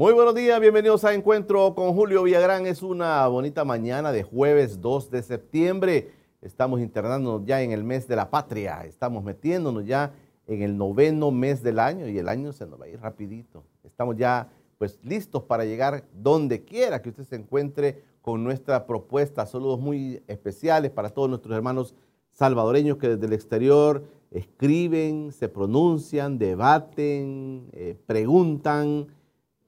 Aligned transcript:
Muy 0.00 0.14
buenos 0.14 0.34
días, 0.34 0.58
bienvenidos 0.58 1.04
a 1.04 1.12
Encuentro 1.12 1.74
con 1.74 1.92
Julio 1.92 2.22
Villagrán. 2.22 2.64
Es 2.64 2.82
una 2.82 3.26
bonita 3.26 3.66
mañana 3.66 4.12
de 4.12 4.22
jueves 4.22 4.80
2 4.80 5.10
de 5.10 5.22
septiembre. 5.22 6.10
Estamos 6.40 6.80
internándonos 6.80 7.44
ya 7.44 7.60
en 7.60 7.70
el 7.70 7.84
mes 7.84 8.08
de 8.08 8.16
la 8.16 8.30
patria. 8.30 8.86
Estamos 8.86 9.22
metiéndonos 9.22 9.84
ya 9.84 10.14
en 10.46 10.62
el 10.62 10.78
noveno 10.78 11.30
mes 11.30 11.62
del 11.62 11.78
año 11.78 12.08
y 12.08 12.16
el 12.16 12.30
año 12.30 12.54
se 12.54 12.64
nos 12.66 12.80
va 12.80 12.86
a 12.86 12.88
ir 12.88 12.98
rapidito. 12.98 13.62
Estamos 13.84 14.16
ya 14.16 14.48
pues 14.78 14.98
listos 15.02 15.42
para 15.42 15.66
llegar 15.66 16.06
donde 16.14 16.64
quiera 16.64 17.02
que 17.02 17.10
usted 17.10 17.24
se 17.24 17.36
encuentre 17.36 18.02
con 18.22 18.42
nuestra 18.42 18.86
propuesta. 18.86 19.44
Saludos 19.44 19.80
muy 19.80 20.22
especiales 20.28 20.90
para 20.92 21.10
todos 21.10 21.28
nuestros 21.28 21.54
hermanos 21.54 21.94
salvadoreños 22.30 22.96
que 22.96 23.08
desde 23.08 23.26
el 23.26 23.34
exterior 23.34 24.02
escriben, 24.30 25.30
se 25.30 25.50
pronuncian, 25.50 26.38
debaten, 26.38 27.68
eh, 27.74 27.98
preguntan 28.06 29.08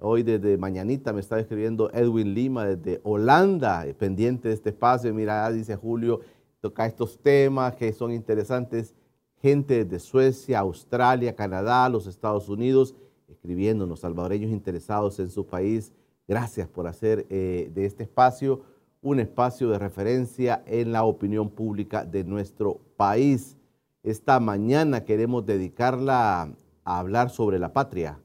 Hoy 0.04 0.24
desde 0.24 0.58
mañanita 0.58 1.12
me 1.12 1.20
estaba 1.20 1.40
escribiendo 1.40 1.88
Edwin 1.92 2.34
Lima 2.34 2.66
desde 2.66 3.00
Holanda, 3.04 3.86
eh, 3.86 3.94
pendiente 3.94 4.48
de 4.48 4.54
este 4.54 4.70
espacio. 4.70 5.14
Mira, 5.14 5.48
dice 5.52 5.76
Julio, 5.76 6.22
toca 6.60 6.86
estos 6.86 7.20
temas 7.20 7.76
que 7.76 7.92
son 7.92 8.10
interesantes. 8.10 8.96
Gente 9.40 9.84
desde 9.84 10.00
Suecia, 10.00 10.58
Australia, 10.58 11.36
Canadá, 11.36 11.88
los 11.88 12.08
Estados 12.08 12.48
Unidos, 12.48 12.96
escribiéndonos, 13.28 14.00
salvadoreños 14.00 14.50
interesados 14.50 15.20
en 15.20 15.30
su 15.30 15.46
país. 15.46 15.92
Gracias 16.26 16.66
por 16.66 16.88
hacer 16.88 17.24
eh, 17.30 17.70
de 17.72 17.86
este 17.86 18.02
espacio 18.02 18.62
un 19.02 19.20
espacio 19.20 19.68
de 19.70 19.78
referencia 19.78 20.64
en 20.66 20.90
la 20.90 21.04
opinión 21.04 21.48
pública 21.48 22.04
de 22.04 22.24
nuestro 22.24 22.80
país. 22.96 23.56
Esta 24.02 24.40
mañana 24.40 25.04
queremos 25.04 25.46
dedicarla 25.46 26.52
a 26.82 26.98
hablar 26.98 27.30
sobre 27.30 27.60
la 27.60 27.72
patria 27.72 28.18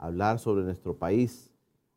hablar 0.00 0.38
sobre 0.38 0.64
nuestro 0.64 0.96
país, 0.96 1.50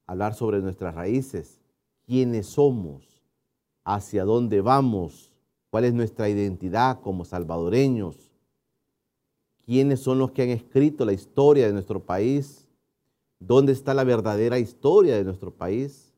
hablar 0.05 0.35
sobre 0.35 0.59
nuestras 0.59 0.93
raíces, 0.93 1.61
quiénes 2.05 2.47
somos, 2.47 3.23
hacia 3.86 4.25
dónde 4.25 4.59
vamos, 4.59 5.31
cuál 5.69 5.86
es 5.86 5.93
nuestra 5.93 6.27
identidad 6.27 6.99
como 6.99 7.23
salvadoreños, 7.23 8.30
quiénes 9.65 10.02
son 10.02 10.19
los 10.19 10.31
que 10.31 10.43
han 10.43 10.49
escrito 10.49 11.05
la 11.05 11.13
historia 11.13 11.65
de 11.65 11.71
nuestro 11.71 12.02
país, 12.02 12.67
dónde 13.39 13.71
está 13.71 13.93
la 13.93 14.03
verdadera 14.03 14.59
historia 14.59 15.15
de 15.15 15.23
nuestro 15.23 15.52
país. 15.52 16.13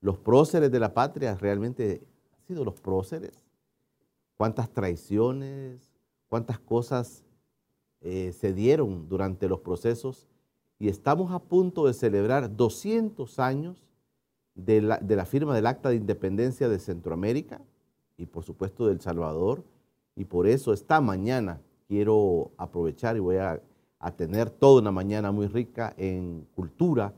Los 0.00 0.18
próceres 0.18 0.70
de 0.70 0.78
la 0.78 0.94
patria 0.94 1.34
realmente 1.34 2.00
han 2.32 2.46
sido 2.46 2.64
los 2.64 2.80
próceres. 2.80 3.44
Cuántas 4.36 4.70
traiciones, 4.70 5.80
cuántas 6.28 6.60
cosas 6.60 7.24
eh, 8.00 8.32
se 8.32 8.52
dieron 8.52 9.08
durante 9.08 9.48
los 9.48 9.60
procesos 9.60 10.28
y 10.82 10.88
estamos 10.88 11.30
a 11.30 11.38
punto 11.38 11.86
de 11.86 11.92
celebrar 11.92 12.56
200 12.56 13.38
años 13.38 13.86
de 14.56 14.82
la, 14.82 15.24
firma 15.26 15.54
del 15.54 15.68
Acta 15.68 15.90
de 15.90 15.94
Independencia 15.94 16.68
de 16.68 16.80
Centroamérica 16.80 17.60
y 18.16 18.26
por 18.26 18.42
supuesto 18.42 18.88
del 18.88 19.00
Salvador. 19.00 19.62
Y 20.16 20.24
por 20.24 20.48
eso 20.48 20.72
esta 20.72 21.00
mañana 21.00 21.60
quiero 21.86 22.50
aprovechar 22.56 23.16
y 23.16 23.20
voy 23.20 23.36
a, 23.36 23.62
a 24.00 24.10
tener 24.16 24.50
toda 24.50 24.80
una 24.80 24.90
mañana 24.90 25.30
muy 25.30 25.46
rica 25.46 25.94
en 25.96 26.48
cultura 26.56 27.14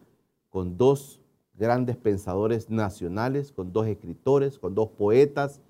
con 0.51 0.77
dos 0.77 1.23
grandes 1.55 1.97
pensadores 1.97 2.69
nacionales, 2.69 3.51
con 3.51 3.73
dos 3.73 3.87
escritores, 3.87 4.59
con 4.59 4.75
dos 4.75 4.91
poetas. 4.91 5.63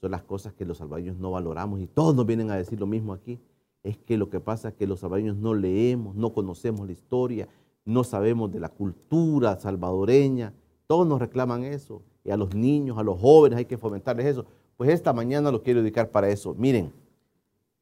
Son 0.00 0.12
las 0.12 0.22
cosas 0.22 0.52
que 0.52 0.64
los 0.64 0.78
salvadoreños 0.78 1.16
no 1.16 1.32
valoramos 1.32 1.80
y 1.80 1.88
todos 1.88 2.14
nos 2.14 2.26
vienen 2.26 2.52
a 2.52 2.56
decir 2.56 2.78
lo 2.78 2.86
mismo 2.86 3.12
aquí 3.12 3.40
es 3.82 3.98
que 3.98 4.16
lo 4.16 4.30
que 4.30 4.40
pasa 4.40 4.68
es 4.68 4.74
que 4.74 4.86
los 4.86 5.00
salvadoreños 5.00 5.36
no 5.36 5.54
leemos, 5.54 6.14
no 6.14 6.32
conocemos 6.32 6.86
la 6.86 6.92
historia, 6.92 7.48
no 7.84 8.04
sabemos 8.04 8.52
de 8.52 8.60
la 8.60 8.68
cultura 8.68 9.58
salvadoreña. 9.58 10.54
Todos 10.86 11.06
nos 11.06 11.20
reclaman 11.20 11.64
eso. 11.64 12.02
Y 12.24 12.30
a 12.30 12.36
los 12.36 12.54
niños, 12.54 12.96
a 12.98 13.02
los 13.02 13.20
jóvenes 13.20 13.58
hay 13.58 13.64
que 13.64 13.78
fomentarles 13.78 14.26
eso. 14.26 14.46
Pues 14.76 14.90
esta 14.90 15.12
mañana 15.12 15.50
lo 15.50 15.62
quiero 15.62 15.80
dedicar 15.80 16.10
para 16.10 16.28
eso. 16.28 16.54
Miren, 16.54 16.92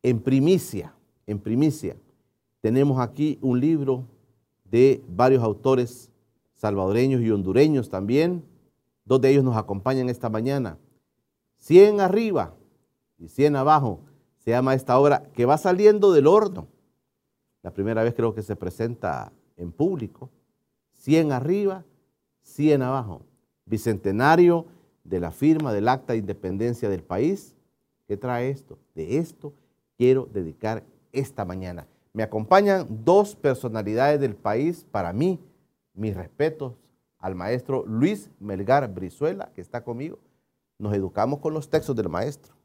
en 0.02 0.20
primicia, 0.20 0.94
en 1.26 1.38
primicia, 1.38 1.96
tenemos 2.62 2.98
aquí 2.98 3.38
un 3.42 3.60
libro 3.60 4.04
de 4.64 5.02
varios 5.08 5.42
autores 5.42 6.10
salvadoreños 6.54 7.20
y 7.20 7.30
hondureños 7.30 7.90
también. 7.90 8.42
Dos 9.04 9.20
de 9.20 9.30
ellos 9.30 9.44
nos 9.44 9.56
acompañan 9.56 10.08
esta 10.08 10.30
mañana. 10.30 10.78
100 11.58 12.00
arriba 12.00 12.54
y 13.18 13.28
100 13.28 13.56
abajo 13.56 14.00
se 14.40 14.50
llama 14.50 14.74
esta 14.74 14.98
obra, 14.98 15.22
que 15.34 15.44
va 15.44 15.58
saliendo 15.58 16.12
del 16.12 16.26
horno. 16.26 16.66
La 17.62 17.72
primera 17.72 18.02
vez 18.02 18.14
creo 18.14 18.34
que 18.34 18.42
se 18.42 18.56
presenta 18.56 19.32
en 19.56 19.70
público. 19.70 20.30
100 20.92 21.32
arriba, 21.32 21.84
100 22.42 22.82
abajo. 22.82 23.22
Bicentenario 23.66 24.66
de 25.04 25.20
la 25.20 25.30
firma 25.30 25.72
del 25.72 25.88
Acta 25.88 26.14
de 26.14 26.20
Independencia 26.20 26.88
del 26.88 27.02
país. 27.02 27.54
¿Qué 28.08 28.16
trae 28.16 28.48
esto? 28.48 28.78
De 28.94 29.18
esto 29.18 29.52
quiero 29.98 30.26
dedicar 30.32 30.84
esta 31.12 31.44
mañana. 31.44 31.86
Me 32.14 32.22
acompañan 32.22 32.86
dos 33.04 33.36
personalidades 33.36 34.20
del 34.20 34.34
país, 34.34 34.86
para 34.90 35.12
mí, 35.12 35.38
mis 35.92 36.16
respetos 36.16 36.72
al 37.18 37.34
maestro 37.34 37.84
Luis 37.86 38.30
Melgar 38.40 38.92
Brizuela, 38.92 39.52
que 39.54 39.60
está 39.60 39.84
conmigo. 39.84 40.18
Nos 40.78 40.94
educamos 40.94 41.40
con 41.40 41.52
los 41.52 41.68
textos 41.68 41.94
del 41.94 42.08
maestro 42.08 42.59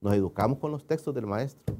nos 0.00 0.14
educamos 0.14 0.58
con 0.58 0.72
los 0.72 0.86
textos 0.86 1.14
del 1.14 1.26
maestro, 1.26 1.74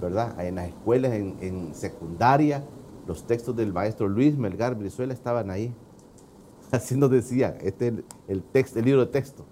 ¿verdad? 0.00 0.42
En 0.44 0.54
las 0.54 0.68
escuelas, 0.68 1.12
en, 1.12 1.74
secundaria, 1.74 2.64
los 3.06 3.26
textos 3.26 3.54
del 3.54 3.72
maestro 3.72 4.08
Luis 4.08 4.36
Melgar 4.38 4.74
Brizuela 4.74 5.12
estaban 5.12 5.50
ahí. 5.50 5.74
Así 6.70 6.96
nos 6.96 7.10
decían, 7.10 7.56
este 7.60 7.88
es 7.88 7.94
el, 8.26 8.42
texto, 8.42 8.78
el 8.78 8.86
libro 8.86 9.04
de 9.04 9.12
texto. 9.12 9.44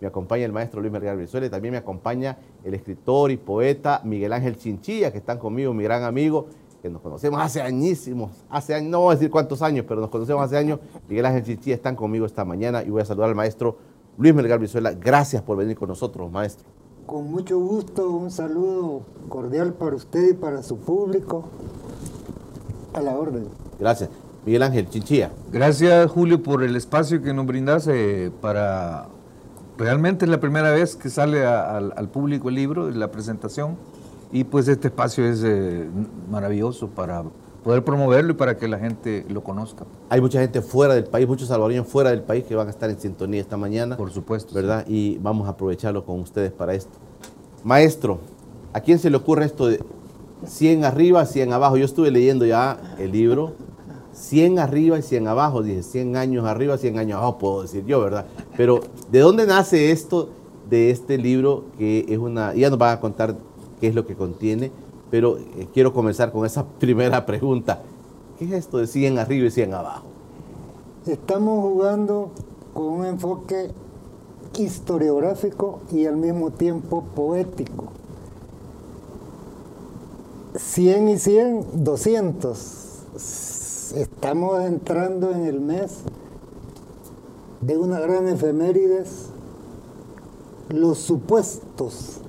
Me 0.00 0.06
acompaña 0.06 0.44
el 0.44 0.52
maestro 0.52 0.80
Luis 0.80 0.92
Melgar 0.92 1.16
Brizuela 1.16 1.46
y 1.46 1.50
también 1.50 1.72
me 1.72 1.78
acompaña 1.78 2.38
el 2.62 2.72
escritor 2.74 3.32
y 3.32 3.36
poeta 3.36 4.00
Miguel 4.04 4.32
Ángel 4.32 4.56
Chinchilla, 4.56 5.10
que 5.10 5.18
están 5.18 5.38
conmigo, 5.38 5.74
mi 5.74 5.82
gran 5.82 6.04
amigo, 6.04 6.46
que 6.80 6.88
nos 6.88 7.02
conocemos 7.02 7.40
hace 7.42 7.60
añísimos, 7.60 8.30
hace 8.48 8.74
años, 8.74 8.90
no 8.90 9.00
voy 9.00 9.12
a 9.12 9.16
decir 9.16 9.30
cuántos 9.30 9.60
años, 9.60 9.84
pero 9.88 10.00
nos 10.00 10.08
conocemos 10.08 10.44
hace 10.44 10.56
años. 10.56 10.78
Miguel 11.08 11.26
Ángel 11.26 11.42
Chinchilla 11.42 11.74
están 11.74 11.96
conmigo 11.96 12.26
esta 12.26 12.44
mañana 12.44 12.84
y 12.84 12.90
voy 12.90 13.02
a 13.02 13.04
saludar 13.04 13.28
al 13.28 13.34
maestro 13.34 13.76
Luis 14.16 14.32
Melgar 14.32 14.60
Brizuela. 14.60 14.92
Gracias 14.92 15.42
por 15.42 15.56
venir 15.56 15.76
con 15.76 15.88
nosotros, 15.88 16.30
maestro. 16.30 16.79
Con 17.10 17.28
mucho 17.28 17.58
gusto, 17.58 18.08
un 18.08 18.30
saludo 18.30 19.02
cordial 19.28 19.72
para 19.72 19.96
usted 19.96 20.30
y 20.30 20.32
para 20.32 20.62
su 20.62 20.78
público. 20.78 21.42
A 22.92 23.00
la 23.00 23.18
orden. 23.18 23.48
Gracias. 23.80 24.10
Miguel 24.46 24.62
Ángel 24.62 24.88
Chinchilla. 24.88 25.32
Gracias, 25.50 26.08
Julio, 26.08 26.40
por 26.40 26.62
el 26.62 26.76
espacio 26.76 27.20
que 27.20 27.34
nos 27.34 27.46
brindas 27.46 27.90
para... 28.40 29.08
Realmente 29.76 30.24
es 30.24 30.30
la 30.30 30.38
primera 30.38 30.70
vez 30.70 30.94
que 30.94 31.10
sale 31.10 31.44
al 31.44 32.08
público 32.10 32.48
el 32.48 32.54
libro, 32.54 32.88
la 32.90 33.10
presentación, 33.10 33.76
y 34.30 34.44
pues 34.44 34.68
este 34.68 34.86
espacio 34.86 35.24
es 35.24 35.42
eh, 35.42 35.90
maravilloso 36.30 36.90
para 36.90 37.24
poder 37.62 37.84
promoverlo 37.84 38.32
y 38.32 38.34
para 38.34 38.56
que 38.56 38.68
la 38.68 38.78
gente 38.78 39.24
lo 39.28 39.42
conozca. 39.42 39.84
Hay 40.08 40.20
mucha 40.20 40.40
gente 40.40 40.62
fuera 40.62 40.94
del 40.94 41.04
país, 41.04 41.28
muchos 41.28 41.48
salvadoreños 41.48 41.86
fuera 41.86 42.10
del 42.10 42.22
país 42.22 42.44
que 42.44 42.54
van 42.54 42.68
a 42.68 42.70
estar 42.70 42.90
en 42.90 42.98
sintonía 42.98 43.40
esta 43.40 43.56
mañana. 43.56 43.96
Por 43.96 44.10
supuesto. 44.10 44.54
¿Verdad? 44.54 44.84
Y 44.88 45.18
vamos 45.18 45.46
a 45.46 45.50
aprovecharlo 45.50 46.04
con 46.04 46.20
ustedes 46.20 46.52
para 46.52 46.74
esto. 46.74 46.98
Maestro, 47.64 48.20
¿a 48.72 48.80
quién 48.80 48.98
se 48.98 49.10
le 49.10 49.16
ocurre 49.16 49.44
esto 49.44 49.66
de 49.66 49.80
100 50.46 50.84
arriba, 50.84 51.24
100 51.26 51.52
abajo. 51.52 51.76
Yo 51.76 51.84
estuve 51.84 52.10
leyendo 52.10 52.46
ya 52.46 52.78
el 52.98 53.12
libro. 53.12 53.52
100 54.12 54.58
arriba 54.58 54.98
y 54.98 55.02
100 55.02 55.28
abajo. 55.28 55.62
Dije 55.62 55.82
100 55.82 56.16
años 56.16 56.46
arriba, 56.46 56.78
100 56.78 56.98
años 56.98 57.18
abajo, 57.18 57.38
puedo 57.38 57.62
decir 57.62 57.84
yo, 57.86 58.00
¿verdad? 58.00 58.26
Pero, 58.56 58.80
¿de 59.10 59.20
dónde 59.20 59.46
nace 59.46 59.90
esto 59.92 60.30
de 60.68 60.90
este 60.90 61.18
libro 61.18 61.64
que 61.78 62.06
es 62.08 62.18
una... 62.18 62.54
Ya 62.54 62.70
nos 62.70 62.78
van 62.78 62.96
a 62.96 63.00
contar 63.00 63.36
qué 63.80 63.88
es 63.88 63.94
lo 63.94 64.06
que 64.06 64.14
contiene, 64.14 64.72
pero 65.10 65.38
eh, 65.38 65.68
quiero 65.72 65.92
comenzar 65.92 66.32
con 66.32 66.46
esa 66.46 66.64
primera 66.78 67.26
pregunta. 67.26 67.82
¿Qué 68.38 68.46
es 68.46 68.52
esto 68.52 68.78
de 68.78 68.86
100 68.86 69.18
arriba 69.18 69.46
y 69.46 69.50
100 69.50 69.74
abajo? 69.74 70.06
Estamos 71.06 71.62
jugando 71.62 72.30
con 72.72 72.84
un 72.84 73.06
enfoque 73.06 73.70
historiográfico 74.58 75.80
y 75.92 76.06
al 76.06 76.16
mismo 76.16 76.50
tiempo 76.50 77.04
poético. 77.14 77.86
100 80.56 81.08
y 81.08 81.18
100, 81.18 81.84
200. 81.84 83.92
Estamos 83.96 84.60
entrando 84.62 85.30
en 85.32 85.46
el 85.46 85.60
mes 85.60 85.98
de 87.60 87.76
una 87.76 88.00
gran 88.00 88.26
efemérides, 88.28 89.26
los 90.70 90.98
supuestos 90.98 92.19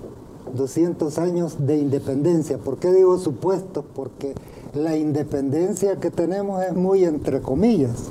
200 0.53 1.17
años 1.17 1.55
de 1.65 1.77
independencia. 1.77 2.57
¿Por 2.57 2.77
qué 2.77 2.91
digo 2.91 3.17
supuestos? 3.17 3.85
Porque 3.95 4.33
la 4.73 4.95
independencia 4.97 5.99
que 5.99 6.11
tenemos 6.11 6.63
es 6.63 6.73
muy 6.73 7.03
entre 7.03 7.41
comillas, 7.41 8.09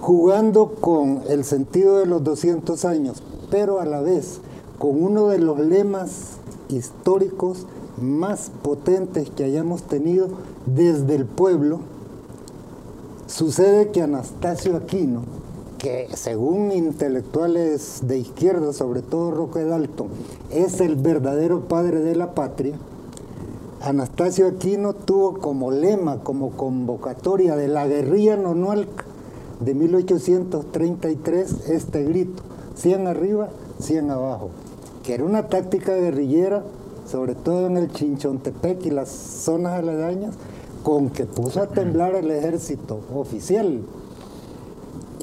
jugando 0.00 0.74
con 0.80 1.22
el 1.28 1.44
sentido 1.44 1.98
de 1.98 2.06
los 2.06 2.22
200 2.22 2.84
años, 2.84 3.22
pero 3.50 3.80
a 3.80 3.84
la 3.84 4.00
vez 4.00 4.40
con 4.78 5.02
uno 5.02 5.28
de 5.28 5.38
los 5.38 5.58
lemas 5.58 6.38
históricos 6.68 7.66
más 8.00 8.50
potentes 8.62 9.30
que 9.30 9.44
hayamos 9.44 9.82
tenido 9.82 10.28
desde 10.66 11.14
el 11.14 11.24
pueblo, 11.24 11.80
sucede 13.26 13.90
que 13.90 14.02
Anastasio 14.02 14.76
Aquino, 14.76 15.22
que 15.86 16.08
según 16.16 16.72
intelectuales 16.72 18.00
de 18.08 18.18
izquierda, 18.18 18.72
sobre 18.72 19.02
todo 19.02 19.30
Roque 19.30 19.62
Dalton, 19.62 20.08
es 20.50 20.80
el 20.80 20.96
verdadero 20.96 21.68
padre 21.68 22.00
de 22.00 22.16
la 22.16 22.34
patria, 22.34 22.74
Anastasio 23.80 24.48
Aquino 24.48 24.94
tuvo 24.94 25.38
como 25.38 25.70
lema, 25.70 26.24
como 26.24 26.50
convocatoria 26.50 27.54
de 27.54 27.68
la 27.68 27.86
guerrilla 27.86 28.36
nonualca 28.36 29.04
de 29.60 29.74
1833 29.74 31.68
este 31.68 32.02
grito, 32.02 32.42
100 32.74 33.06
arriba, 33.06 33.50
100 33.78 34.10
abajo, 34.10 34.50
que 35.04 35.14
era 35.14 35.24
una 35.24 35.46
táctica 35.46 35.94
guerrillera, 35.94 36.64
sobre 37.08 37.36
todo 37.36 37.68
en 37.68 37.76
el 37.76 37.92
Chinchontepec 37.92 38.86
y 38.86 38.90
las 38.90 39.08
zonas 39.08 39.74
aledañas, 39.74 40.34
con 40.82 41.10
que 41.10 41.26
puso 41.26 41.62
a 41.62 41.68
temblar 41.68 42.16
el 42.16 42.28
ejército 42.32 42.98
oficial. 43.14 43.82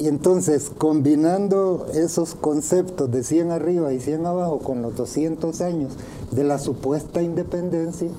Y 0.03 0.09
entonces, 0.09 0.69
combinando 0.77 1.87
esos 1.93 2.35
conceptos 2.35 3.09
de 3.09 3.23
100 3.23 3.51
arriba 3.51 3.93
y 3.93 4.01
100 4.01 4.25
abajo 4.25 4.59
con 4.59 4.81
los 4.81 4.97
200 4.97 5.61
años 5.61 5.93
de 6.29 6.43
la 6.43 6.59
supuesta 6.59 7.21
independencia, 7.21 8.09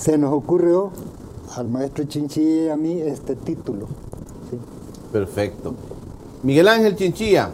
se 0.00 0.18
nos 0.18 0.32
ocurrió 0.32 0.90
al 1.54 1.68
maestro 1.68 2.02
Chinchilla 2.06 2.64
y 2.64 2.68
a 2.70 2.76
mí 2.76 3.00
este 3.00 3.36
título. 3.36 3.86
¿sí? 4.50 4.58
Perfecto. 5.12 5.74
Miguel 6.42 6.66
Ángel 6.66 6.96
Chinchilla, 6.96 7.50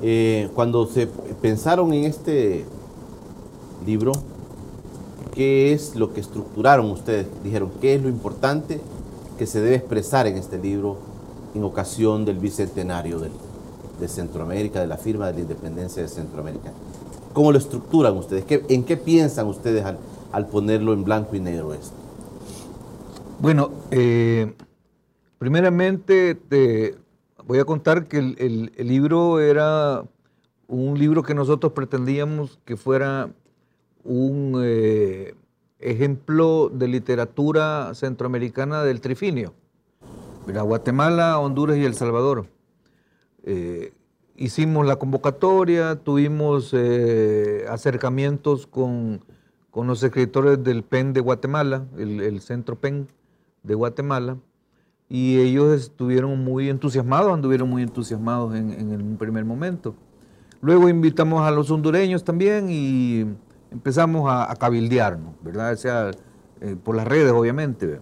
eh, 0.00 0.48
cuando 0.54 0.86
se 0.86 1.08
pensaron 1.42 1.92
en 1.92 2.04
este 2.04 2.64
libro, 3.84 4.12
¿qué 5.34 5.74
es 5.74 5.94
lo 5.94 6.14
que 6.14 6.22
estructuraron 6.22 6.90
ustedes? 6.90 7.26
Dijeron, 7.44 7.70
¿qué 7.82 7.96
es 7.96 8.02
lo 8.02 8.08
importante 8.08 8.80
que 9.36 9.44
se 9.44 9.60
debe 9.60 9.76
expresar 9.76 10.26
en 10.26 10.38
este 10.38 10.56
libro 10.56 11.07
en 11.58 11.64
ocasión 11.64 12.24
del 12.24 12.38
bicentenario 12.38 13.18
de 13.20 14.08
Centroamérica, 14.08 14.80
de 14.80 14.86
la 14.86 14.96
firma 14.96 15.26
de 15.26 15.34
la 15.34 15.40
independencia 15.40 16.02
de 16.02 16.08
Centroamérica? 16.08 16.70
¿Cómo 17.32 17.52
lo 17.52 17.58
estructuran 17.58 18.16
ustedes? 18.16 18.44
¿Qué- 18.44 18.64
¿En 18.68 18.84
qué 18.84 18.96
piensan 18.96 19.46
ustedes 19.46 19.84
al, 20.32 20.46
ponerlo 20.46 20.92
en 20.92 21.04
blanco 21.04 21.36
y 21.36 21.40
negro 21.40 21.74
esto? 21.74 21.94
Bueno, 23.40 23.70
eh, 23.90 24.54
primeramente 25.38 26.34
te 26.34 26.96
voy 27.46 27.58
a 27.58 27.64
contar 27.64 28.06
que 28.06 28.18
el 28.18 28.72
libro 28.88 29.40
era 29.40 30.04
un 30.68 30.98
libro 30.98 31.22
que 31.22 31.34
nosotros 31.34 31.72
pretendíamos 31.72 32.58
que 32.64 32.76
fuera 32.76 33.30
un 34.04 34.60
eh, 34.62 35.34
ejemplo 35.80 36.70
de 36.72 36.88
literatura 36.88 37.92
centroamericana 37.94 38.84
del 38.84 39.00
trifinio. 39.00 39.54
Mira, 40.48 40.62
Guatemala, 40.62 41.38
Honduras 41.38 41.76
y 41.76 41.84
El 41.84 41.92
Salvador. 41.92 42.46
Eh, 43.42 43.92
hicimos 44.34 44.86
la 44.86 44.96
convocatoria, 44.96 45.96
tuvimos 45.96 46.70
eh, 46.72 47.66
acercamientos 47.68 48.66
con, 48.66 49.22
con 49.70 49.86
los 49.86 50.02
escritores 50.02 50.64
del 50.64 50.84
PEN 50.84 51.12
de 51.12 51.20
Guatemala, 51.20 51.84
el, 51.98 52.40
Centro 52.40 52.76
PEN 52.76 53.08
de 53.62 53.74
Guatemala, 53.74 54.38
y 55.10 55.38
ellos 55.38 55.78
estuvieron 55.78 56.42
muy 56.42 56.70
entusiasmados, 56.70 57.30
anduvieron 57.30 57.68
muy 57.68 57.82
entusiasmados 57.82 58.54
en, 58.54 58.72
en 58.72 58.92
el 58.92 59.04
primer 59.18 59.44
momento. 59.44 59.96
Luego 60.62 60.88
invitamos 60.88 61.46
a 61.46 61.50
los 61.50 61.70
hondureños 61.70 62.24
también 62.24 62.68
y 62.70 63.26
empezamos 63.70 64.30
a, 64.30 64.50
a 64.50 64.56
cabildearnos, 64.56 65.34
¿verdad? 65.42 65.74
O 65.74 65.76
sea, 65.76 66.10
eh, 66.62 66.74
por 66.82 66.96
las 66.96 67.06
redes, 67.06 67.32
obviamente. 67.32 68.00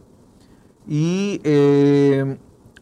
Y 0.88 1.41
eh, 1.43 2.37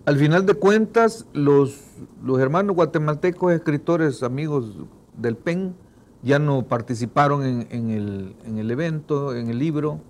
al 0.04 0.16
final 0.18 0.44
de 0.44 0.54
cuentas, 0.54 1.26
los, 1.32 1.80
los 2.22 2.38
hermanos 2.38 2.76
guatemaltecos, 2.76 3.52
escritores, 3.52 4.22
amigos 4.22 4.76
del 5.16 5.36
PEN, 5.36 5.74
ya 6.22 6.38
no 6.38 6.62
participaron 6.62 7.44
en, 7.44 7.90
el, 7.90 8.36
en 8.46 8.58
el 8.58 8.70
evento, 8.70 9.34
en 9.34 9.48
el 9.48 9.58
libro. 9.58 10.00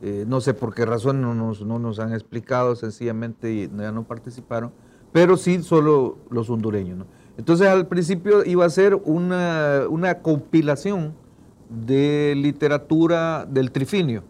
Eh, 0.00 0.24
no 0.26 0.40
sé 0.40 0.54
por 0.54 0.74
qué 0.74 0.86
razón 0.86 1.20
no 1.20 1.34
nos, 1.34 1.62
no 1.62 1.78
nos 1.78 1.98
han 1.98 2.12
explicado, 2.12 2.76
sencillamente 2.76 3.68
ya 3.68 3.92
no 3.92 4.04
participaron, 4.04 4.72
pero 5.12 5.36
sí 5.36 5.62
solo 5.62 6.18
los 6.30 6.48
hondureños. 6.50 7.04
Entonces 7.36 7.66
al 7.66 7.86
principio 7.86 8.44
iba 8.44 8.64
a 8.64 8.70
ser 8.70 8.94
una, 8.94 9.82
una 9.88 10.20
compilación 10.20 11.14
de 11.68 12.34
literatura 12.36 13.44
del 13.46 13.72
trifinio 13.72 14.22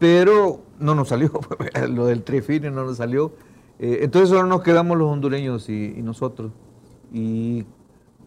pero 0.00 0.62
no 0.80 0.96
nos 0.96 1.08
salió, 1.08 1.30
lo 1.88 2.06
del 2.06 2.24
trifinio 2.24 2.72
no 2.72 2.84
nos 2.84 2.96
salió. 2.96 3.32
Eh, 3.78 4.00
entonces 4.02 4.30
solo 4.30 4.46
nos 4.46 4.62
quedamos 4.62 4.98
los 4.98 5.08
hondureños 5.08 5.68
y, 5.68 6.02
nosotros. 6.02 6.50
Y 7.12 7.66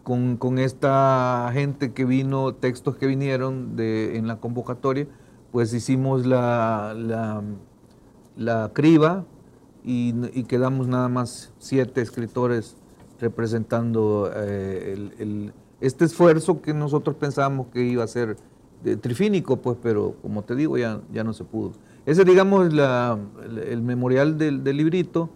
con, 0.04 0.36
con 0.36 0.58
esta 0.58 1.50
gente 1.52 1.92
que 1.92 2.04
vino, 2.04 2.54
textos 2.54 2.96
que 2.96 3.06
vinieron 3.06 3.76
de, 3.76 4.16
en 4.16 4.28
la 4.28 4.36
convocatoria, 4.36 5.06
pues 5.50 5.74
hicimos 5.74 6.26
la, 6.26 6.94
la, 6.96 7.42
la 8.36 8.70
criba 8.72 9.24
y, 9.82 10.44
quedamos 10.44 10.86
nada 10.86 11.08
más 11.08 11.52
siete 11.58 12.00
escritores 12.00 12.76
representando 13.20 14.30
eh, 14.34 15.50
este 15.80 16.04
esfuerzo 16.04 16.62
que 16.62 16.72
nosotros 16.72 17.16
pensábamos 17.16 17.66
que 17.68 17.82
iba 17.82 18.04
a 18.04 18.08
ser 18.08 18.36
de 18.84 18.96
trifínico, 18.96 19.56
pues, 19.56 19.76
pero 19.82 20.14
como 20.22 20.42
te 20.42 20.54
digo, 20.54 20.76
ya, 20.78 21.00
ya 21.12 21.24
no 21.24 21.32
se 21.32 21.42
pudo. 21.44 21.72
Ese, 22.06 22.24
digamos, 22.24 22.66
es 22.68 22.72
la- 22.74 23.18
el, 23.44 23.58
el 23.58 23.82
memorial 23.82 24.36
del, 24.38 24.62
del 24.62 24.76
librito 24.76 25.30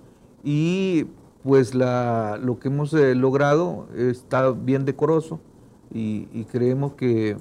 y 0.45 1.07
pues 1.43 1.75
la, 1.75 2.39
lo 2.43 2.59
que 2.59 2.69
hemos 2.69 2.93
eh, 2.95 3.15
logrado 3.15 3.87
está 3.97 4.51
bien 4.51 4.85
decoroso 4.85 5.41
y, 5.95 6.29
y 6.33 6.45
creemos 6.51 6.93
que 6.95 7.37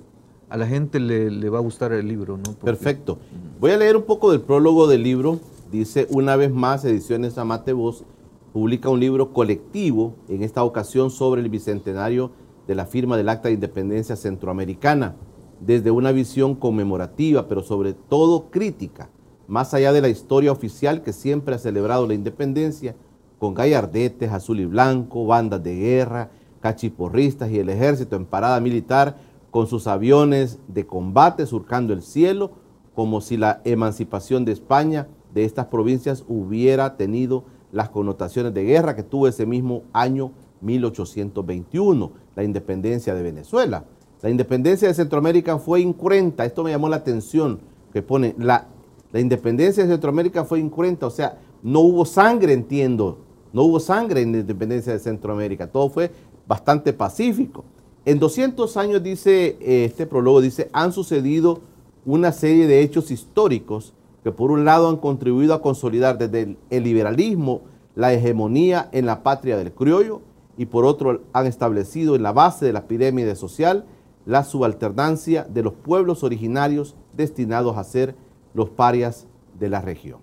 a 0.50 0.56
la 0.56 0.66
gente 0.66 1.00
le, 1.00 1.30
le 1.30 1.50
va 1.50 1.58
a 1.58 1.62
gustar 1.62 1.92
el 1.92 2.08
libro. 2.08 2.38
¿no? 2.38 2.44
Porque- 2.44 2.66
Perfecto. 2.66 3.18
Voy 3.60 3.72
a 3.72 3.78
leer 3.78 3.98
un 3.98 4.04
poco 4.04 4.32
del 4.32 4.42
prólogo 4.42 4.88
del 4.88 5.04
libro. 5.04 5.40
Dice, 5.72 6.08
una 6.12 6.38
vez 6.38 6.52
más, 6.52 6.86
Ediciones 6.86 7.38
Amate 7.38 7.74
Voz 7.74 8.06
publica 8.54 8.88
un 8.90 9.00
libro 9.02 9.34
colectivo, 9.34 10.16
en 10.30 10.42
esta 10.42 10.64
ocasión 10.64 11.12
sobre 11.12 11.42
el 11.42 11.50
bicentenario 11.50 12.32
de 12.66 12.76
la 12.76 12.86
firma 12.86 13.18
del 13.18 13.28
Acta 13.30 13.50
de 13.50 13.56
Independencia 13.56 14.16
Centroamericana, 14.16 15.16
desde 15.60 15.92
una 15.92 16.12
visión 16.12 16.56
conmemorativa, 16.56 17.48
pero 17.48 17.64
sobre 17.64 17.94
todo 17.94 18.50
crítica, 18.50 19.10
más 19.48 19.74
allá 19.74 19.94
de 19.94 20.02
la 20.02 20.10
historia 20.10 20.52
oficial 20.52 21.02
que 21.02 21.14
siempre 21.14 21.56
ha 21.56 21.60
celebrado 21.60 22.08
la 22.08 22.14
independencia, 22.14 22.96
con 23.40 23.54
gallardetes, 23.54 24.32
azul 24.32 24.60
y 24.60 24.66
blanco, 24.66 25.26
bandas 25.26 25.64
de 25.64 25.76
guerra, 25.76 26.32
cachiporristas 26.60 27.52
y 27.52 27.60
el 27.60 27.70
ejército 27.70 28.16
en 28.16 28.26
parada 28.26 28.60
militar, 28.60 29.18
con 29.52 29.68
sus 29.68 29.88
aviones 29.88 30.60
de 30.68 30.86
combate 30.86 31.46
surcando 31.46 31.94
el 31.94 32.02
cielo, 32.02 32.52
como 32.94 33.22
si 33.22 33.38
la 33.38 33.62
emancipación 33.64 34.44
de 34.44 34.52
España 34.52 35.08
de 35.34 35.46
estas 35.46 35.68
provincias 35.68 36.26
hubiera 36.28 36.98
tenido 36.98 37.44
las 37.72 37.90
connotaciones 37.90 38.54
de 38.54 38.64
guerra 38.64 38.96
que 38.96 39.04
tuvo 39.04 39.28
ese 39.28 39.46
mismo 39.46 39.84
año 39.94 40.32
1821, 40.62 42.12
la 42.36 42.44
independencia 42.44 43.14
de 43.14 43.24
Venezuela. 43.24 43.86
La 44.22 44.30
independencia 44.30 44.88
de 44.88 44.94
Centroamérica 44.94 45.60
fue 45.60 45.82
incruenta. 45.82 46.46
Esto 46.46 46.64
me 46.64 46.72
llamó 46.72 46.90
la 46.90 46.98
atención, 46.98 47.60
que 47.94 48.02
pone, 48.02 48.34
la, 48.38 48.68
la 49.12 49.20
independencia 49.20 49.84
de 49.84 49.90
Centroamérica 49.90 50.44
fue 50.44 50.60
incruenta, 50.60 51.06
o 51.06 51.12
sea, 51.12 51.38
no 51.62 51.82
hubo 51.82 52.06
sangre, 52.06 52.54
entiendo, 52.54 53.20
no 53.54 53.64
hubo 53.64 53.80
sangre 53.80 54.22
en 54.22 54.32
la 54.32 54.40
independencia 54.40 54.94
de 54.94 55.00
Centroamérica, 55.00 55.68
todo 55.68 55.90
fue 55.90 56.12
bastante 56.48 56.94
pacífico. 56.94 57.64
En 58.06 58.20
200 58.20 58.76
años, 58.78 59.04
dice 59.04 59.58
eh, 59.60 59.86
este 59.86 60.06
prólogo, 60.08 60.42
dice, 60.42 60.70
han 60.74 60.94
sucedido 60.94 61.62
una 62.06 62.32
serie 62.32 62.68
de 62.68 62.82
hechos 62.82 63.12
históricos 63.12 63.94
que 64.24 64.32
por 64.32 64.52
un 64.52 64.66
lado 64.66 64.90
han 64.90 64.98
contribuido 64.98 65.54
a 65.54 65.62
consolidar 65.62 66.18
desde 66.18 66.42
el, 66.42 66.58
el 66.70 66.84
liberalismo 66.84 67.62
la 67.96 68.14
hegemonía 68.14 68.90
en 68.92 69.06
la 69.06 69.24
patria 69.24 69.58
del 69.58 69.72
criollo 69.72 70.22
y 70.58 70.66
por 70.66 70.86
otro 70.86 71.22
han 71.34 71.48
establecido 71.48 72.16
en 72.16 72.24
la 72.24 72.32
base 72.32 72.66
de 72.66 72.74
la 72.74 72.88
pirámide 72.88 73.36
social 73.36 73.86
la 74.28 74.44
subalternancia 74.44 75.46
de 75.46 75.64
los 75.64 75.74
pueblos 75.74 76.22
originarios 76.22 76.98
destinados 77.14 77.78
a 77.78 77.84
ser 77.86 78.14
los 78.54 78.70
parias 78.70 79.26
de 79.58 79.70
la 79.70 79.80
región. 79.80 80.20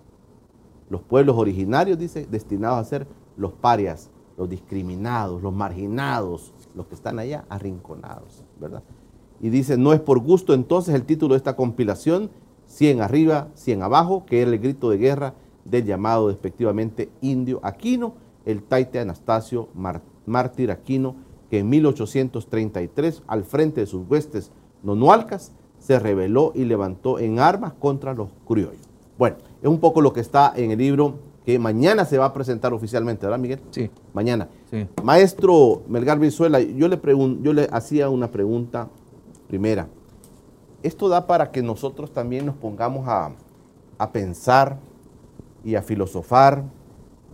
Los 0.91 1.01
pueblos 1.01 1.35
originarios, 1.37 1.97
dice, 1.97 2.27
destinados 2.29 2.77
a 2.77 2.83
ser 2.83 3.07
los 3.35 3.53
parias, 3.53 4.11
los 4.37 4.47
discriminados, 4.47 5.41
los 5.41 5.51
marginados, 5.51 6.53
los 6.75 6.85
que 6.85 6.93
están 6.93 7.17
allá 7.17 7.45
arrinconados, 7.49 8.45
¿verdad? 8.61 8.83
Y 9.41 9.49
dice, 9.49 9.75
no 9.75 9.91
es 9.91 10.01
por 10.01 10.19
gusto 10.19 10.53
entonces 10.53 10.93
el 10.93 11.05
título 11.05 11.33
de 11.33 11.37
esta 11.37 11.55
compilación, 11.55 12.29
100 12.67 13.01
arriba, 13.01 13.47
100 13.55 13.81
abajo, 13.81 14.27
que 14.27 14.43
era 14.43 14.51
el 14.51 14.59
grito 14.59 14.91
de 14.91 14.97
guerra 14.97 15.33
del 15.63 15.83
llamado 15.83 16.27
despectivamente 16.27 17.09
indio 17.21 17.59
Aquino, 17.63 18.13
el 18.45 18.61
taite 18.61 18.99
Anastasio 18.99 19.69
mártir 20.27 20.69
Aquino, 20.69 21.15
que 21.49 21.59
en 21.59 21.69
1833, 21.69 23.23
al 23.27 23.43
frente 23.43 23.81
de 23.81 23.87
sus 23.87 24.09
huestes 24.09 24.51
nonualcas, 24.83 25.51
se 25.79 25.99
rebeló 25.99 26.51
y 26.55 26.65
levantó 26.65 27.19
en 27.19 27.39
armas 27.39 27.73
contra 27.73 28.13
los 28.13 28.29
criollos. 28.47 28.81
Bueno, 29.17 29.37
es 29.61 29.69
un 29.69 29.79
poco 29.79 30.01
lo 30.01 30.13
que 30.13 30.19
está 30.19 30.51
en 30.55 30.71
el 30.71 30.79
libro 30.79 31.15
que 31.45 31.59
mañana 31.59 32.05
se 32.05 32.17
va 32.17 32.25
a 32.25 32.33
presentar 32.33 32.73
oficialmente, 32.73 33.25
¿verdad, 33.25 33.39
Miguel? 33.39 33.59
Sí. 33.69 33.89
Mañana. 34.13 34.49
Sí. 34.71 34.87
Maestro 35.03 35.83
Melgar 35.87 36.17
Vizuela, 36.17 36.59
yo 36.59 36.87
le, 36.87 36.99
yo 37.41 37.53
le 37.53 37.69
hacía 37.71 38.09
una 38.09 38.31
pregunta 38.31 38.89
primera. 39.47 39.87
Esto 40.81 41.07
da 41.07 41.27
para 41.27 41.51
que 41.51 41.61
nosotros 41.61 42.11
también 42.11 42.47
nos 42.47 42.55
pongamos 42.55 43.07
a, 43.07 43.31
a 43.99 44.11
pensar 44.11 44.79
y 45.63 45.75
a 45.75 45.83
filosofar 45.83 46.63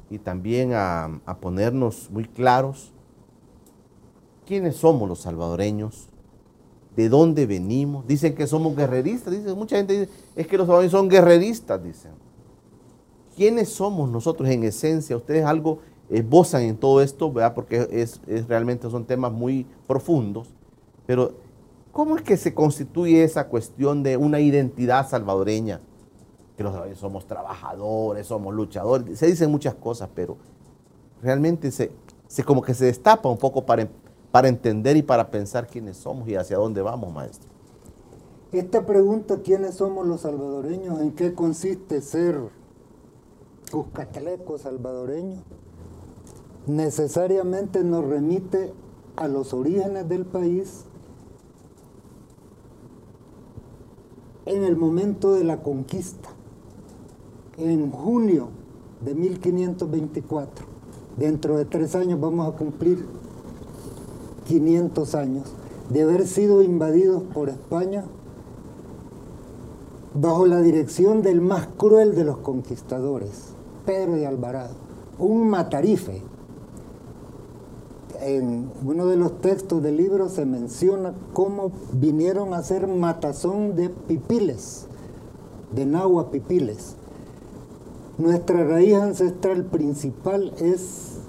y 0.10 0.18
también 0.20 0.74
a, 0.74 1.22
a 1.26 1.38
ponernos 1.38 2.10
muy 2.12 2.26
claros 2.26 2.91
quiénes 4.52 4.76
somos 4.76 5.08
los 5.08 5.20
salvadoreños, 5.20 6.10
de 6.98 7.08
dónde 7.08 7.46
venimos. 7.46 8.06
Dicen 8.06 8.36
que 8.36 8.46
somos 8.48 8.76
guerreristas, 8.76 9.32
dicen, 9.32 9.58
mucha 9.58 9.78
gente 9.78 9.98
dice, 9.98 10.12
es 10.36 10.46
que 10.46 10.58
los 10.58 10.68
salvadoreños 10.68 10.92
son 10.92 11.08
guerreristas, 11.08 11.82
dicen. 11.82 12.12
¿Quiénes 13.34 13.70
somos 13.70 14.10
nosotros 14.10 14.50
en 14.50 14.66
esencia? 14.66 15.16
Ustedes 15.16 15.46
algo 15.46 15.80
esbozan 16.10 16.64
en 16.64 16.76
todo 16.76 17.02
esto, 17.02 17.32
¿verdad? 17.32 17.54
porque 17.56 17.88
es, 17.92 18.20
realmente 18.50 18.90
son 18.90 19.06
temas 19.06 19.32
muy 19.32 19.66
profundos, 19.88 20.50
pero 21.06 21.32
¿cómo 21.94 22.18
es 22.18 22.22
que 22.22 22.36
se 22.36 22.54
constituye 22.54 23.24
esa 23.24 23.48
cuestión 23.48 24.04
de 24.04 24.18
una 24.18 24.42
identidad 24.42 25.08
salvadoreña? 25.08 25.80
Que 26.58 26.64
los 26.64 26.74
salvadoreños 26.74 27.00
somos 27.00 27.26
trabajadores, 27.26 28.28
somos 28.28 28.54
luchadores, 28.54 29.18
se 29.18 29.28
dicen 29.28 29.50
muchas 29.50 29.76
cosas, 29.76 30.10
pero 30.14 30.36
realmente 31.24 31.72
se, 31.72 31.90
como 32.46 32.62
que 32.62 32.74
se 32.74 32.84
destapa 32.84 33.30
un 33.30 33.38
poco 33.38 33.66
para 33.66 33.84
para 34.32 34.48
entender 34.48 34.98
y 34.98 35.02
para 35.02 35.30
pensar 35.30 35.68
quiénes 35.68 35.98
somos 35.98 36.28
y 36.28 36.36
hacia 36.36 36.58
dónde 36.58 36.82
vamos, 36.82 37.14
maestro. 37.14 37.50
Esta 38.52 38.86
pregunta, 38.86 39.42
¿quiénes 39.42 39.76
somos 39.76 40.06
los 40.06 40.22
salvadoreños? 40.22 41.00
¿En 41.00 41.12
qué 41.12 41.34
consiste 41.34 42.02
ser 42.02 42.38
cuscatleco 43.72 44.58
salvadoreño? 44.58 45.42
Necesariamente 46.68 47.84
nos 47.84 48.06
remite 48.06 48.74
a 49.16 49.28
los 49.28 49.54
orígenes 49.54 50.08
del 50.08 50.26
país 50.26 50.86
en 54.46 54.64
el 54.64 54.76
momento 54.76 55.34
de 55.34 55.44
la 55.44 55.62
conquista, 55.62 56.30
en 57.58 57.90
junio 57.92 58.50
de 59.00 59.16
1524. 59.16 60.66
Dentro 61.18 61.58
de 61.58 61.66
tres 61.66 61.96
años 61.96 62.20
vamos 62.20 62.54
a 62.54 62.58
cumplir 62.58 63.06
500 64.52 65.16
años 65.16 65.46
de 65.90 66.02
haber 66.02 66.28
sido 66.28 66.62
invadidos 66.62 67.24
por 67.24 67.48
España 67.48 68.04
bajo 70.14 70.46
la 70.46 70.60
dirección 70.62 71.22
del 71.22 71.40
más 71.40 71.68
cruel 71.78 72.16
de 72.16 72.26
los 72.26 72.40
conquistadores, 72.40 73.54
Pedro 73.86 74.12
de 74.16 74.28
Alvarado, 74.28 74.74
un 75.20 75.50
matarife. 75.50 76.22
En 78.20 78.70
uno 78.86 79.08
de 79.08 79.16
los 79.16 79.40
textos 79.40 79.82
del 79.82 79.96
libro 79.96 80.28
se 80.28 80.46
menciona 80.46 81.14
cómo 81.32 81.72
vinieron 81.94 82.54
a 82.54 82.58
hacer 82.58 82.88
matazón 82.88 83.78
de 83.78 83.90
pipiles, 83.90 84.86
de 85.74 85.86
nahua 85.86 86.30
pipiles. 86.30 86.98
Nuestra 88.18 88.66
raíz 88.66 88.96
ancestral 88.96 89.64
principal 89.64 90.54
es 90.60 91.20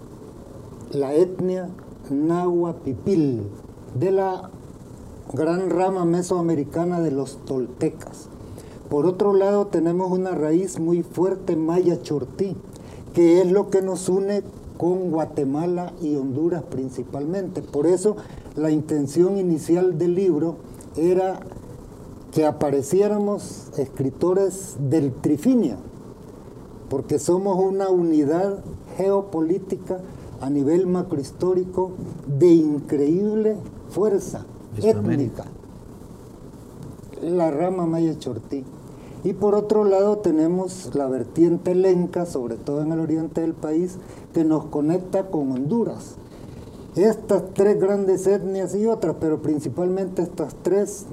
la 0.90 1.14
etnia 1.14 1.70
Nahuapipil, 2.10 3.42
de 3.98 4.10
la 4.10 4.50
gran 5.32 5.70
rama 5.70 6.04
mesoamericana 6.04 7.00
de 7.00 7.10
los 7.10 7.38
toltecas. 7.44 8.28
Por 8.88 9.06
otro 9.06 9.32
lado, 9.32 9.66
tenemos 9.68 10.10
una 10.10 10.32
raíz 10.32 10.78
muy 10.78 11.02
fuerte 11.02 11.56
maya 11.56 12.02
chortí, 12.02 12.56
que 13.14 13.40
es 13.40 13.50
lo 13.50 13.70
que 13.70 13.82
nos 13.82 14.08
une 14.08 14.42
con 14.76 15.10
Guatemala 15.10 15.92
y 16.02 16.16
Honduras 16.16 16.62
principalmente. 16.64 17.62
Por 17.62 17.86
eso 17.86 18.16
la 18.56 18.70
intención 18.70 19.38
inicial 19.38 19.96
del 19.96 20.14
libro 20.14 20.56
era 20.96 21.40
que 22.32 22.44
apareciéramos 22.44 23.70
escritores 23.78 24.76
del 24.78 25.12
Trifinia, 25.12 25.76
porque 26.88 27.18
somos 27.18 27.58
una 27.58 27.90
unidad 27.90 28.58
geopolítica 28.96 30.00
a 30.42 30.50
nivel 30.50 30.88
macrohistórico 30.88 31.92
de 32.26 32.48
increíble 32.48 33.56
fuerza 33.90 34.44
étnica, 34.82 35.44
la 37.22 37.52
rama 37.52 37.86
maya 37.86 38.18
chortí. 38.18 38.64
Y 39.22 39.34
por 39.34 39.54
otro 39.54 39.84
lado 39.84 40.18
tenemos 40.18 40.96
la 40.96 41.06
vertiente 41.06 41.76
lenca, 41.76 42.26
sobre 42.26 42.56
todo 42.56 42.82
en 42.82 42.90
el 42.90 42.98
oriente 42.98 43.40
del 43.40 43.54
país, 43.54 43.98
que 44.34 44.42
nos 44.44 44.64
conecta 44.64 45.28
con 45.28 45.52
Honduras. 45.52 46.16
Estas 46.96 47.54
tres 47.54 47.78
grandes 47.78 48.26
etnias 48.26 48.74
y 48.74 48.86
otras, 48.86 49.16
pero 49.20 49.40
principalmente 49.40 50.22
estas 50.22 50.56
tres, 50.62 51.06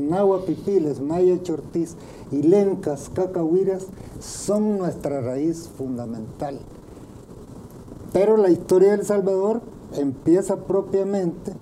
pipiles, 0.47 1.01
maya 1.01 1.41
chortís 1.43 1.95
y 2.31 2.41
lencas, 2.41 3.11
cacahuiras, 3.13 3.85
son 4.19 4.79
nuestra 4.79 5.21
raíz 5.21 5.69
fundamental. 5.77 6.59
Pero 8.13 8.37
la 8.37 8.49
historia 8.49 8.89
de 8.89 8.95
El 8.95 9.05
Salvador 9.05 9.61
empieza 9.93 10.57
propiamente 10.57 11.53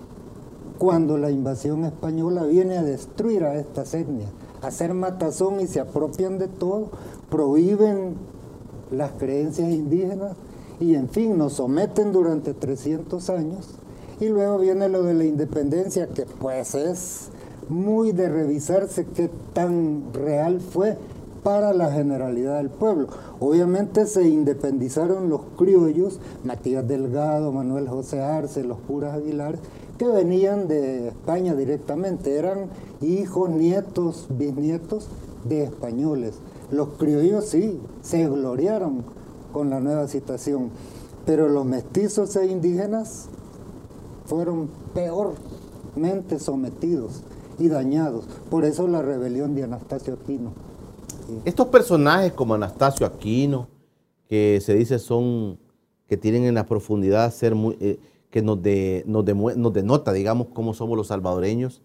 cuando 0.78 1.18
la 1.18 1.30
invasión 1.30 1.84
española 1.84 2.44
viene 2.44 2.78
a 2.78 2.82
destruir 2.82 3.44
a 3.44 3.56
estas 3.56 3.94
etnias, 3.94 4.30
a 4.62 4.68
hacer 4.68 4.94
matazón 4.94 5.60
y 5.60 5.66
se 5.66 5.80
apropian 5.80 6.38
de 6.38 6.48
todo, 6.48 6.88
prohíben 7.30 8.14
las 8.90 9.12
creencias 9.12 9.70
indígenas 9.70 10.36
y 10.80 10.94
en 10.94 11.08
fin 11.08 11.36
nos 11.36 11.54
someten 11.54 12.12
durante 12.12 12.54
300 12.54 13.28
años. 13.30 13.68
Y 14.20 14.28
luego 14.28 14.58
viene 14.58 14.88
lo 14.88 15.02
de 15.02 15.14
la 15.14 15.24
independencia 15.24 16.08
que 16.08 16.24
pues 16.24 16.74
es 16.74 17.28
muy 17.68 18.12
de 18.12 18.28
revisarse 18.28 19.04
qué 19.04 19.30
tan 19.52 20.12
real 20.12 20.60
fue 20.60 20.96
para 21.42 21.72
la 21.72 21.92
generalidad 21.92 22.58
del 22.58 22.70
pueblo. 22.70 23.08
Obviamente 23.40 24.06
se 24.06 24.28
independizaron 24.28 25.28
los 25.28 25.42
criollos, 25.56 26.20
Matías 26.44 26.86
Delgado, 26.86 27.52
Manuel 27.52 27.88
José 27.88 28.20
Arce, 28.20 28.64
los 28.64 28.78
curas 28.78 29.14
Aguilar, 29.14 29.58
que 29.98 30.06
venían 30.06 30.68
de 30.68 31.08
España 31.08 31.54
directamente, 31.54 32.36
eran 32.36 32.68
hijos, 33.00 33.50
nietos, 33.50 34.26
bisnietos 34.30 35.08
de 35.44 35.64
españoles. 35.64 36.34
Los 36.70 36.90
criollos 36.90 37.46
sí, 37.46 37.80
se 38.02 38.28
gloriaron 38.28 39.02
con 39.52 39.70
la 39.70 39.80
nueva 39.80 40.06
situación, 40.06 40.70
pero 41.26 41.48
los 41.48 41.64
mestizos 41.64 42.36
e 42.36 42.46
indígenas 42.46 43.28
fueron 44.26 44.68
peormente 44.94 46.38
sometidos 46.38 47.22
y 47.58 47.68
dañados. 47.68 48.26
Por 48.50 48.64
eso 48.64 48.86
la 48.86 49.02
rebelión 49.02 49.54
de 49.54 49.64
Anastasio 49.64 50.14
Aquino. 50.14 50.67
Estos 51.44 51.68
personajes 51.68 52.32
como 52.32 52.54
Anastasio 52.54 53.06
Aquino, 53.06 53.68
que 54.28 54.60
se 54.62 54.74
dice 54.74 54.98
son, 54.98 55.58
que 56.06 56.16
tienen 56.16 56.44
en 56.44 56.54
la 56.54 56.66
profundidad 56.66 57.32
ser 57.32 57.54
muy, 57.54 57.76
eh, 57.80 57.98
que 58.30 58.42
nos, 58.42 58.62
de, 58.62 59.04
nos, 59.06 59.24
denota, 59.72 60.12
digamos, 60.12 60.48
cómo 60.52 60.74
somos 60.74 60.96
los 60.96 61.08
salvadoreños, 61.08 61.82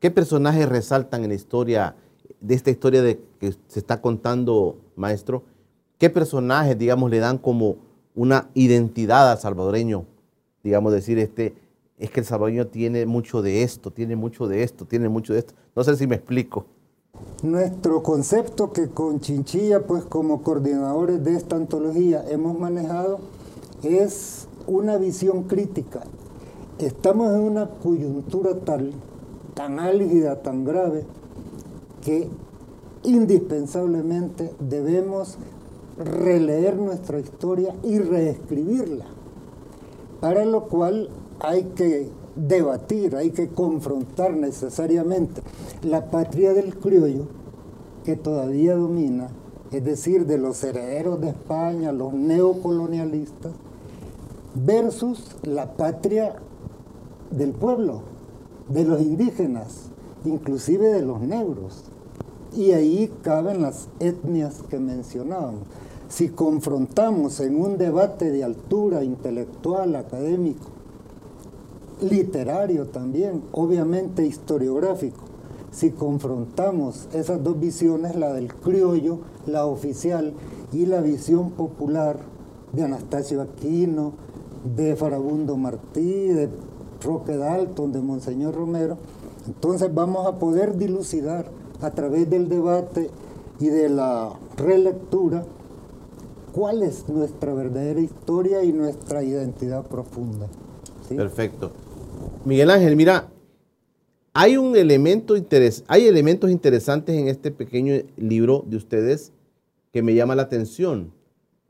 ¿Qué 0.00 0.10
personajes 0.10 0.66
resaltan 0.66 1.24
en 1.24 1.28
la 1.28 1.34
historia, 1.34 1.94
de 2.40 2.54
esta 2.54 2.70
historia 2.70 3.02
de 3.02 3.20
que 3.38 3.52
se 3.68 3.78
está 3.78 4.00
contando, 4.00 4.78
maestro? 4.96 5.42
¿Qué 5.98 6.08
personajes, 6.08 6.78
digamos, 6.78 7.10
le 7.10 7.18
dan 7.18 7.36
como 7.36 7.76
una 8.14 8.48
identidad 8.54 9.30
al 9.30 9.38
salvadoreño? 9.38 10.06
Digamos, 10.64 10.94
decir, 10.94 11.18
este, 11.18 11.54
es 11.98 12.10
que 12.10 12.20
el 12.20 12.26
salvadoreño 12.26 12.68
tiene 12.68 13.04
mucho 13.04 13.42
de 13.42 13.62
esto, 13.62 13.90
tiene 13.90 14.16
mucho 14.16 14.48
de 14.48 14.62
esto, 14.62 14.86
tiene 14.86 15.10
mucho 15.10 15.34
de 15.34 15.40
esto. 15.40 15.52
No 15.76 15.84
sé 15.84 15.94
si 15.96 16.06
me 16.06 16.16
explico. 16.16 16.64
Nuestro 17.42 18.02
concepto 18.02 18.72
que 18.72 18.88
con 18.90 19.20
Chinchilla, 19.20 19.86
pues 19.86 20.04
como 20.04 20.42
coordinadores 20.42 21.24
de 21.24 21.36
esta 21.36 21.56
antología 21.56 22.22
hemos 22.28 22.58
manejado, 22.58 23.18
es 23.82 24.46
una 24.66 24.98
visión 24.98 25.44
crítica. 25.44 26.02
Estamos 26.78 27.34
en 27.34 27.40
una 27.40 27.70
coyuntura 27.70 28.54
tal, 28.60 28.92
tan 29.54 29.80
álgida, 29.80 30.42
tan 30.42 30.64
grave, 30.64 31.06
que 32.04 32.28
indispensablemente 33.04 34.52
debemos 34.58 35.38
releer 35.96 36.76
nuestra 36.76 37.20
historia 37.20 37.74
y 37.82 37.98
reescribirla, 37.98 39.06
para 40.20 40.44
lo 40.44 40.64
cual 40.64 41.08
hay 41.40 41.64
que 41.74 42.10
debatir, 42.48 43.16
hay 43.16 43.30
que 43.30 43.48
confrontar 43.48 44.32
necesariamente 44.32 45.42
la 45.82 46.10
patria 46.10 46.52
del 46.52 46.76
criollo 46.76 47.26
que 48.04 48.16
todavía 48.16 48.76
domina, 48.76 49.28
es 49.70 49.84
decir, 49.84 50.26
de 50.26 50.38
los 50.38 50.62
herederos 50.64 51.20
de 51.20 51.28
España, 51.28 51.92
los 51.92 52.12
neocolonialistas, 52.12 53.52
versus 54.54 55.36
la 55.42 55.74
patria 55.74 56.36
del 57.30 57.52
pueblo, 57.52 58.02
de 58.68 58.84
los 58.84 59.00
indígenas, 59.00 59.90
inclusive 60.24 60.88
de 60.88 61.02
los 61.02 61.20
negros. 61.20 61.84
Y 62.56 62.72
ahí 62.72 63.12
caben 63.22 63.62
las 63.62 63.88
etnias 64.00 64.62
que 64.68 64.78
mencionábamos. 64.78 65.62
Si 66.08 66.28
confrontamos 66.28 67.38
en 67.38 67.60
un 67.60 67.78
debate 67.78 68.32
de 68.32 68.42
altura 68.42 69.04
intelectual, 69.04 69.94
académico, 69.94 70.79
literario 72.02 72.86
también, 72.86 73.42
obviamente 73.52 74.26
historiográfico, 74.26 75.24
si 75.70 75.90
confrontamos 75.90 77.08
esas 77.12 77.42
dos 77.42 77.58
visiones, 77.60 78.16
la 78.16 78.32
del 78.32 78.52
criollo, 78.54 79.20
la 79.46 79.66
oficial, 79.66 80.34
y 80.72 80.86
la 80.86 81.00
visión 81.00 81.50
popular 81.50 82.16
de 82.72 82.84
Anastasio 82.84 83.42
Aquino, 83.42 84.12
de 84.76 84.94
Farabundo 84.94 85.56
Martí, 85.56 86.28
de 86.28 86.48
Roque 87.02 87.36
Dalton, 87.36 87.92
de 87.92 88.00
Monseñor 88.00 88.54
Romero, 88.54 88.96
entonces 89.46 89.92
vamos 89.92 90.26
a 90.26 90.38
poder 90.38 90.76
dilucidar 90.76 91.46
a 91.80 91.90
través 91.90 92.28
del 92.28 92.48
debate 92.48 93.10
y 93.58 93.68
de 93.68 93.88
la 93.88 94.32
relectura 94.56 95.44
cuál 96.52 96.82
es 96.82 97.08
nuestra 97.08 97.54
verdadera 97.54 98.00
historia 98.00 98.62
y 98.62 98.72
nuestra 98.72 99.22
identidad 99.22 99.84
profunda. 99.84 100.46
Perfecto. 101.08 101.72
Miguel 102.44 102.70
Ángel, 102.70 102.96
mira, 102.96 103.30
hay 104.32 104.56
un 104.56 104.76
elemento 104.76 105.36
interes 105.36 105.84
hay 105.88 106.06
elementos 106.06 106.50
interesantes 106.50 107.16
en 107.16 107.28
este 107.28 107.50
pequeño 107.50 107.94
libro 108.16 108.64
de 108.66 108.76
ustedes 108.76 109.32
que 109.92 110.02
me 110.02 110.14
llama 110.14 110.34
la 110.36 110.42
atención. 110.42 111.12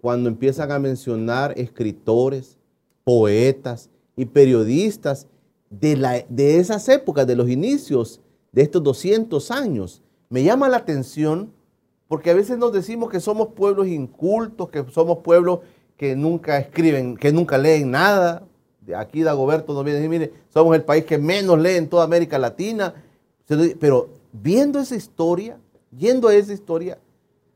Cuando 0.01 0.29
empiezan 0.29 0.71
a 0.73 0.79
mencionar 0.79 1.59
escritores, 1.59 2.57
poetas 3.05 3.91
y 4.17 4.27
periodistas 4.27 5.27
de, 5.71 5.97
la, 5.97 6.25
de 6.29 6.59
esas 6.59 6.89
épocas, 6.89 7.27
de 7.27 7.37
los 7.37 7.49
inicios 7.49 8.21
de 8.53 8.63
estos 8.63 8.83
200 8.83 9.51
años. 9.51 10.03
Me 10.29 10.43
llama 10.43 10.69
la 10.69 10.79
atención 10.79 11.53
porque 12.09 12.31
a 12.31 12.35
veces 12.35 12.59
nos 12.59 12.73
decimos 12.73 13.11
que 13.11 13.21
somos 13.21 13.49
pueblos 13.49 13.87
incultos, 13.87 14.69
que 14.69 14.85
somos 14.91 15.19
pueblos 15.19 15.61
que 15.97 16.17
nunca 16.17 16.59
escriben, 16.59 17.17
que 17.17 17.33
nunca 17.33 17.57
leen 17.57 17.91
nada. 17.91 18.43
Aquí 18.97 19.23
Dagoberto 19.23 19.73
nos 19.75 19.85
viene 19.85 19.99
a 19.99 20.01
decir, 20.01 20.11
mire, 20.11 20.33
somos 20.49 20.75
el 20.75 20.83
país 20.83 21.05
que 21.05 21.19
menos 21.19 21.59
lee 21.59 21.77
en 21.77 21.89
toda 21.89 22.05
América 22.05 22.39
Latina. 22.39 22.95
Pero 23.79 24.09
viendo 24.33 24.79
esa 24.79 24.97
historia, 24.97 25.59
yendo 25.97 26.29
a 26.29 26.35
esa 26.35 26.53
historia, 26.53 26.99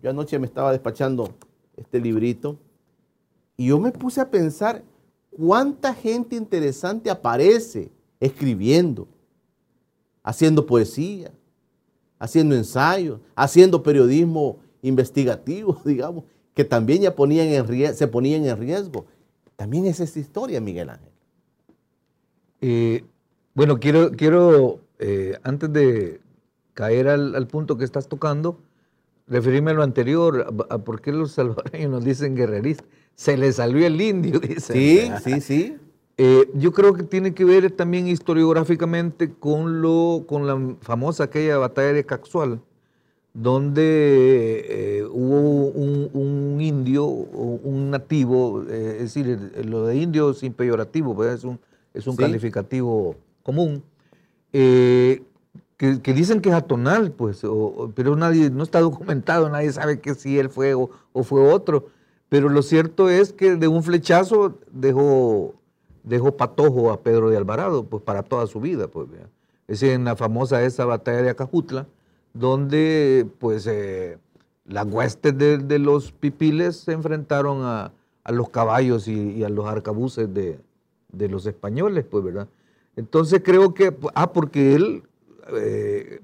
yo 0.02 0.10
anoche 0.10 0.38
me 0.38 0.46
estaba 0.46 0.70
despachando 0.70 1.30
este 1.76 1.98
librito 1.98 2.58
y 3.56 3.68
yo 3.68 3.78
me 3.78 3.92
puse 3.92 4.20
a 4.20 4.30
pensar 4.30 4.82
cuánta 5.30 5.94
gente 5.94 6.36
interesante 6.36 7.10
aparece 7.10 7.90
escribiendo, 8.20 9.08
haciendo 10.22 10.66
poesía, 10.66 11.32
haciendo 12.18 12.54
ensayos, 12.54 13.20
haciendo 13.34 13.82
periodismo 13.82 14.58
investigativo, 14.82 15.80
digamos, 15.84 16.24
que 16.54 16.64
también 16.64 17.02
ya 17.02 17.14
ponían 17.14 17.48
en 17.48 17.94
se 17.94 18.06
ponían 18.06 18.44
en 18.44 18.56
riesgo. 18.56 19.06
También 19.56 19.86
es 19.86 20.00
esta 20.00 20.18
historia, 20.18 20.60
Miguel 20.60 20.90
Ángel. 20.90 21.13
Eh, 22.66 23.04
bueno, 23.52 23.78
quiero, 23.78 24.12
quiero 24.12 24.80
eh, 24.98 25.38
antes 25.42 25.70
de 25.70 26.22
caer 26.72 27.08
al, 27.08 27.34
al 27.34 27.46
punto 27.46 27.76
que 27.76 27.84
estás 27.84 28.08
tocando, 28.08 28.58
referirme 29.26 29.72
a 29.72 29.74
lo 29.74 29.82
anterior, 29.82 30.46
a, 30.70 30.74
a 30.74 30.78
por 30.78 31.02
qué 31.02 31.12
los 31.12 31.32
salvadoreños 31.32 31.90
nos 31.90 32.04
dicen 32.06 32.34
guerreristas. 32.34 32.86
Se 33.16 33.36
les 33.36 33.56
salió 33.56 33.86
el 33.86 34.00
indio, 34.00 34.40
dice. 34.40 34.72
Sí, 34.72 35.10
sí, 35.22 35.40
sí. 35.42 35.76
Eh, 36.16 36.48
yo 36.54 36.72
creo 36.72 36.94
que 36.94 37.02
tiene 37.02 37.34
que 37.34 37.44
ver 37.44 37.70
también 37.70 38.08
historiográficamente 38.08 39.34
con, 39.34 39.82
lo, 39.82 40.24
con 40.26 40.46
la 40.46 40.76
famosa 40.80 41.24
aquella 41.24 41.58
batalla 41.58 41.92
de 41.92 42.06
Caxual, 42.06 42.62
donde 43.34 44.64
eh, 44.68 45.04
hubo 45.04 45.66
un, 45.66 46.08
un 46.14 46.60
indio, 46.62 47.04
un 47.04 47.90
nativo, 47.90 48.64
eh, 48.70 49.00
es 49.00 49.14
decir, 49.14 49.52
lo 49.66 49.84
de 49.84 49.96
indio 49.96 50.32
sin 50.32 50.54
peyorativo, 50.54 51.14
pues, 51.14 51.34
es 51.34 51.44
un, 51.44 51.58
es 51.94 52.06
un 52.06 52.16
Sí. 52.16 52.22
calificativo 52.22 53.16
común, 53.42 53.82
eh, 54.52 55.22
que, 55.76 56.00
que 56.00 56.12
dicen 56.12 56.40
que 56.40 56.50
es 56.50 56.54
atonal, 56.54 57.10
pues, 57.12 57.42
o- 57.44 57.90
pero 57.94 58.14
nadie, 58.16 58.50
no 58.50 58.62
está 58.62 58.80
documentado, 58.80 59.48
nadie 59.48 59.72
sabe 59.72 59.98
que 60.00 60.14
si 60.14 60.38
él 60.38 60.48
fue 60.50 60.74
o, 60.74 60.90
o 61.12 61.22
fue 61.24 61.40
otro. 61.50 61.86
Pero 62.28 62.48
lo 62.48 62.62
cierto 62.62 63.08
es 63.08 63.32
que 63.32 63.56
de 63.56 63.68
un 63.68 63.82
flechazo 63.82 64.54
dejó, 64.72 65.54
dejó 66.04 66.36
patojo 66.36 66.90
a 66.90 67.00
Pedro 67.02 67.30
de 67.30 67.36
Alvarado, 67.36 67.84
pues 67.84 68.02
para 68.02 68.22
toda 68.22 68.46
su 68.46 68.60
vida, 68.60 68.88
pues. 68.88 69.10
¿verdad? 69.10 69.28
Es 69.66 69.80
decir, 69.80 69.94
en 69.94 70.04
la 70.04 70.14
famosa 70.16 70.62
esa 70.62 70.84
batalla 70.84 71.22
de 71.22 71.30
Acajutla, 71.30 71.86
donde 72.32 73.26
pues 73.38 73.66
eh, 73.66 74.18
las 74.66 74.86
huestes 74.86 75.36
de, 75.38 75.58
de 75.58 75.78
los 75.78 76.12
pipiles 76.12 76.76
se 76.76 76.92
enfrentaron 76.92 77.60
a, 77.62 77.92
a 78.24 78.32
los 78.32 78.48
caballos 78.50 79.08
y, 79.08 79.30
y 79.32 79.44
a 79.44 79.48
los 79.48 79.66
arcabuces 79.66 80.32
de, 80.34 80.58
de 81.16 81.28
los 81.28 81.46
españoles, 81.46 82.04
pues, 82.10 82.24
¿verdad? 82.24 82.48
Entonces 82.96 83.42
creo 83.44 83.74
que, 83.74 83.94
ah, 84.14 84.32
porque 84.32 84.74
él, 84.74 85.02
eh, 85.56 86.20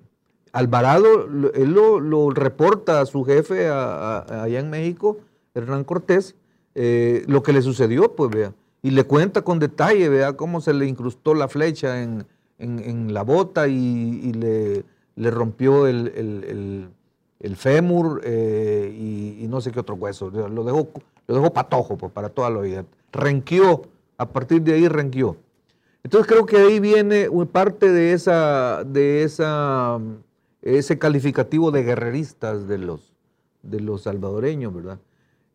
Alvarado, 0.52 1.26
él 1.54 1.70
lo, 1.72 2.30
reporta 2.30 3.00
a 3.00 3.06
su 3.06 3.24
jefe 3.24 3.68
allá 3.68 4.58
en 4.58 4.70
México, 4.70 5.18
Hernán 5.54 5.84
Cortés, 5.84 6.34
eh, 6.74 7.24
lo 7.26 7.42
que 7.42 7.52
le 7.52 7.62
sucedió, 7.62 8.14
pues, 8.14 8.30
vea, 8.30 8.52
y 8.82 8.90
le 8.90 9.04
cuenta 9.04 9.42
con 9.42 9.58
detalle, 9.58 10.08
vea, 10.08 10.32
cómo 10.34 10.60
se 10.60 10.72
le 10.72 10.86
incrustó 10.86 11.34
la 11.34 11.48
flecha 11.48 12.02
en, 12.02 12.26
en- 12.58 13.12
la 13.14 13.22
bota 13.22 13.68
y, 13.68 14.32
le, 14.32 14.84
le 15.16 15.30
rompió 15.30 15.86
el, 15.86 16.08
el- 16.08 17.56
fémur 17.56 18.20
eh, 18.24 18.94
y, 19.40 19.46
no 19.48 19.60
sé 19.60 19.72
qué 19.72 19.80
otro 19.80 19.94
hueso. 19.94 20.30
Lo 20.30 20.64
dejó, 20.64 20.88
lo 21.26 21.34
dejó 21.34 21.52
patojo 21.52 21.96
pues, 21.96 22.12
para 22.12 22.28
toda 22.28 22.50
la 22.50 22.60
vida. 22.60 22.84
Renquió, 23.12 23.82
a 24.20 24.26
partir 24.26 24.60
de 24.60 24.74
ahí 24.74 24.86
renquió. 24.86 25.38
Entonces 26.02 26.30
creo 26.30 26.44
que 26.44 26.58
ahí 26.58 26.78
viene 26.78 27.28
parte 27.50 27.90
de 27.90 28.12
esa, 28.12 28.84
de 28.84 29.22
esa, 29.22 29.98
ese 30.60 30.98
calificativo 30.98 31.70
de 31.70 31.82
guerreristas 31.82 32.68
de 32.68 32.76
los, 32.76 33.14
de 33.62 33.80
los 33.80 34.02
salvadoreños, 34.02 34.74
¿verdad? 34.74 34.98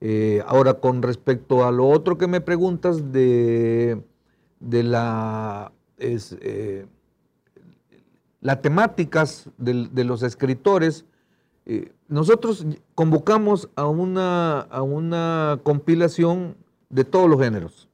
Eh, 0.01 0.43
ahora, 0.47 0.73
con 0.75 1.03
respecto 1.03 1.63
a 1.63 1.71
lo 1.71 1.87
otro 1.87 2.17
que 2.17 2.25
me 2.25 2.41
preguntas 2.41 3.11
de, 3.11 4.01
de 4.59 4.83
la, 4.83 5.71
es, 5.97 6.35
eh, 6.41 6.87
las 8.41 8.63
temáticas 8.63 9.51
de, 9.57 10.03
los 10.03 10.23
escritores, 10.23 11.05
eh, 11.67 11.93
nosotros 12.07 12.65
convocamos 12.95 13.69
a 13.75 13.85
una, 13.85 14.61
a 14.61 14.81
una 14.81 15.59
compilación 15.63 16.57
de 16.89 17.03
todos 17.03 17.29
los 17.29 17.39
géneros. 17.39 17.89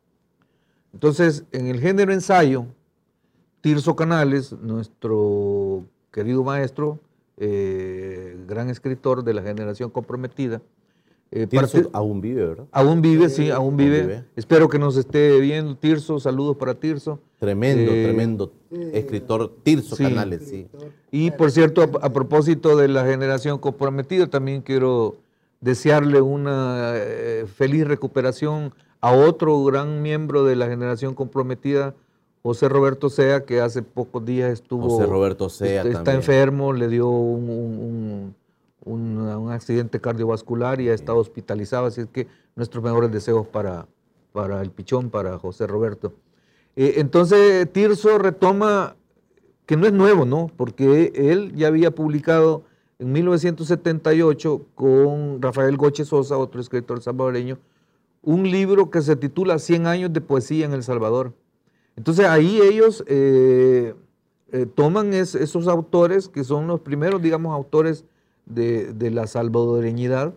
Entonces, 0.94 1.46
en 1.52 1.68
el 1.68 1.80
género 1.80 2.12
ensayo, 2.14 2.66
Tirso 3.62 3.96
Canales, 3.96 4.54
nuestro 4.54 5.86
querido 6.12 6.44
maestro, 6.44 7.00
eh, 7.38 8.38
gran 8.48 8.70
escritor 8.70 9.24
de 9.24 9.34
la 9.34 9.42
generación 9.42 9.90
comprometida, 9.90 10.62
Eh, 11.34 11.48
Tirso 11.48 11.90
aún 11.94 12.20
vive, 12.20 12.46
¿verdad? 12.46 12.66
aún 12.74 13.02
vive, 13.02 13.30
sí, 13.30 13.50
aún 13.52 13.78
vive. 13.78 14.02
vive. 14.02 14.26
Espero 14.36 14.68
que 14.68 14.78
nos 14.78 14.98
esté 14.98 15.40
viendo 15.40 15.78
Tirso, 15.78 16.20
saludos 16.20 16.58
para 16.58 16.74
Tirso. 16.76 17.22
Tremendo, 17.40 17.90
Eh, 17.94 18.04
tremendo 18.04 18.52
escritor 18.92 19.50
Tirso 19.64 19.96
sí. 19.96 20.04
Canales, 20.04 20.42
sí. 20.50 20.68
Y 21.10 21.32
por 21.32 21.50
cierto, 21.52 21.84
a, 21.84 22.06
a 22.06 22.12
propósito 22.12 22.76
de 22.76 22.90
la 22.90 23.06
generación 23.06 23.60
comprometida, 23.60 24.28
también 24.28 24.62
quiero 24.62 25.16
desearle 25.62 26.20
una 26.20 26.92
eh, 26.96 27.46
feliz 27.48 27.88
recuperación 27.88 28.74
a 29.02 29.12
otro 29.14 29.64
gran 29.64 30.02
miembro 30.02 30.44
de 30.44 30.56
la 30.56 30.68
generación 30.68 31.14
comprometida, 31.16 31.94
José 32.44 32.70
Roberto 32.70 33.10
Sea, 33.10 33.46
que 33.46 33.60
hace 33.62 33.82
pocos 33.84 34.26
días 34.26 34.52
estuvo... 34.52 34.90
José 34.90 35.06
Roberto 35.06 35.50
Sea 35.50 35.84
está, 35.84 36.00
está 36.00 36.14
enfermo, 36.14 36.74
le 36.74 36.88
dio 36.88 37.08
un, 37.08 37.50
un- 37.50 38.36
un- 38.86 39.18
un- 39.20 39.28
un 39.28 39.52
accidente 39.52 40.00
cardiovascular 40.02 40.82
y 40.82 40.90
ha 40.90 40.94
estado 40.94 41.20
hospitalizado, 41.20 41.86
así 41.86 42.02
es 42.02 42.08
que 42.08 42.28
nuestros 42.56 42.84
mejores 42.84 43.12
deseos 43.12 43.46
para, 43.48 43.88
para 44.34 44.62
el 44.62 44.72
pichón, 44.72 45.10
para 45.12 45.38
José 45.38 45.68
Roberto. 45.68 46.14
Eh, 46.76 46.96
entonces, 46.98 47.72
Tirso 47.72 48.18
retoma 48.18 48.96
que 49.68 49.78
no 49.78 49.86
es 49.86 49.94
nuevo, 49.94 50.26
¿no? 50.26 50.50
Porque 50.58 51.12
él 51.16 51.54
ya 51.56 51.68
había 51.68 51.92
publicado 51.92 52.64
en 52.98 53.12
1978 53.12 54.62
con 54.76 55.42
Rafael 55.42 55.78
Goche 55.78 56.06
Sosa, 56.06 56.38
otro 56.38 56.60
escritor 56.62 57.02
salvadoreño, 57.02 57.58
un 58.22 58.50
libro 58.50 58.90
que 58.92 59.02
se 59.02 59.16
titula 59.16 59.60
100 59.60 59.88
años 59.88 60.14
de 60.14 60.22
poesía 60.22 60.66
en 60.66 60.74
El 60.74 60.84
Salvador. 60.84 61.34
Entonces 61.96 62.26
ahí 62.26 62.60
ellos 62.62 63.04
eh, 63.08 63.96
eh, 64.52 64.66
toman 64.76 65.14
es- 65.14 65.36
esos 65.36 65.68
autores 65.68 66.30
que 66.30 66.44
son 66.44 66.68
los 66.68 66.80
primeros, 66.82 67.22
digamos, 67.22 67.54
autores 67.54 68.06
de, 68.46 68.94
de 68.94 69.12
la 69.12 69.28
salvadoreñidad, 69.28 70.34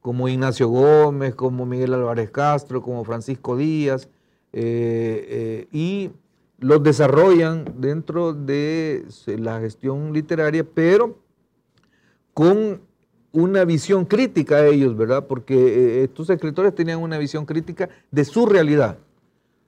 como 0.00 0.28
Ignacio 0.28 0.68
Gómez, 0.68 1.34
como 1.34 1.64
Miguel 1.64 1.94
Álvarez 1.94 2.30
Castro, 2.30 2.82
como 2.82 3.04
Francisco 3.04 3.56
Díaz, 3.56 4.08
eh, 4.52 5.68
y 5.72 6.10
los 6.58 6.82
desarrollan 6.82 7.64
dentro 7.78 8.32
de 8.34 9.04
la 9.26 9.60
gestión 9.60 10.12
literaria, 10.12 10.64
pero 10.64 11.18
con 12.34 12.80
una 13.32 13.64
visión 13.64 14.04
crítica 14.04 14.56
a 14.56 14.66
ellos, 14.66 14.96
¿verdad? 14.96 15.26
Porque 15.26 15.54
eh, 15.54 16.04
estos 16.04 16.28
escritores 16.30 16.74
tenían 16.74 16.98
una 17.00 17.18
visión 17.18 17.46
crítica 17.46 17.88
de 18.10 18.24
su 18.24 18.46
realidad, 18.46 18.98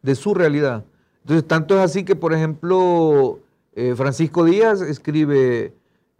de 0.03 0.15
su 0.15 0.35
realidad. 0.35 0.85
Entonces, 1.23 1.47
tanto 1.49 1.75
es 1.75 1.81
así 1.81 2.05
que, 2.05 2.15
por 2.17 2.35
ejemplo, 2.35 3.39
eh, 3.75 3.95
Francisco 3.97 4.45
Díaz 4.45 4.83
escribe 4.83 5.73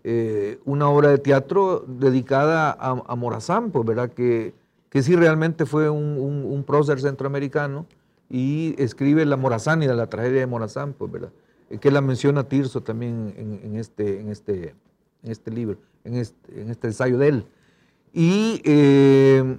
eh, 0.03 0.59
una 0.65 0.89
obra 0.89 1.11
de 1.11 1.19
teatro 1.19 1.85
dedicada 1.87 2.73
a, 2.73 3.15
Morazán, 3.15 3.71
pues, 3.71 3.85
¿verdad? 3.87 4.11
Que, 4.11 4.55
que 4.89 5.03
sí 5.03 5.15
realmente 5.15 5.67
fue 5.67 5.91
un, 5.91 6.19
un- 6.19 6.65
prócer 6.65 7.01
centroamericano 7.01 7.85
y 8.31 8.75
escribe 8.79 9.25
la 9.27 9.37
Morazánida, 9.37 9.95
la 9.95 10.09
tragedia 10.09 10.41
de 10.41 10.47
Morazán, 10.47 10.95
pues, 10.95 11.13
¿verdad? 11.13 11.31
Que 11.81 11.91
la 11.91 12.01
menciona 12.01 12.49
Tirso 12.49 12.83
también 12.83 13.35
en 13.63 13.77
este, 13.77 14.21
en, 14.21 14.31
este, 14.31 14.75
en 15.23 15.31
este 15.31 15.51
libro, 15.51 15.77
en 16.05 16.15
este, 16.17 16.61
en 16.61 16.71
ensayo 16.83 17.19
de 17.19 17.29
él. 17.29 17.45
Y 18.13 18.61
eh, 18.65 19.57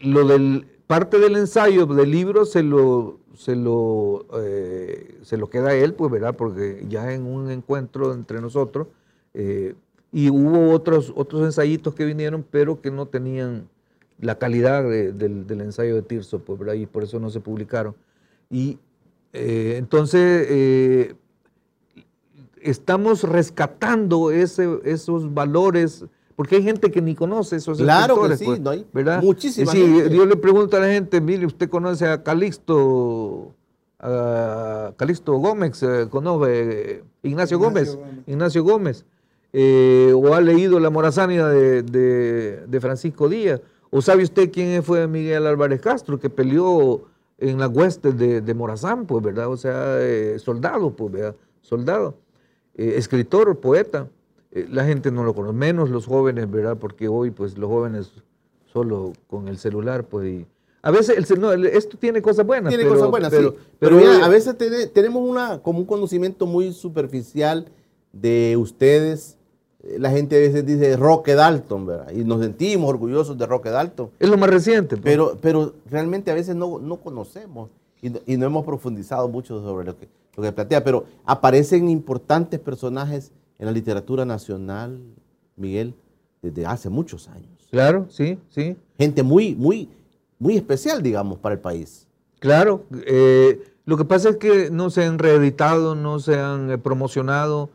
lo 0.00 0.26
del, 0.26 0.66
parte 0.86 1.18
del 1.18 1.36
ensayo 1.36 1.86
del 1.86 2.10
libro 2.10 2.44
se 2.44 2.62
lo, 2.62 3.18
se 3.36 3.54
lo, 3.54 4.26
eh, 4.42 5.18
se 5.22 5.36
lo 5.36 5.48
queda 5.48 5.68
a 5.70 5.74
él, 5.74 5.94
pues, 5.94 6.10
¿verdad? 6.10 6.34
Porque 6.36 6.84
ya 6.88 7.12
en 7.12 7.26
un 7.26 7.50
encuentro 7.50 8.12
entre 8.12 8.40
nosotros, 8.40 8.88
eh, 9.34 9.74
y 10.12 10.28
hubo 10.30 10.70
otros, 10.72 11.12
otros 11.14 11.44
ensayitos 11.44 11.94
que 11.94 12.04
vinieron, 12.04 12.44
pero 12.50 12.80
que 12.80 12.90
no 12.90 13.06
tenían 13.06 13.68
la 14.18 14.38
calidad 14.38 14.82
de- 14.82 15.12
del, 15.12 15.46
del 15.46 15.60
ensayo 15.60 15.94
de 15.94 16.02
Tirso, 16.02 16.40
pues, 16.40 16.58
¿verdad? 16.58 16.74
Y 16.74 16.86
por 16.86 17.04
eso 17.04 17.20
no 17.20 17.30
se 17.30 17.40
publicaron. 17.40 17.94
Y 18.50 18.78
entonces, 19.32 21.14
estamos 22.60 23.24
rescatando 23.24 24.30
ese- 24.30 24.80
esos 24.84 25.32
valores, 25.34 26.04
porque 26.36 26.56
hay 26.56 26.62
gente 26.62 26.90
que 26.90 27.02
ni 27.02 27.14
conoce 27.14 27.56
esos 27.56 27.78
Claro 27.78 28.22
que 28.22 28.36
sí, 28.36 28.44
pues, 28.44 28.60
no 28.60 28.70
hay 28.70 28.86
¿verdad? 28.92 29.22
muchísima 29.22 29.72
Y 29.72 29.76
sí, 29.76 29.86
gente. 30.00 30.16
yo 30.16 30.24
le 30.26 30.36
pregunto 30.36 30.76
a 30.76 30.80
la 30.80 30.88
gente, 30.88 31.20
mire, 31.20 31.46
¿usted 31.46 31.68
conoce 31.68 32.06
a 32.06 32.22
Calixto, 32.22 33.54
a 33.98 34.92
Calixto 34.96 35.34
Gómez, 35.34 35.82
eh, 35.82 36.06
conoce 36.10 36.46
eh, 36.50 37.04
Ignacio, 37.22 37.56
Ignacio 37.56 37.58
Gómez, 37.58 37.96
Gómez. 37.96 38.14
Ignacio 38.26 38.64
Gómez, 38.64 39.04
eh, 39.52 40.12
o 40.14 40.32
ha 40.34 40.40
leído 40.40 40.80
La 40.80 40.90
Morazánida 40.90 41.48
de, 41.50 41.82
de- 41.82 42.66
de 42.66 42.80
Francisco 42.80 43.28
Díaz, 43.28 43.60
o 43.90 44.00
sabe 44.00 44.22
usted 44.22 44.50
quién 44.50 44.82
fue 44.82 45.06
Miguel 45.08 45.46
Álvarez 45.46 45.80
Castro, 45.80 46.18
que 46.18 46.30
peleó 46.30 47.02
en 47.38 47.58
las 47.58 47.70
huestes 47.70 48.16
de, 48.16 48.40
de 48.40 48.54
Morazán, 48.54 49.06
pues, 49.06 49.22
¿verdad? 49.24 49.48
O 49.48 49.56
sea, 49.56 49.96
eh, 49.98 50.38
soldado, 50.38 50.90
pues, 50.94 51.12
¿verdad? 51.12 51.34
Soldado, 51.62 52.16
eh, 52.74 52.94
escritor, 52.96 53.58
poeta. 53.60 54.08
Eh, 54.52 54.66
la 54.70 54.84
gente 54.84 55.10
no 55.12 55.22
lo 55.24 55.34
conoce, 55.34 55.54
menos 55.56 55.90
los 55.90 56.06
jóvenes, 56.06 56.50
¿verdad? 56.50 56.76
Porque 56.78 57.08
hoy, 57.08 57.30
pues, 57.30 57.56
los 57.56 57.68
jóvenes 57.70 58.10
solo 58.72 59.12
con 59.28 59.48
el 59.48 59.58
celular, 59.58 60.04
pues, 60.04 60.26
y 60.28 60.46
a 60.82 60.90
veces 60.90 61.30
el, 61.30 61.40
no, 61.40 61.52
esto 61.52 61.96
tiene 61.98 62.22
cosas 62.22 62.46
buenas. 62.46 62.70
Tiene 62.70 62.84
pero- 62.84 62.94
cosas 62.96 63.10
buenas, 63.10 63.30
pero, 63.30 63.50
sí. 63.50 63.56
Pero, 63.78 63.96
pero, 63.98 64.12
mira, 64.12 64.24
a 64.24 64.28
veces 64.28 64.56
tene- 64.56 64.86
tenemos 64.86 65.22
una, 65.28 65.58
como 65.62 65.78
un 65.80 65.84
conocimiento 65.84 66.46
muy 66.46 66.72
superficial 66.72 67.66
de 68.12 68.56
ustedes. 68.58 69.36
Eh, 69.82 69.98
La 69.98 70.10
gente 70.10 70.36
a 70.36 70.40
veces 70.40 70.64
dice 70.64 70.96
Roque 70.96 71.34
Dalton, 71.34 71.86
¿verdad? 71.86 72.10
Y 72.12 72.24
nos 72.24 72.40
sentimos 72.40 72.88
orgullosos 72.88 73.36
de 73.38 73.46
Roque 73.46 73.68
Dalton. 73.70 74.10
es 74.18 74.28
lo 74.28 74.36
más 74.38 74.50
reciente. 74.50 74.96
pues. 74.96 75.04
Pero, 75.04 75.36
pero 75.40 75.74
realmente 75.90 76.30
a 76.30 76.34
veces 76.34 76.56
no, 76.56 76.78
no 76.78 76.96
conocemos 76.96 77.70
y 78.02 78.10
no, 78.10 78.20
y 78.26 78.36
no 78.36 78.46
hemos 78.46 78.64
profundizado 78.64 79.28
mucho 79.28 79.60
sobre 79.62 79.86
lo 79.86 79.96
que, 79.96 80.08
lo 80.36 80.42
que 80.42 80.52
plantea. 80.52 80.82
Pero 80.84 81.04
aparecen 81.24 81.88
importantes 81.88 82.60
personajes 82.60 83.32
en 83.58 83.66
la 83.66 83.72
literatura 83.72 84.24
nacional, 84.24 85.00
Miguel, 85.56 85.94
desde 86.42 86.66
hace 86.66 86.88
muchos 86.88 87.28
años. 87.28 87.68
Claro, 87.70 88.06
sí, 88.08 88.38
sí. 88.48 88.76
Gente 88.98 89.22
muy, 89.22 89.54
muy, 89.54 89.88
muy 90.38 90.56
especial, 90.56 91.02
digamos, 91.02 91.38
para 91.38 91.54
el 91.54 91.60
país. 91.60 92.06
Claro, 92.38 92.84
eh, 93.06 93.60
lo 93.84 93.96
que 93.96 94.04
pasa 94.04 94.30
es 94.30 94.36
que 94.36 94.70
no 94.70 94.88
se 94.88 95.04
han 95.04 95.18
reeditado, 95.18 95.94
no 95.94 96.20
se 96.20 96.38
han 96.38 96.70
eh, 96.70 96.78
promocionado, 96.78 97.70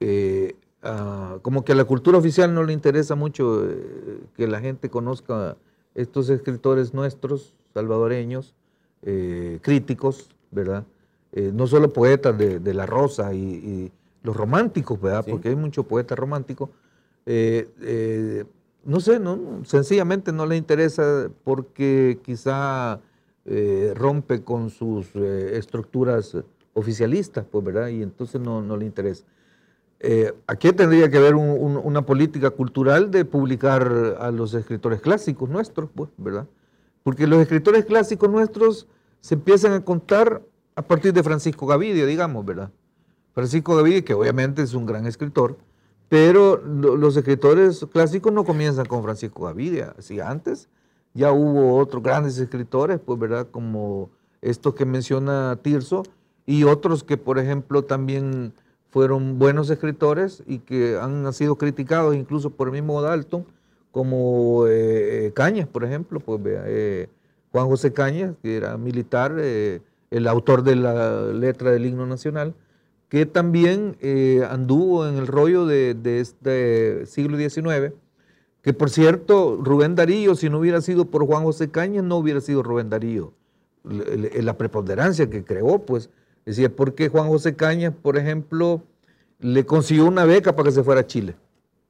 eh, 0.00 0.56
ah, 0.82 1.38
como 1.42 1.64
que 1.64 1.72
a 1.72 1.74
la 1.76 1.84
cultura 1.84 2.18
oficial 2.18 2.52
no 2.52 2.64
le 2.64 2.72
interesa 2.72 3.14
mucho 3.14 3.64
eh, 3.64 4.20
que 4.36 4.48
la 4.48 4.60
gente 4.60 4.90
conozca 4.90 5.56
estos 5.94 6.28
escritores 6.28 6.92
nuestros, 6.92 7.54
salvadoreños, 7.72 8.54
eh, 9.04 9.58
críticos, 9.62 10.28
¿verdad? 10.50 10.84
Eh, 11.32 11.50
no 11.54 11.66
solo 11.66 11.92
poetas 11.92 12.36
de, 12.38 12.58
de 12.60 12.74
la 12.74 12.86
rosa 12.86 13.32
y, 13.34 13.38
y 13.42 13.92
los 14.22 14.36
románticos, 14.36 15.00
¿verdad? 15.00 15.24
Sí. 15.24 15.30
Porque 15.30 15.48
hay 15.50 15.56
muchos 15.56 15.84
poetas 15.86 16.18
románticos. 16.18 16.70
Eh, 17.26 17.68
eh, 17.82 18.44
no 18.84 19.00
sé, 19.00 19.18
no, 19.18 19.62
sencillamente 19.64 20.32
no 20.32 20.46
le 20.46 20.56
interesa 20.56 21.28
porque 21.42 22.18
quizá 22.22 23.00
eh, 23.46 23.92
rompe 23.96 24.42
con 24.42 24.70
sus 24.70 25.08
eh, 25.14 25.56
estructuras 25.58 26.36
oficialistas, 26.74 27.44
pues, 27.50 27.64
¿verdad? 27.64 27.88
Y 27.88 28.02
entonces 28.02 28.40
no, 28.40 28.60
no 28.62 28.76
le 28.76 28.84
interesa. 28.86 29.24
Eh, 30.00 30.34
aquí 30.46 30.70
tendría 30.72 31.08
que 31.08 31.16
haber 31.16 31.34
un- 31.34 31.48
un- 31.58 31.80
una 31.82 32.02
política 32.04 32.50
cultural 32.50 33.10
de 33.10 33.24
publicar 33.24 34.16
a 34.20 34.30
los 34.30 34.52
escritores 34.54 35.00
clásicos 35.00 35.48
nuestros, 35.48 35.88
pues, 35.94 36.10
¿verdad? 36.18 36.46
Porque 37.04 37.26
los 37.28 37.38
escritores 37.40 37.84
clásicos 37.84 38.28
nuestros 38.30 38.88
se 39.20 39.34
empiezan 39.34 39.72
a 39.72 39.84
contar 39.84 40.42
a 40.74 40.82
partir 40.82 41.12
de 41.12 41.22
Francisco 41.22 41.66
Gavidia, 41.66 42.06
digamos, 42.06 42.44
¿verdad? 42.44 42.70
Francisco 43.34 43.76
Gavidia, 43.76 44.04
que 44.04 44.14
obviamente 44.14 44.62
es 44.62 44.74
un 44.74 44.86
gran 44.86 45.06
escritor, 45.06 45.56
pero 46.08 46.56
lo- 46.64 46.96
los 46.96 47.16
escritores 47.16 47.86
clásicos 47.92 48.32
no 48.32 48.44
comienzan 48.44 48.86
con 48.86 49.02
Francisco 49.02 49.44
Gavidia. 49.44 49.94
Si 49.98 50.18
antes 50.18 50.68
ya 51.12 51.30
hubo 51.30 51.76
otros 51.78 52.02
grandes 52.02 52.38
escritores, 52.38 52.98
pues, 53.04 53.18
¿verdad? 53.18 53.48
Como 53.50 54.10
estos 54.40 54.74
que 54.74 54.84
menciona 54.86 55.58
Tirso 55.62 56.04
y 56.46 56.64
otros 56.64 57.04
que, 57.04 57.16
por 57.16 57.38
ejemplo, 57.38 57.84
también 57.84 58.54
fueron 58.90 59.38
buenos 59.38 59.68
escritores 59.70 60.42
y 60.46 60.58
que 60.60 60.96
han 60.98 61.30
sido 61.34 61.56
criticados 61.56 62.14
incluso 62.14 62.50
por 62.50 62.68
el 62.68 62.72
mismo 62.72 63.02
Dalton, 63.02 63.44
como 63.94 64.66
eh, 64.66 65.30
Cañas, 65.36 65.68
por 65.68 65.84
ejemplo, 65.84 66.18
pues 66.18 66.42
vea, 66.42 66.64
eh, 66.66 67.08
Juan 67.52 67.68
José 67.68 67.92
Cañas, 67.92 68.34
que 68.42 68.56
era 68.56 68.76
militar, 68.76 69.36
eh, 69.38 69.82
el 70.10 70.26
autor 70.26 70.64
de 70.64 70.74
la 70.74 71.26
letra 71.26 71.70
del 71.70 71.86
himno 71.86 72.04
nacional, 72.04 72.54
que 73.08 73.24
también 73.24 73.96
anduvo 74.50 75.06
en 75.06 75.14
el 75.16 75.28
rollo 75.28 75.64
de, 75.64 75.94
de 75.94 76.18
este 76.18 77.06
siglo 77.06 77.38
XIX, 77.38 77.94
que 78.62 78.72
por 78.72 78.90
cierto, 78.90 79.60
Rubén 79.62 79.94
Darío, 79.94 80.34
si 80.34 80.50
no 80.50 80.58
hubiera 80.58 80.80
sido 80.80 81.04
por 81.04 81.24
Juan 81.24 81.44
José 81.44 81.70
Cañas, 81.70 82.02
no 82.02 82.16
hubiera 82.16 82.40
sido 82.40 82.64
Rubén 82.64 82.90
Darío. 82.90 83.32
La 83.84 84.58
preponderancia 84.58 85.30
que 85.30 85.44
creó, 85.44 85.78
pues, 85.78 86.10
decía, 86.44 86.74
porque 86.74 87.10
Juan 87.10 87.28
José 87.28 87.54
Cañas, 87.54 87.94
por 88.02 88.16
ejemplo, 88.16 88.82
le 89.38 89.64
consiguió 89.64 90.06
una 90.06 90.24
beca 90.24 90.56
para 90.56 90.70
que 90.70 90.74
se 90.74 90.82
fuera 90.82 91.02
a 91.02 91.06
Chile, 91.06 91.36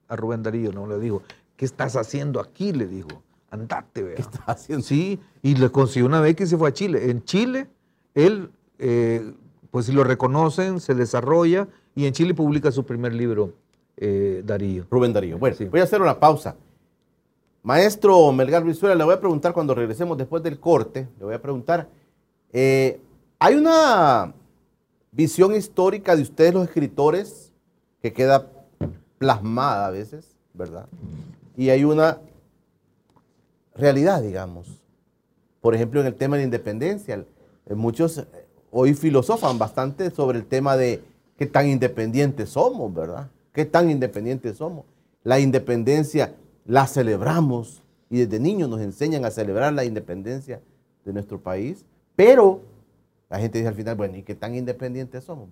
a 0.08 0.16
Rubén 0.16 0.42
Darío, 0.42 0.70
no 0.70 0.86
le 0.86 0.98
digo. 0.98 1.22
¿Qué 1.56 1.64
estás 1.64 1.96
haciendo 1.96 2.40
aquí? 2.40 2.72
Le 2.72 2.86
dijo, 2.86 3.22
andate, 3.50 4.02
vea. 4.02 4.14
¿Qué 4.16 4.22
estás 4.22 4.42
haciendo? 4.46 4.84
Sí, 4.84 5.20
y 5.42 5.54
le 5.56 5.70
consiguió 5.70 6.06
una 6.06 6.20
vez 6.20 6.36
que 6.36 6.46
se 6.46 6.56
fue 6.56 6.68
a 6.68 6.72
Chile. 6.72 7.10
En 7.10 7.24
Chile, 7.24 7.68
él, 8.14 8.50
eh, 8.78 9.32
pues 9.70 9.86
si 9.86 9.92
lo 9.92 10.04
reconocen, 10.04 10.80
se 10.80 10.94
desarrolla 10.94 11.68
y 11.94 12.06
en 12.06 12.12
Chile 12.12 12.34
publica 12.34 12.70
su 12.72 12.84
primer 12.84 13.12
libro, 13.14 13.52
eh, 13.96 14.42
Darío. 14.44 14.86
Rubén 14.90 15.12
Darío. 15.12 15.38
Bueno, 15.38 15.56
Sí. 15.56 15.64
voy 15.66 15.80
a 15.80 15.84
hacer 15.84 16.00
una 16.02 16.18
pausa. 16.18 16.56
Maestro 17.62 18.30
Melgar 18.32 18.62
Brizuela, 18.62 18.94
le 18.94 19.04
voy 19.04 19.14
a 19.14 19.20
preguntar 19.20 19.54
cuando 19.54 19.74
regresemos 19.74 20.18
después 20.18 20.42
del 20.42 20.60
corte, 20.60 21.08
le 21.18 21.24
voy 21.24 21.34
a 21.34 21.40
preguntar, 21.40 21.88
eh, 22.52 23.00
¿hay 23.38 23.54
una 23.54 24.34
visión 25.10 25.54
histórica 25.54 26.14
de 26.14 26.22
ustedes 26.22 26.52
los 26.52 26.64
escritores 26.64 27.52
que 28.02 28.12
queda 28.12 28.50
plasmada 29.18 29.86
a 29.86 29.90
veces, 29.90 30.36
verdad? 30.52 30.86
Y 31.56 31.70
hay 31.70 31.84
una 31.84 32.18
realidad, 33.74 34.22
digamos. 34.22 34.82
Por 35.60 35.74
ejemplo, 35.74 36.00
en 36.00 36.06
el 36.06 36.14
tema 36.14 36.36
de 36.36 36.42
la 36.42 36.44
independencia, 36.44 37.24
eh, 37.66 37.74
muchos 37.74 38.18
eh, 38.18 38.26
hoy 38.70 38.94
filosofan 38.94 39.58
bastante 39.58 40.10
sobre 40.10 40.38
el 40.38 40.46
tema 40.46 40.76
de 40.76 41.02
qué 41.36 41.46
tan 41.46 41.68
independientes 41.68 42.50
somos, 42.50 42.92
¿verdad? 42.92 43.30
¿Qué 43.52 43.64
tan 43.64 43.90
independientes 43.90 44.56
somos? 44.56 44.84
La 45.22 45.40
independencia 45.40 46.34
la 46.66 46.86
celebramos 46.86 47.82
y 48.10 48.18
desde 48.18 48.40
niños 48.40 48.68
nos 48.68 48.80
enseñan 48.80 49.24
a 49.24 49.30
celebrar 49.30 49.72
la 49.72 49.84
independencia 49.84 50.60
de 51.04 51.12
nuestro 51.12 51.40
país, 51.40 51.84
pero 52.16 52.60
la 53.30 53.38
gente 53.38 53.58
dice 53.58 53.68
al 53.68 53.74
final, 53.74 53.96
bueno, 53.96 54.16
¿y 54.16 54.22
qué 54.22 54.34
tan 54.34 54.54
independientes 54.54 55.24
somos? 55.24 55.48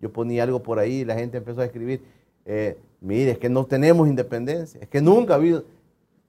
Yo 0.00 0.12
ponía 0.12 0.42
algo 0.42 0.62
por 0.62 0.78
ahí 0.78 1.00
y 1.00 1.04
la 1.04 1.14
gente 1.14 1.38
empezó 1.38 1.60
a 1.60 1.64
escribir, 1.64 2.02
eh, 2.44 2.78
mire, 3.02 3.32
es 3.32 3.38
que 3.38 3.48
no 3.48 3.66
tenemos 3.66 4.08
independencia, 4.08 4.80
es 4.80 4.88
que 4.88 5.00
nunca 5.02 5.34
ha 5.34 5.36
habido... 5.36 5.64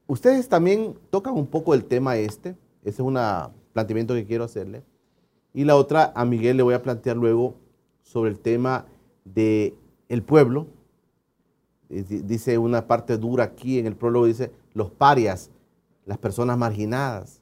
Ustedes 0.08 0.50
también 0.50 0.96
tocan 1.10 1.34
un 1.36 1.48
poco 1.48 1.74
el 1.74 1.86
tema 1.86 2.18
este, 2.18 2.50
ese 2.84 2.90
es 2.90 3.00
un 3.00 3.18
planteamiento 3.72 4.14
que 4.14 4.26
quiero 4.26 4.44
hacerle. 4.44 4.84
Y 5.54 5.64
la 5.64 5.76
otra, 5.78 6.12
a 6.16 6.26
Miguel 6.26 6.58
le 6.58 6.64
voy 6.64 6.74
a 6.74 6.82
plantear 6.82 7.16
luego 7.16 7.56
sobre 8.02 8.30
el 8.32 8.40
tema 8.40 8.86
de 9.24 9.74
el 10.10 10.22
pueblo. 10.24 10.68
Eh, 11.90 12.04
di- 12.08 12.22
Dice 12.22 12.58
una 12.58 12.86
parte 12.88 13.18
dura 13.18 13.46
aquí 13.46 13.80
en 13.80 13.86
el 13.88 13.96
prólogo, 13.96 14.26
dice 14.26 14.52
los 14.74 14.92
parias, 14.92 15.52
las 16.06 16.18
personas 16.18 16.58
marginadas. 16.58 17.40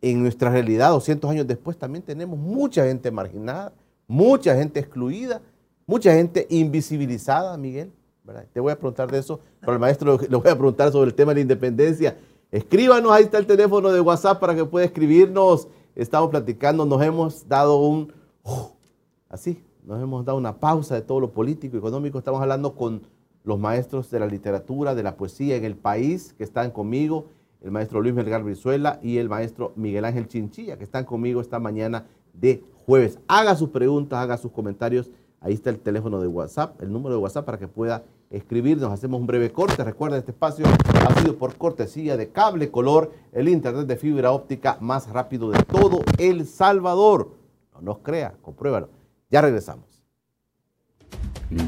En 0.00 0.20
nuestra 0.22 0.50
realidad, 0.50 0.90
200 0.90 1.30
años 1.30 1.46
después, 1.46 1.76
también 1.78 2.02
tenemos 2.04 2.38
mucha 2.38 2.84
gente 2.84 3.10
marginada, 3.10 3.72
mucha 4.06 4.54
gente 4.56 4.80
excluida, 4.80 5.40
mucha 5.86 6.12
gente 6.14 6.46
invisibilizada, 6.50 7.56
Miguel. 7.56 7.90
Te 8.52 8.60
voy 8.60 8.70
a 8.70 8.76
preguntar 8.76 9.10
de 9.10 9.18
eso, 9.18 9.40
pero 9.60 9.72
al 9.72 9.80
maestro 9.80 10.16
le 10.16 10.36
voy 10.36 10.48
a 10.48 10.56
preguntar 10.56 10.92
sobre 10.92 11.08
el 11.08 11.14
tema 11.14 11.32
de 11.32 11.36
la 11.36 11.40
independencia. 11.40 12.16
Escríbanos, 12.52 13.10
ahí 13.10 13.24
está 13.24 13.38
el 13.38 13.46
teléfono 13.46 13.90
de 13.90 14.00
WhatsApp 14.00 14.38
para 14.38 14.54
que 14.54 14.64
pueda 14.64 14.86
escribirnos. 14.86 15.66
Estamos 15.96 16.30
platicando, 16.30 16.84
nos 16.84 17.02
hemos 17.02 17.48
dado 17.48 17.80
un, 17.80 18.12
así, 19.28 19.64
nos 19.82 20.00
hemos 20.00 20.24
dado 20.24 20.38
una 20.38 20.60
pausa 20.60 20.94
de 20.94 21.02
todo 21.02 21.18
lo 21.18 21.32
político, 21.32 21.76
económico. 21.76 22.18
Estamos 22.18 22.40
hablando 22.40 22.76
con 22.76 23.02
los 23.42 23.58
maestros 23.58 24.08
de 24.10 24.20
la 24.20 24.26
literatura, 24.26 24.94
de 24.94 25.02
la 25.02 25.16
poesía 25.16 25.56
en 25.56 25.64
el 25.64 25.74
país 25.74 26.32
que 26.38 26.44
están 26.44 26.70
conmigo, 26.70 27.26
el 27.60 27.72
maestro 27.72 28.00
Luis 28.00 28.14
Melgar 28.14 28.44
Brizuela 28.44 29.00
y 29.02 29.18
el 29.18 29.28
maestro 29.28 29.72
Miguel 29.74 30.04
Ángel 30.04 30.28
Chinchilla, 30.28 30.78
que 30.78 30.84
están 30.84 31.04
conmigo 31.04 31.40
esta 31.40 31.58
mañana 31.58 32.06
de 32.32 32.62
jueves. 32.86 33.18
Haga 33.26 33.56
sus 33.56 33.70
preguntas, 33.70 34.20
haga 34.20 34.36
sus 34.36 34.52
comentarios. 34.52 35.10
Ahí 35.42 35.54
está 35.54 35.70
el 35.70 35.80
teléfono 35.80 36.20
de 36.20 36.28
WhatsApp, 36.28 36.80
el 36.80 36.92
número 36.92 37.16
de 37.16 37.20
WhatsApp 37.20 37.44
para 37.44 37.58
que 37.58 37.66
pueda 37.66 38.04
escribirnos. 38.30 38.92
Hacemos 38.92 39.20
un 39.20 39.26
breve 39.26 39.50
corte. 39.50 39.82
Recuerda, 39.82 40.16
este 40.16 40.30
espacio 40.30 40.64
ha 40.66 41.20
sido 41.20 41.36
por 41.36 41.56
cortesía 41.56 42.16
de 42.16 42.30
Cable 42.30 42.70
Color, 42.70 43.12
el 43.32 43.48
internet 43.48 43.86
de 43.86 43.96
fibra 43.96 44.30
óptica 44.30 44.78
más 44.80 45.08
rápido 45.08 45.50
de 45.50 45.60
todo 45.64 46.00
El 46.18 46.46
Salvador. 46.46 47.34
No 47.74 47.80
nos 47.80 47.98
crea, 47.98 48.34
compruébalo. 48.40 48.88
Ya 49.30 49.40
regresamos. 49.40 50.00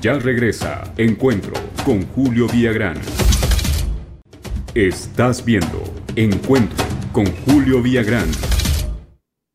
Ya 0.01 0.19
regresa 0.19 0.85
Encuentro 0.97 1.55
con 1.85 2.07
Julio 2.15 2.47
Villagrán. 2.47 2.97
Estás 4.75 5.45
viendo 5.45 5.83
Encuentro 6.15 6.85
con 7.13 7.27
Julio 7.45 7.83
Villagrán. 7.83 8.29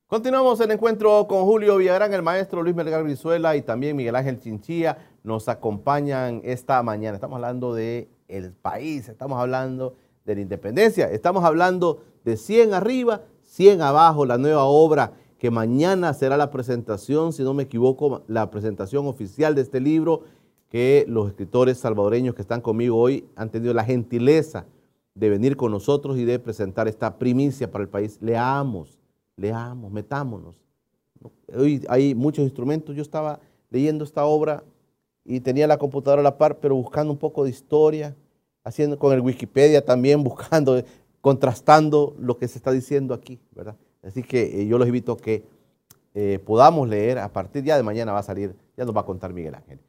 Continuamos 0.09 0.59
el 0.59 0.71
encuentro 0.71 1.27
con 1.27 1.45
Julio 1.45 1.77
Villagrán, 1.77 2.11
el 2.15 2.23
maestro 2.23 2.63
Luis 2.63 2.75
Melgar 2.75 3.03
Brizuela 3.03 3.55
y 3.55 3.61
también 3.61 3.95
Miguel 3.95 4.15
Ángel 4.15 4.39
Chinchilla 4.39 4.97
nos 5.23 5.47
acompañan 5.47 6.41
esta 6.43 6.81
mañana. 6.81 7.13
Estamos 7.13 7.35
hablando 7.35 7.75
de 7.75 8.09
el 8.27 8.51
país, 8.51 9.07
estamos 9.07 9.39
hablando 9.39 9.97
de 10.25 10.33
la 10.33 10.41
independencia, 10.41 11.11
estamos 11.11 11.43
hablando 11.43 12.01
de 12.25 12.37
100 12.37 12.73
arriba, 12.73 13.21
100 13.43 13.83
abajo, 13.83 14.25
la 14.25 14.39
nueva 14.39 14.63
obra 14.63 15.13
que 15.37 15.51
mañana 15.51 16.11
será 16.15 16.37
la 16.37 16.49
presentación, 16.49 17.31
si 17.31 17.43
no 17.43 17.53
me 17.53 17.61
equivoco, 17.61 18.23
la 18.25 18.49
presentación 18.49 19.05
oficial 19.05 19.53
de 19.53 19.61
este 19.61 19.79
libro 19.79 20.23
que 20.69 21.05
los 21.07 21.27
escritores 21.27 21.77
salvadoreños 21.77 22.33
que 22.33 22.41
están 22.41 22.61
conmigo 22.61 22.97
hoy 22.97 23.29
han 23.35 23.51
tenido 23.51 23.75
la 23.75 23.83
gentileza 23.83 24.65
de 25.13 25.29
venir 25.29 25.55
con 25.55 25.71
nosotros 25.71 26.17
y 26.17 26.25
de 26.25 26.39
presentar 26.39 26.87
esta 26.87 27.19
primicia 27.19 27.69
para 27.69 27.83
el 27.83 27.89
país. 27.89 28.17
Leamos, 28.21 28.98
leamos, 29.39 29.91
metámonos. 29.91 30.56
Hoy 31.56 31.84
hay 31.89 32.13
muchos 32.13 32.43
instrumentos. 32.43 32.95
Yo 32.95 33.02
estaba 33.02 33.39
leyendo 33.69 34.04
esta 34.04 34.25
obra 34.25 34.63
y 35.25 35.39
tenía 35.39 35.67
la 35.67 35.78
computadora 35.78 36.21
a 36.21 36.23
la 36.23 36.38
par, 36.38 36.60
pero 36.60 36.75
buscando 36.75 37.12
un 37.12 37.19
poco 37.19 37.43
de 37.43 37.49
historia, 37.49 38.15
haciendo 38.63 38.97
con 38.97 39.13
el 39.13 39.21
Wikipedia 39.21 39.84
también, 39.84 40.23
buscando, 40.23 40.84
contrastando 41.21 42.15
lo 42.19 42.38
que 42.38 42.47
se 42.47 42.58
está 42.58 42.71
diciendo 42.71 43.13
aquí, 43.13 43.39
¿verdad? 43.56 43.75
Así 44.04 44.23
que 44.23 44.62
eh, 44.62 44.67
yo 44.67 44.78
los 44.78 44.88
invito 44.88 45.13
a 45.13 45.17
que 45.17 45.43
eh, 46.13 46.39
podamos 46.45 46.88
leer, 46.88 47.19
a 47.19 47.32
partir 47.32 47.63
ya 47.63 47.78
de 47.78 47.84
mañana 47.84 48.12
va 48.12 48.19
a 48.19 48.23
salir, 48.23 48.56
ya 48.75 48.86
nos 48.86 48.95
va 48.95 49.02
a 49.02 49.06
contar 49.06 49.34
Miguel 49.34 49.56
Ángel. 49.56 49.80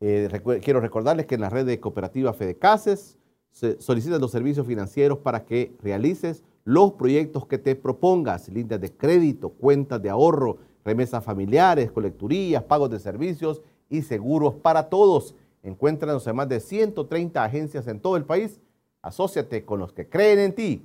Eh, 0.00 0.28
quiero 0.62 0.80
recordarles 0.80 1.26
que 1.26 1.34
en 1.34 1.40
la 1.40 1.50
red 1.50 1.66
de 1.66 1.80
cooperativa 1.80 2.32
Fedecases 2.32 3.18
se 3.50 3.80
solicitan 3.80 4.20
los 4.20 4.30
servicios 4.30 4.66
financieros 4.66 5.18
para 5.18 5.44
que 5.44 5.76
realices 5.82 6.44
los 6.68 6.92
proyectos 6.92 7.46
que 7.46 7.56
te 7.56 7.74
propongas, 7.74 8.46
líneas 8.50 8.78
de 8.78 8.92
crédito, 8.92 9.48
cuentas 9.48 10.02
de 10.02 10.10
ahorro, 10.10 10.58
remesas 10.84 11.24
familiares, 11.24 11.90
colecturías, 11.90 12.62
pagos 12.62 12.90
de 12.90 12.98
servicios 12.98 13.62
y 13.88 14.02
seguros 14.02 14.56
para 14.56 14.90
todos. 14.90 15.34
Encuéntranos 15.62 16.26
en 16.26 16.36
más 16.36 16.46
de 16.46 16.60
130 16.60 17.42
agencias 17.42 17.86
en 17.86 17.98
todo 17.98 18.18
el 18.18 18.26
país. 18.26 18.60
Asociate 19.00 19.64
con 19.64 19.80
los 19.80 19.94
que 19.94 20.10
creen 20.10 20.40
en 20.40 20.54
ti. 20.54 20.82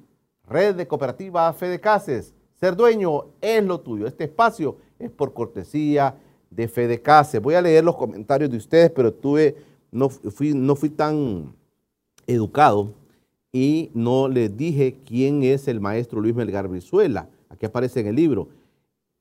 Red 0.47 0.75
de 0.75 0.87
Cooperativa 0.87 1.51
Fedecases. 1.51 2.33
Ser 2.53 2.77
dueño 2.77 3.25
es 3.41 3.61
lo 3.61 3.81
tuyo. 3.81 4.07
Este 4.07 4.23
espacio 4.23 4.77
es 4.97 5.11
por 5.11 5.33
cortesía 5.33 6.15
de 6.49 6.69
Fedecases. 6.69 7.41
Voy 7.41 7.55
a 7.55 7.61
leer 7.61 7.83
los 7.83 7.97
comentarios 7.97 8.49
de 8.49 8.55
ustedes, 8.55 8.89
pero 8.89 9.13
tuve, 9.13 9.57
no 9.91 10.07
fui, 10.07 10.53
no 10.53 10.77
fui 10.77 10.91
tan 10.91 11.53
educado 12.25 13.02
y 13.55 13.91
no 13.93 14.27
les 14.27 14.57
dije 14.57 14.97
quién 15.05 15.43
es 15.43 15.67
el 15.67 15.79
maestro 15.79 16.19
Luis 16.19 16.33
Melgar 16.35 16.67
Brizuela. 16.67 17.29
Aquí 17.49 17.67
aparece 17.67 17.99
en 17.99 18.07
el 18.07 18.15
libro. 18.15 18.49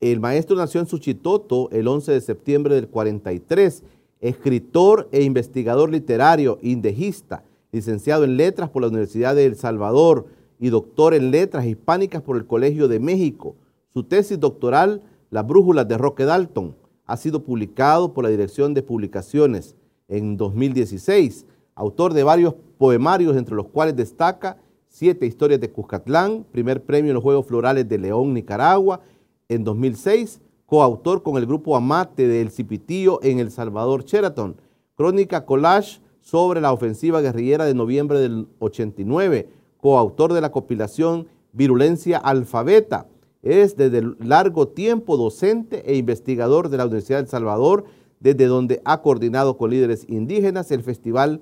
El 0.01 0.21
maestro 0.21 0.57
nació 0.57 0.81
en 0.81 0.87
Suchitoto 0.87 1.69
el 1.71 1.87
11 1.87 2.13
de 2.13 2.21
septiembre 2.23 2.75
del 2.75 2.89
43, 2.89 3.85
escritor 4.21 5.09
e 5.13 5.23
investigador 5.23 5.91
literario, 5.91 6.59
indejista, 6.63 7.45
licenciado 7.73 8.25
en 8.25 8.39
letras 8.39 8.71
por 8.71 8.83
la 8.83 8.89
Universidad 8.89 9.37
de 9.37 9.45
El 9.45 9.55
Salvador 9.55 10.27
y 10.59 10.71
doctor 10.71 11.13
en 11.13 11.31
letras 11.31 11.67
hispánicas 11.67 12.23
por 12.23 12.37
el 12.37 12.47
Colegio 12.47 12.89
de 12.89 13.01
México. 13.01 13.55
Su 13.93 14.03
tesis 14.03 14.41
doctoral, 14.41 15.03
Las 15.31 15.47
brújulas 15.47 15.87
de 15.87 15.99
Roque 15.99 16.25
Dalton, 16.25 16.75
ha 17.05 17.17
sido 17.19 17.43
publicado 17.45 18.15
por 18.15 18.25
la 18.25 18.31
Dirección 18.31 18.73
de 18.73 18.83
Publicaciones 18.83 19.77
en 20.09 20.37
2016. 20.39 21.47
Autor 21.75 22.15
de 22.15 22.23
varios 22.23 22.55
poemarios, 22.79 23.37
entre 23.37 23.55
los 23.55 23.69
cuales 23.69 23.97
destaca 23.97 24.59
Siete 24.95 25.25
historias 25.25 25.59
de 25.59 25.71
Cuscatlán, 25.71 26.45
primer 26.53 26.83
premio 26.83 27.13
en 27.13 27.15
los 27.15 27.23
Juegos 27.23 27.47
Florales 27.47 27.89
de 27.89 27.97
León, 27.97 28.35
Nicaragua, 28.35 29.01
en 29.49 29.65
2006, 29.65 30.43
coautor 30.67 31.23
con 31.23 31.39
el 31.39 31.47
grupo 31.47 31.77
Amate 31.77 32.29
del 32.29 32.51
Cipitío 32.51 33.19
en 33.23 33.39
El 33.39 33.51
Salvador, 33.51 34.05
Sheraton, 34.05 34.55
crónica 34.95 35.47
collage 35.47 36.03
sobre 36.21 36.61
la 36.61 36.75
ofensiva 36.75 37.23
guerrillera 37.23 37.65
de 37.65 37.73
noviembre 37.73 38.19
del 38.21 38.49
89, 38.59 39.49
coautor 39.79 40.35
de 40.35 40.43
la 40.43 40.53
compilación 40.53 41.27
Virulencia 41.53 42.19
Alfabeta. 42.19 43.07
Es 43.43 43.79
desde 43.79 44.03
largo 44.19 44.69
tiempo 44.69 45.17
docente 45.17 45.91
e 45.91 45.97
investigador 45.97 46.69
de 46.69 46.77
la 46.77 46.85
Universidad 46.85 47.17
de 47.17 47.23
El 47.23 47.29
Salvador, 47.29 47.85
desde 48.21 48.45
donde 48.45 48.83
ha 48.85 49.01
coordinado 49.01 49.57
con 49.57 49.71
líderes 49.71 50.05
indígenas 50.07 50.71
el 50.71 50.83
festival 50.83 51.41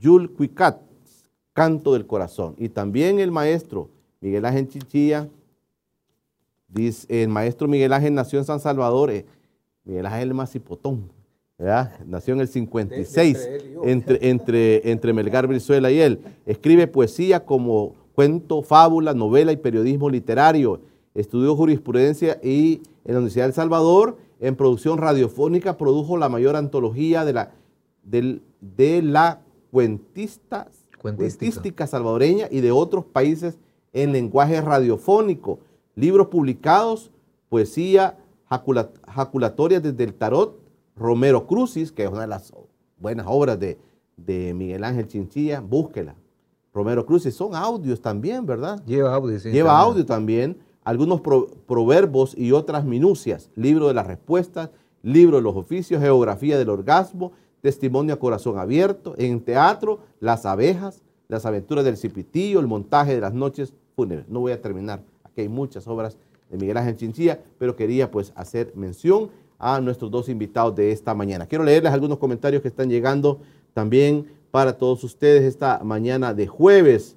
Yul 0.00 0.30
Cuicat, 0.32 0.80
Canto 1.52 1.94
del 1.94 2.06
Corazón. 2.06 2.54
Y 2.58 2.68
también 2.68 3.18
el 3.18 3.30
maestro 3.30 3.88
Miguel 4.20 4.44
Ángel 4.44 4.68
Chichilla, 4.68 5.28
dice, 6.68 7.22
el 7.22 7.28
maestro 7.28 7.68
Miguel 7.68 7.92
Ángel 7.92 8.14
nació 8.14 8.38
en 8.38 8.44
San 8.44 8.60
Salvador, 8.60 9.10
eh, 9.10 9.24
Miguel 9.84 10.06
Ángel 10.06 10.34
Macipotón, 10.34 11.10
¿verdad? 11.58 11.92
Nació 12.06 12.34
en 12.34 12.40
el 12.40 12.48
56, 12.48 13.48
entre, 13.84 14.28
entre, 14.28 14.90
entre 14.90 15.12
Melgar 15.12 15.46
Brizuela 15.46 15.90
y 15.90 16.00
él. 16.00 16.20
Escribe 16.44 16.86
poesía 16.86 17.44
como 17.44 17.94
cuento, 18.14 18.62
fábula, 18.62 19.14
novela 19.14 19.52
y 19.52 19.56
periodismo 19.56 20.10
literario. 20.10 20.80
Estudió 21.14 21.54
jurisprudencia 21.54 22.38
y 22.42 22.82
en 23.04 23.14
la 23.14 23.18
Universidad 23.18 23.44
de 23.44 23.48
El 23.48 23.54
Salvador, 23.54 24.18
en 24.40 24.56
producción 24.56 24.98
radiofónica, 24.98 25.78
produjo 25.78 26.16
la 26.18 26.28
mayor 26.28 26.56
antología 26.56 27.24
de 27.24 27.32
la, 27.32 27.52
de 28.02 29.02
la 29.02 29.40
cuentista, 29.76 30.68
Cuentística. 31.02 31.86
salvadoreña 31.86 32.48
y 32.50 32.62
de 32.62 32.72
otros 32.72 33.04
países 33.04 33.58
en 33.92 34.10
lenguaje 34.12 34.58
radiofónico. 34.62 35.58
Libros 35.94 36.28
publicados, 36.28 37.10
poesía, 37.50 38.16
jacula- 38.48 38.88
jaculatorias 39.06 39.82
desde 39.82 40.02
el 40.04 40.14
tarot, 40.14 40.58
Romero 40.96 41.46
Crucis, 41.46 41.92
que 41.92 42.04
es 42.04 42.10
una 42.10 42.22
de 42.22 42.26
las 42.26 42.54
buenas 42.98 43.26
obras 43.28 43.60
de, 43.60 43.76
de 44.16 44.54
Miguel 44.54 44.82
Ángel 44.82 45.08
Chinchilla, 45.08 45.60
búsquela. 45.60 46.14
Romero 46.72 47.04
Crucis, 47.04 47.34
son 47.34 47.54
audios 47.54 48.00
también, 48.00 48.46
¿verdad? 48.46 48.82
Lleva 48.86 49.14
audio, 49.14 49.38
sí, 49.38 49.50
Lleva 49.50 49.68
también. 49.72 49.86
audio 49.90 50.06
también, 50.06 50.56
algunos 50.84 51.20
pro- 51.20 51.48
proverbos 51.66 52.34
y 52.36 52.52
otras 52.52 52.86
minucias, 52.86 53.50
libro 53.54 53.88
de 53.88 53.94
las 53.94 54.06
respuestas, 54.06 54.70
libro 55.02 55.36
de 55.36 55.42
los 55.42 55.54
oficios, 55.54 56.00
geografía 56.00 56.56
del 56.58 56.70
orgasmo, 56.70 57.32
testimonio 57.66 58.14
a 58.14 58.18
corazón 58.20 58.58
abierto, 58.58 59.16
en 59.18 59.40
teatro, 59.40 59.98
las 60.20 60.46
abejas, 60.46 61.02
las 61.26 61.46
aventuras 61.46 61.84
del 61.84 61.96
cipitillo, 61.96 62.60
el 62.60 62.68
montaje 62.68 63.16
de 63.16 63.20
las 63.20 63.34
noches 63.34 63.74
fúnebres. 63.96 64.28
No 64.28 64.38
voy 64.38 64.52
a 64.52 64.62
terminar, 64.62 65.02
aquí 65.24 65.40
hay 65.40 65.48
muchas 65.48 65.88
obras 65.88 66.16
de 66.48 66.58
Miguel 66.58 66.76
Ángel 66.76 66.96
Chinchilla, 66.96 67.40
pero 67.58 67.74
quería 67.74 68.08
pues 68.08 68.32
hacer 68.36 68.72
mención 68.76 69.30
a 69.58 69.80
nuestros 69.80 70.12
dos 70.12 70.28
invitados 70.28 70.76
de 70.76 70.92
esta 70.92 71.12
mañana. 71.12 71.46
Quiero 71.46 71.64
leerles 71.64 71.92
algunos 71.92 72.18
comentarios 72.18 72.62
que 72.62 72.68
están 72.68 72.88
llegando 72.88 73.40
también 73.74 74.28
para 74.52 74.78
todos 74.78 75.02
ustedes 75.02 75.42
esta 75.42 75.82
mañana 75.82 76.34
de 76.34 76.46
jueves 76.46 77.16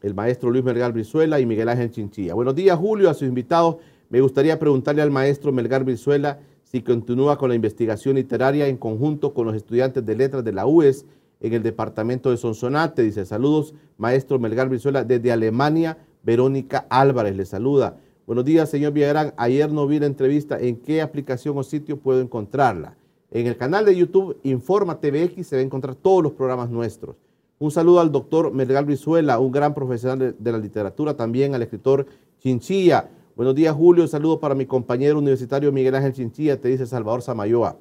el 0.00 0.14
maestro 0.14 0.50
Luis 0.50 0.64
Melgar 0.64 0.92
Brizuela 0.92 1.40
y 1.40 1.46
Miguel 1.46 1.68
Ángel 1.68 1.90
Chinchilla. 1.90 2.34
Buenos 2.34 2.54
días, 2.54 2.78
Julio, 2.78 3.10
a 3.10 3.14
sus 3.14 3.28
invitados. 3.28 3.76
Me 4.10 4.20
gustaría 4.20 4.58
preguntarle 4.58 5.02
al 5.02 5.10
maestro 5.10 5.52
Melgar 5.52 5.84
Brizuela 5.84 6.38
si 6.72 6.80
continúa 6.80 7.36
con 7.36 7.50
la 7.50 7.54
investigación 7.54 8.16
literaria 8.16 8.66
en 8.66 8.78
conjunto 8.78 9.34
con 9.34 9.46
los 9.46 9.54
estudiantes 9.54 10.06
de 10.06 10.16
letras 10.16 10.42
de 10.42 10.52
la 10.52 10.66
UES 10.66 11.04
en 11.40 11.52
el 11.52 11.62
departamento 11.62 12.30
de 12.30 12.38
Sonsonate. 12.38 13.02
Dice, 13.02 13.26
saludos, 13.26 13.74
maestro 13.98 14.38
Melgar 14.38 14.70
Brizuela, 14.70 15.04
desde 15.04 15.30
Alemania, 15.30 15.98
Verónica 16.22 16.86
Álvarez 16.88 17.36
le 17.36 17.44
saluda. 17.44 17.98
Buenos 18.26 18.46
días, 18.46 18.70
señor 18.70 18.94
Villagrán. 18.94 19.34
Ayer 19.36 19.70
no 19.70 19.86
vi 19.86 19.98
la 19.98 20.06
entrevista. 20.06 20.58
¿En 20.58 20.76
qué 20.76 21.02
aplicación 21.02 21.58
o 21.58 21.62
sitio 21.62 21.98
puedo 21.98 22.22
encontrarla? 22.22 22.96
En 23.30 23.46
el 23.46 23.58
canal 23.58 23.84
de 23.84 23.94
YouTube 23.94 24.38
Informa 24.42 24.98
TVX 24.98 25.46
se 25.46 25.56
va 25.56 25.60
a 25.60 25.64
encontrar 25.66 25.94
todos 25.94 26.22
los 26.22 26.32
programas 26.32 26.70
nuestros. 26.70 27.16
Un 27.58 27.70
saludo 27.70 28.00
al 28.00 28.10
doctor 28.10 28.50
Melgar 28.50 28.86
Brizuela, 28.86 29.38
un 29.38 29.52
gran 29.52 29.74
profesional 29.74 30.18
de, 30.18 30.32
de 30.32 30.52
la 30.52 30.58
literatura, 30.58 31.14
también 31.18 31.54
al 31.54 31.60
escritor 31.60 32.06
Chinchilla. 32.40 33.10
Buenos 33.34 33.54
días, 33.54 33.74
Julio. 33.74 34.02
Un 34.02 34.10
saludo 34.10 34.38
para 34.38 34.54
mi 34.54 34.66
compañero 34.66 35.18
universitario 35.18 35.72
Miguel 35.72 35.94
Ángel 35.94 36.12
Chinchilla, 36.12 36.60
te 36.60 36.68
dice 36.68 36.84
Salvador 36.84 37.22
Samayoa. 37.22 37.78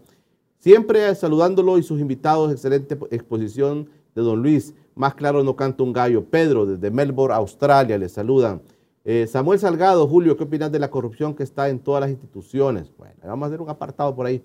Siempre 0.59 1.13
saludándolo 1.13 1.77
y 1.77 1.83
sus 1.83 1.99
invitados, 1.99 2.53
excelente 2.53 2.97
exposición 3.09 3.89
de 4.15 4.21
don 4.21 4.41
Luis. 4.41 4.73
Más 4.95 5.13
claro 5.13 5.43
no 5.43 5.57
canta 5.57 5.83
un 5.83 5.91
gallo. 5.91 6.23
Pedro, 6.23 6.65
desde 6.65 6.89
Melbourne, 6.89 7.35
Australia, 7.35 7.97
le 7.97 8.07
saludan. 8.07 8.61
Eh, 9.03 9.27
Samuel 9.27 9.59
Salgado, 9.59 10.07
Julio, 10.07 10.37
¿qué 10.37 10.45
opinas 10.45 10.71
de 10.71 10.79
la 10.79 10.89
corrupción 10.89 11.35
que 11.35 11.43
está 11.43 11.67
en 11.67 11.79
todas 11.79 11.99
las 11.99 12.11
instituciones? 12.11 12.89
Bueno, 12.97 13.15
vamos 13.21 13.43
a 13.43 13.47
hacer 13.47 13.61
un 13.61 13.69
apartado 13.69 14.15
por 14.15 14.27
ahí. 14.27 14.41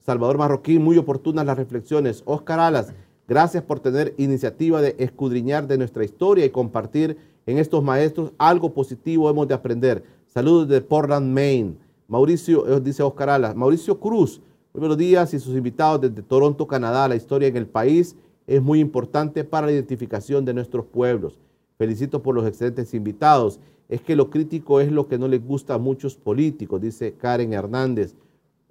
Salvador 0.00 0.38
Marroquín, 0.38 0.82
muy 0.82 0.98
oportunas 0.98 1.46
las 1.46 1.56
reflexiones. 1.56 2.20
Oscar 2.26 2.58
Alas, 2.58 2.92
gracias 3.28 3.62
por 3.62 3.78
tener 3.78 4.12
iniciativa 4.18 4.82
de 4.82 4.96
escudriñar 4.98 5.68
de 5.68 5.78
nuestra 5.78 6.04
historia 6.04 6.44
y 6.44 6.50
compartir 6.50 7.16
en 7.46 7.58
estos 7.58 7.84
maestros 7.84 8.32
algo 8.38 8.74
positivo 8.74 9.30
hemos 9.30 9.46
de 9.46 9.54
aprender. 9.54 10.02
Saludos 10.32 10.66
de 10.66 10.80
Portland, 10.80 11.30
Maine. 11.30 11.76
Mauricio, 12.08 12.66
eh, 12.66 12.80
dice 12.80 13.02
Oscar 13.02 13.28
Alas, 13.28 13.54
Mauricio 13.54 14.00
Cruz, 14.00 14.40
muy 14.72 14.80
buenos 14.80 14.96
días 14.96 15.34
y 15.34 15.38
sus 15.38 15.54
invitados 15.54 16.00
desde 16.00 16.22
Toronto, 16.22 16.66
Canadá. 16.66 17.06
La 17.06 17.16
historia 17.16 17.48
en 17.48 17.56
el 17.58 17.66
país 17.66 18.16
es 18.46 18.62
muy 18.62 18.80
importante 18.80 19.44
para 19.44 19.66
la 19.66 19.74
identificación 19.74 20.46
de 20.46 20.54
nuestros 20.54 20.86
pueblos. 20.86 21.38
Felicito 21.76 22.22
por 22.22 22.34
los 22.34 22.46
excelentes 22.46 22.94
invitados. 22.94 23.60
Es 23.90 24.00
que 24.00 24.16
lo 24.16 24.30
crítico 24.30 24.80
es 24.80 24.90
lo 24.90 25.06
que 25.06 25.18
no 25.18 25.28
les 25.28 25.46
gusta 25.46 25.74
a 25.74 25.78
muchos 25.78 26.16
políticos, 26.16 26.80
dice 26.80 27.12
Karen 27.12 27.52
Hernández 27.52 28.14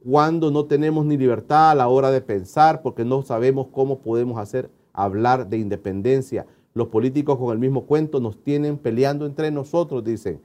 cuando 0.03 0.49
no 0.49 0.65
tenemos 0.65 1.05
ni 1.05 1.15
libertad 1.15 1.69
a 1.69 1.75
la 1.75 1.87
hora 1.87 2.09
de 2.09 2.21
pensar 2.21 2.81
porque 2.81 3.05
no 3.05 3.21
sabemos 3.21 3.67
cómo 3.71 3.99
podemos 3.99 4.39
hacer 4.39 4.71
hablar 4.93 5.47
de 5.47 5.59
independencia. 5.59 6.47
Los 6.73 6.87
políticos 6.87 7.37
con 7.37 7.53
el 7.53 7.59
mismo 7.59 7.85
cuento 7.85 8.19
nos 8.19 8.41
tienen 8.41 8.79
peleando 8.79 9.27
entre 9.27 9.51
nosotros, 9.51 10.03
dicen. 10.03 10.41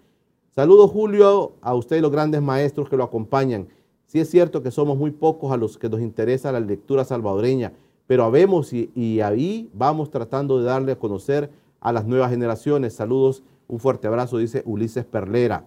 Saludos 0.56 0.90
Julio, 0.90 1.52
a 1.60 1.74
usted 1.74 1.98
y 1.98 2.00
los 2.00 2.10
grandes 2.10 2.40
maestros 2.40 2.88
que 2.88 2.96
lo 2.96 3.04
acompañan. 3.04 3.68
Sí 4.06 4.20
es 4.20 4.30
cierto 4.30 4.62
que 4.62 4.70
somos 4.70 4.96
muy 4.96 5.10
pocos 5.10 5.52
a 5.52 5.58
los 5.58 5.76
que 5.76 5.90
nos 5.90 6.00
interesa 6.00 6.50
la 6.50 6.60
lectura 6.60 7.04
salvadoreña, 7.04 7.74
pero 8.06 8.24
habemos 8.24 8.72
y, 8.72 9.20
ahí 9.20 9.68
vamos 9.74 10.10
tratando 10.10 10.58
de 10.58 10.64
darle 10.64 10.92
a 10.92 10.98
conocer 10.98 11.50
a 11.78 11.92
las 11.92 12.06
nuevas 12.06 12.30
generaciones. 12.30 12.94
Saludos, 12.94 13.42
un 13.68 13.80
fuerte 13.80 14.06
abrazo, 14.06 14.38
dice 14.38 14.62
Ulises 14.64 15.04
Perlera. 15.04 15.66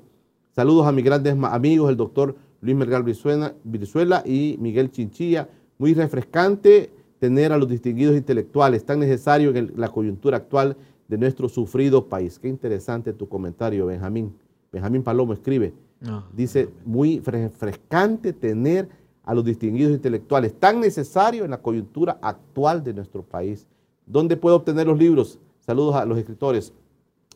Saludos 0.56 0.88
a 0.88 0.92
mis 0.92 1.06
grandes 1.06 1.38
amigos, 1.40 1.92
el 1.92 1.96
doctor 1.96 2.36
Luis 2.60 2.76
Melgar 2.76 3.04
Brizuela, 3.04 3.54
Brizuela 3.64 4.24
y 4.26 4.58
Miguel 4.60 4.90
Chinchilla. 4.90 5.50
Muy 5.78 5.94
refrescante 5.94 6.92
tener 7.20 7.54
a 7.54 7.60
los 7.60 7.70
distinguidos 7.70 8.16
intelectuales, 8.16 8.84
tan 8.86 9.00
necesario 9.00 9.56
en 9.56 9.72
la 9.76 9.90
coyuntura 9.90 10.38
actual 10.38 10.76
de 11.08 11.20
nuestro 11.20 11.48
sufrido 11.48 12.08
país. 12.10 12.40
Qué 12.40 12.48
interesante 12.48 13.14
tu 13.14 13.30
comentario, 13.30 13.86
Benjamín. 13.86 14.34
Benjamín 14.72 15.04
Palomo 15.04 15.34
escribe. 15.34 15.74
No, 16.02 16.26
Dice, 16.34 16.70
muy 16.86 17.20
refrescante 17.20 18.32
tener 18.34 18.88
a 19.24 19.34
los 19.34 19.44
distinguidos 19.44 19.92
intelectuales, 19.92 20.54
tan 20.58 20.80
necesario 20.80 21.44
en 21.46 21.52
la 21.52 21.62
coyuntura 21.62 22.18
actual 22.22 22.84
de 22.84 22.94
nuestro 22.94 23.22
país. 23.24 23.68
¿Dónde 24.06 24.38
puedo 24.38 24.56
obtener 24.56 24.88
los 24.88 24.98
libros? 24.98 25.40
Saludos 25.60 25.96
a 25.96 26.06
los 26.06 26.18
escritores. 26.18 26.74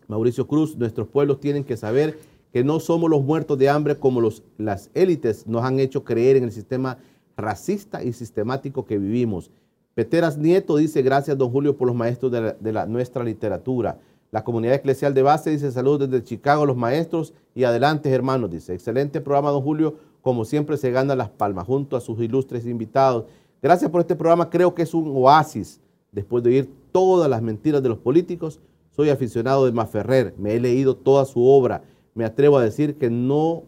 Mauricio 0.07 0.47
Cruz, 0.47 0.75
nuestros 0.77 1.07
pueblos 1.07 1.39
tienen 1.39 1.63
que 1.63 1.77
saber 1.77 2.17
que 2.51 2.63
no 2.63 2.79
somos 2.79 3.09
los 3.09 3.23
muertos 3.23 3.57
de 3.57 3.69
hambre 3.69 3.97
como 3.97 4.21
los, 4.21 4.43
las 4.57 4.89
élites 4.93 5.45
nos 5.47 5.63
han 5.63 5.79
hecho 5.79 6.03
creer 6.03 6.35
en 6.37 6.43
el 6.45 6.51
sistema 6.51 6.97
racista 7.35 8.03
y 8.03 8.13
sistemático 8.13 8.85
que 8.85 8.97
vivimos. 8.97 9.51
Peteras 9.95 10.37
Nieto 10.37 10.77
dice, 10.77 11.01
gracias 11.01 11.37
don 11.37 11.51
Julio 11.51 11.77
por 11.77 11.87
los 11.87 11.95
maestros 11.95 12.31
de, 12.31 12.41
la- 12.41 12.53
de 12.53 12.71
la- 12.71 12.85
nuestra 12.85 13.23
literatura. 13.23 13.99
La 14.33 14.43
comunidad 14.43 14.73
eclesial 14.73 15.13
de 15.13 15.21
base 15.21 15.51
dice, 15.51 15.71
saludos 15.71 16.09
desde 16.09 16.23
Chicago 16.23 16.65
los 16.65 16.75
maestros 16.75 17.35
y 17.53 17.65
adelante 17.65 18.09
hermanos, 18.09 18.49
dice. 18.49 18.73
Excelente 18.73 19.21
programa 19.21 19.51
don 19.51 19.61
Julio, 19.61 19.93
como 20.23 20.43
siempre 20.43 20.75
se 20.77 20.89
gana 20.89 21.15
las 21.15 21.29
palmas 21.29 21.67
junto 21.67 21.95
a 21.95 22.01
sus 22.01 22.19
ilustres 22.19 22.65
invitados. 22.65 23.25
Gracias 23.61 23.91
por 23.91 24.01
este 24.01 24.15
programa, 24.15 24.49
creo 24.49 24.73
que 24.73 24.81
es 24.81 24.95
un 24.95 25.11
oasis. 25.15 25.79
Después 26.11 26.43
de 26.43 26.49
oír 26.49 26.69
todas 26.91 27.29
las 27.29 27.43
mentiras 27.43 27.83
de 27.83 27.89
los 27.89 27.99
políticos, 27.99 28.59
soy 28.89 29.11
aficionado 29.11 29.65
de 29.67 29.71
Maferrer, 29.71 30.33
me 30.39 30.55
he 30.55 30.59
leído 30.59 30.95
toda 30.95 31.25
su 31.25 31.45
obra. 31.47 31.83
Me 32.15 32.25
atrevo 32.25 32.57
a 32.57 32.63
decir 32.63 32.97
que 32.97 33.11
no, 33.11 33.61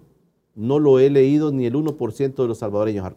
no 0.56 0.80
lo 0.80 0.98
he 0.98 1.12
leído 1.12 1.52
ni 1.52 1.68
el 1.68 1.76
1% 1.76 2.36
de 2.42 2.48
los 2.48 2.58
salvadoreños. 2.58 3.06
Ar- 3.06 3.16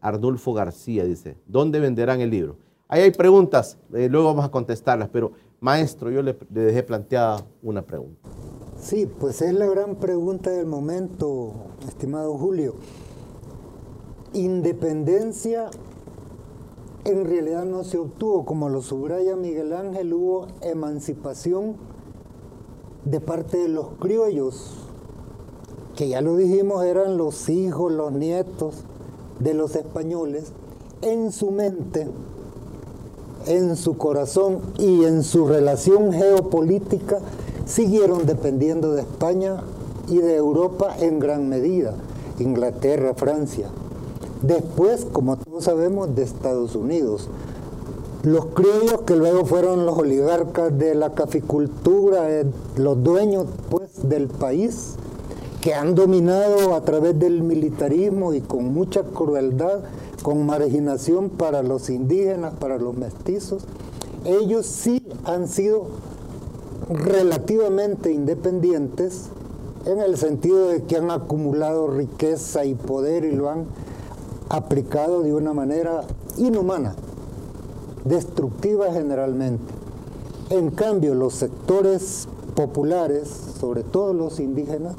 Arnulfo 0.00 0.52
García 0.52 1.04
dice, 1.04 1.36
¿dónde 1.46 1.78
venderán 1.78 2.20
el 2.20 2.30
libro? 2.30 2.56
Ahí 2.88 3.02
hay 3.02 3.10
preguntas, 3.12 3.78
eh, 3.94 4.08
luego 4.10 4.26
vamos 4.28 4.44
a 4.44 4.50
contestarlas, 4.50 5.10
pero 5.12 5.32
maestro, 5.60 6.10
yo 6.10 6.22
le, 6.22 6.36
dejé 6.50 6.82
planteada 6.82 7.44
una 7.62 7.82
pregunta. 7.82 8.28
Sí, 8.80 9.06
pues 9.06 9.42
es 9.42 9.54
la 9.54 9.66
gran 9.66 9.96
pregunta 9.96 10.50
del 10.50 10.66
momento, 10.66 11.52
estimado 11.86 12.36
Julio. 12.38 12.74
Independencia 14.32 15.70
en 17.04 17.24
realidad 17.24 17.64
no 17.64 17.84
se 17.84 17.98
obtuvo, 17.98 18.44
como 18.44 18.68
lo 18.68 18.82
subraya 18.82 19.34
Miguel 19.34 19.72
Ángel, 19.72 20.12
hubo 20.12 20.46
emancipación 20.60 21.76
de 23.04 23.20
parte 23.20 23.56
de 23.58 23.68
los 23.68 23.88
criollos, 23.98 24.88
que 25.96 26.08
ya 26.08 26.20
lo 26.20 26.36
dijimos 26.36 26.84
eran 26.84 27.16
los 27.16 27.48
hijos, 27.48 27.90
los 27.90 28.12
nietos 28.12 28.84
de 29.40 29.54
los 29.54 29.74
españoles, 29.74 30.52
en 31.00 31.32
su 31.32 31.50
mente, 31.50 32.08
en 33.48 33.76
su 33.76 33.96
corazón 33.96 34.58
y 34.78 35.04
en 35.04 35.22
su 35.22 35.46
relación 35.46 36.12
geopolítica 36.12 37.18
siguieron 37.66 38.26
dependiendo 38.26 38.92
de 38.92 39.02
España 39.02 39.62
y 40.08 40.18
de 40.18 40.36
Europa 40.36 40.94
en 41.00 41.18
gran 41.18 41.48
medida, 41.48 41.94
Inglaterra, 42.38 43.14
Francia. 43.14 43.68
Después, 44.42 45.06
como 45.12 45.36
todos 45.36 45.64
sabemos, 45.64 46.14
de 46.14 46.22
Estados 46.22 46.76
Unidos. 46.76 47.28
Los 48.22 48.46
criollos 48.46 49.02
que 49.02 49.16
luego 49.16 49.44
fueron 49.44 49.86
los 49.86 49.96
oligarcas 49.98 50.76
de 50.76 50.94
la 50.94 51.14
caficultura, 51.14 52.30
eh, 52.30 52.46
los 52.76 53.02
dueños 53.02 53.46
pues, 53.70 54.08
del 54.08 54.28
país, 54.28 54.94
que 55.60 55.74
han 55.74 55.94
dominado 55.94 56.74
a 56.74 56.82
través 56.82 57.18
del 57.18 57.42
militarismo 57.42 58.32
y 58.32 58.40
con 58.40 58.72
mucha 58.72 59.02
crueldad 59.02 59.80
con 60.22 60.46
marginación 60.46 61.30
para 61.30 61.62
los 61.62 61.90
indígenas, 61.90 62.54
para 62.54 62.78
los 62.78 62.96
mestizos, 62.96 63.64
ellos 64.24 64.66
sí 64.66 65.06
han 65.24 65.48
sido 65.48 65.86
relativamente 66.88 68.12
independientes 68.12 69.28
en 69.86 70.00
el 70.00 70.16
sentido 70.16 70.68
de 70.68 70.82
que 70.82 70.96
han 70.96 71.10
acumulado 71.10 71.86
riqueza 71.88 72.64
y 72.64 72.74
poder 72.74 73.24
y 73.24 73.32
lo 73.32 73.48
han 73.48 73.66
aplicado 74.48 75.22
de 75.22 75.34
una 75.34 75.52
manera 75.52 76.02
inhumana, 76.36 76.94
destructiva 78.04 78.92
generalmente. 78.92 79.72
En 80.50 80.70
cambio, 80.70 81.14
los 81.14 81.34
sectores 81.34 82.26
populares, 82.54 83.28
sobre 83.60 83.82
todo 83.82 84.14
los 84.14 84.40
indígenas, 84.40 84.94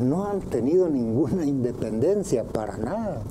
no 0.00 0.26
han 0.26 0.40
tenido 0.40 0.88
ninguna 0.88 1.44
independencia 1.46 2.44
para 2.44 2.76
nada. 2.76 3.22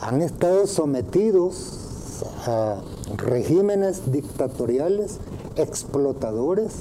Han 0.00 0.20
estado 0.20 0.66
sometidos 0.66 2.22
a 2.46 2.80
regímenes 3.16 4.12
dictatoriales 4.12 5.18
explotadores, 5.56 6.80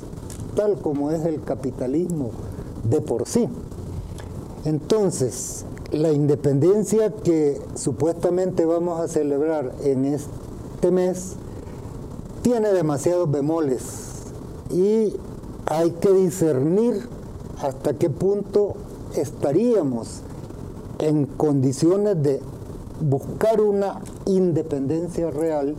tal 0.55 0.78
como 0.80 1.11
es 1.11 1.26
el 1.26 1.41
capitalismo 1.41 2.32
de 2.89 3.01
por 3.01 3.28
sí. 3.28 3.47
Entonces, 4.66 5.66
la 5.91 6.11
independencia 6.11 7.11
que 7.11 7.61
supuestamente 7.76 8.66
vamos 8.66 8.99
a 8.99 9.07
celebrar 9.07 9.74
en 9.84 10.05
este 10.05 10.91
mes 10.91 11.36
tiene 12.41 12.74
demasiados 12.74 13.32
bemoles 13.32 13.82
y 14.72 15.13
hay 15.68 15.91
que 15.91 16.11
discernir 16.11 17.07
hasta 17.61 17.93
qué 17.93 18.09
punto 18.09 18.76
estaríamos 19.16 20.22
en 20.99 21.26
condiciones 21.26 22.22
de 22.22 22.41
buscar 23.02 23.62
una 23.62 24.02
independencia 24.26 25.30
real 25.32 25.76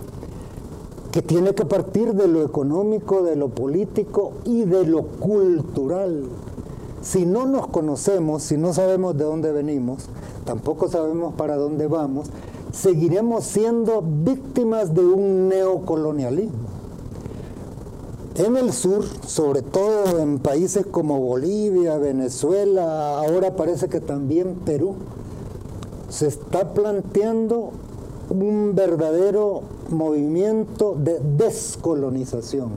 que 1.12 1.22
tiene 1.22 1.54
que 1.54 1.64
partir 1.64 2.12
de 2.14 2.28
lo 2.28 2.44
económico, 2.44 3.22
de 3.22 3.36
lo 3.36 3.48
político 3.48 4.32
y 4.44 4.64
de 4.64 4.86
lo 4.86 5.02
cultural. 5.02 6.24
Si 7.00 7.24
no 7.24 7.46
nos 7.46 7.68
conocemos, 7.68 8.42
si 8.42 8.56
no 8.58 8.74
sabemos 8.74 9.16
de 9.16 9.24
dónde 9.24 9.52
venimos, 9.52 10.08
tampoco 10.44 10.88
sabemos 10.88 11.34
para 11.34 11.56
dónde 11.56 11.86
vamos, 11.86 12.28
seguiremos 12.72 13.44
siendo 13.44 14.02
víctimas 14.02 14.92
de 14.92 15.06
un 15.06 15.48
neocolonialismo. 15.48 16.76
En 18.34 18.56
el 18.58 18.74
sur, 18.74 19.02
sobre 19.26 19.62
todo 19.62 20.18
en 20.18 20.38
países 20.38 20.84
como 20.84 21.18
Bolivia, 21.18 21.96
Venezuela, 21.96 23.20
ahora 23.20 23.56
parece 23.56 23.88
que 23.88 24.00
también 24.00 24.56
Perú, 24.66 24.96
se 26.08 26.28
está 26.28 26.72
planteando 26.72 27.70
un 28.30 28.74
verdadero 28.74 29.62
movimiento 29.90 30.96
de 30.98 31.20
descolonización, 31.20 32.70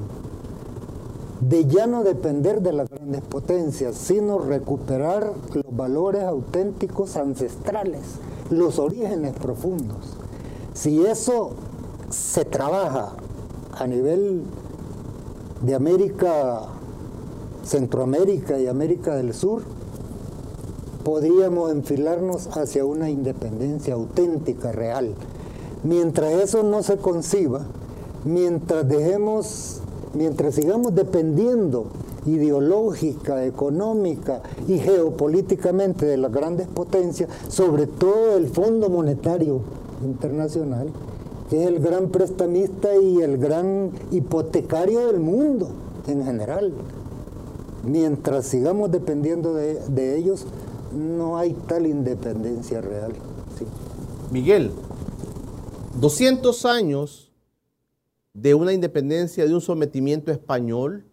de 1.42 1.66
ya 1.66 1.88
no 1.88 2.04
depender 2.04 2.62
de 2.62 2.74
las 2.74 2.90
grandes 2.90 3.22
potencias, 3.22 3.96
sino 3.96 4.40
recuperar 4.40 5.34
los 5.54 5.66
valores 5.76 6.24
auténticos 6.24 7.16
ancestrales, 7.16 8.02
los 8.50 8.80
orígenes 8.80 9.34
profundos. 9.34 10.18
Si 10.74 11.06
eso 11.06 11.52
se 12.10 12.46
trabaja 12.46 13.14
a 13.78 13.88
nivel 13.88 14.44
de 15.62 15.76
América, 15.76 16.62
Centroamérica 17.64 18.60
y 18.60 18.68
América 18.68 19.16
del 19.16 19.34
Sur, 19.34 19.64
podríamos 21.04 21.72
enfilarnos 21.72 22.48
hacia 22.58 22.86
una 22.86 23.10
independencia 23.10 23.94
auténtica, 23.94 24.72
real. 24.72 25.14
Mientras 25.84 26.34
eso 26.34 26.64
no 26.64 26.84
se 26.84 26.98
conciba, 26.98 27.62
mientras 28.26 28.88
dejemos, 28.88 29.82
mientras 30.14 30.56
sigamos 30.56 30.94
dependiendo 30.94 31.88
ideológica, 32.26 33.46
económica 33.46 34.42
y 34.68 34.78
geopolíticamente 34.80 36.06
de 36.06 36.18
las 36.18 36.32
grandes 36.32 36.68
potencias, 36.68 37.30
sobre 37.48 37.88
todo 37.88 38.38
el 38.38 38.50
Fondo 38.50 38.90
Monetario 38.90 39.62
Internacional, 40.04 40.90
que 41.50 41.64
es 41.64 41.68
el 41.68 41.80
gran 41.80 42.10
prestamista 42.10 42.96
y 42.96 43.22
el 43.22 43.38
gran 43.38 43.92
hipotecario 44.12 45.08
del 45.08 45.20
mundo 45.20 45.70
en 46.08 46.24
general. 46.24 46.74
Mientras 47.84 48.46
sigamos 48.46 48.92
dependiendo 48.92 49.54
de, 49.54 49.76
de 49.88 50.18
ellos, 50.18 50.46
no 50.94 51.38
hay 51.38 51.54
tal 51.68 51.86
independencia 51.86 52.82
real. 52.82 53.14
Sí. 53.58 53.66
Miguel, 54.32 54.72
200 56.00 56.66
años 56.66 57.32
de 58.34 58.54
una 58.54 58.74
independencia, 58.74 59.46
de 59.46 59.54
un 59.54 59.62
sometimiento 59.62 60.32
español, 60.32 61.06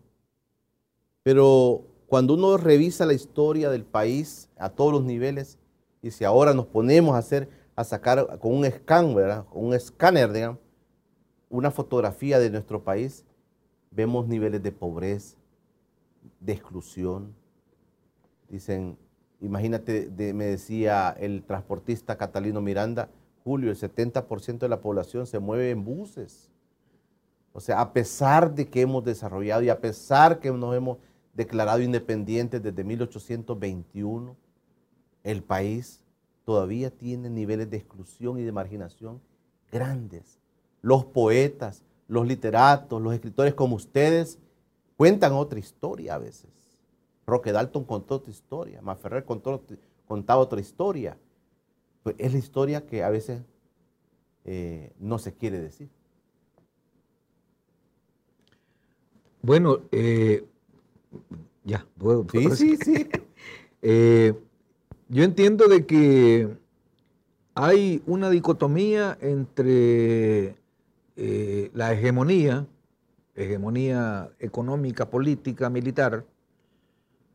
pero 1.23 1.85
cuando 2.07 2.35
uno 2.35 2.57
revisa 2.57 3.05
la 3.05 3.15
historia 3.15 3.71
del 3.71 3.85
país 3.85 4.49
a 4.59 4.71
todos 4.71 4.93
los 4.93 5.05
niveles, 5.05 5.59
y 6.03 6.11
si 6.11 6.25
ahora 6.25 6.55
nos 6.55 6.67
ponemos 6.67 7.15
a 7.15 7.19
hacer, 7.19 7.49
a 7.75 7.85
sacar 7.85 8.39
con 8.39 8.55
un 8.55 8.65
escáner, 8.65 9.45
con 9.51 9.65
un 9.67 9.75
escáner, 9.75 10.57
una 11.49 11.71
fotografía 11.71 12.39
de 12.39 12.51
nuestro 12.51 12.85
país, 12.85 13.25
vemos 13.91 14.29
niveles 14.29 14.63
de 14.63 14.73
pobreza, 14.73 15.37
de 16.39 16.53
exclusión. 16.53 17.35
Dicen, 18.49 18.97
imagínate, 19.41 20.11
me 20.35 20.47
decía 20.47 21.15
el 21.19 21.43
transportista 21.43 22.17
Catalino 22.17 22.61
Miranda, 22.61 23.09
Julio, 23.45 23.71
el 23.71 23.77
70% 23.77 24.59
de 24.59 24.69
la 24.69 24.81
población 24.81 25.27
se 25.27 25.39
mueve 25.39 25.71
en 25.71 25.85
buses. 25.85 26.51
O 27.53 27.61
sea, 27.61 27.81
a 27.81 27.93
pesar 27.93 28.55
de 28.55 28.69
que 28.69 28.83
hemos 28.83 29.05
desarrollado 29.05 29.63
y 29.63 29.69
a 29.69 29.81
pesar 29.81 30.41
que 30.41 30.51
nos 30.51 30.75
hemos 30.75 30.99
declarado 31.33 31.81
independientes 31.81 32.63
desde 32.63 32.85
1821, 32.85 34.37
el 35.23 35.43
país 35.43 36.03
todavía 36.45 36.91
tiene 36.91 37.31
niveles 37.31 37.71
de 37.71 37.77
exclusión 37.77 38.39
y 38.39 38.43
de 38.43 38.53
marginación 38.53 39.21
grandes. 39.71 40.39
Los 40.83 41.05
poetas, 41.05 41.85
los 42.09 42.27
literatos, 42.27 43.01
los 43.03 43.15
escritores 43.15 43.55
como 43.55 43.77
ustedes 43.77 44.39
cuentan 44.97 45.33
otra 45.33 45.59
historia 45.59 46.15
a 46.15 46.19
veces. 46.19 46.56
Roque 47.27 47.53
Dalton 47.53 47.85
contó 47.85 48.17
otra 48.17 48.31
historia, 48.31 48.81
Maferrer 48.83 49.25
contó, 49.25 49.63
contaba 50.07 50.41
otra 50.41 50.61
historia. 50.61 51.19
Pues 52.03 52.15
es 52.19 52.33
la 52.33 52.39
historia 52.39 52.87
que 52.87 53.03
a 53.03 53.11
veces 53.11 53.43
eh, 54.45 54.93
no 55.01 55.19
se 55.19 55.35
quiere 55.35 55.61
decir. 55.61 55.89
Bueno, 59.43 59.81
eh, 59.93 60.45
ya, 61.65 61.87
puedo. 61.99 62.27
Sí, 62.31 62.51
sí, 62.51 62.77
sí. 62.77 63.09
Eh, 63.89 64.35
yo 65.09 65.23
entiendo 65.23 65.69
de 65.69 65.87
que 65.87 66.49
hay 67.55 68.03
una 68.07 68.31
dicotomía 68.31 69.17
entre 69.21 70.57
eh, 71.15 71.71
la 71.73 71.93
hegemonía, 71.93 72.67
hegemonía 73.37 74.31
económica, 74.41 75.09
política, 75.09 75.71
militar, 75.71 76.25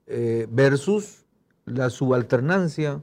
eh, 0.07 0.47
versus 0.49 1.25
la 1.65 1.89
subalternancia 1.89 3.01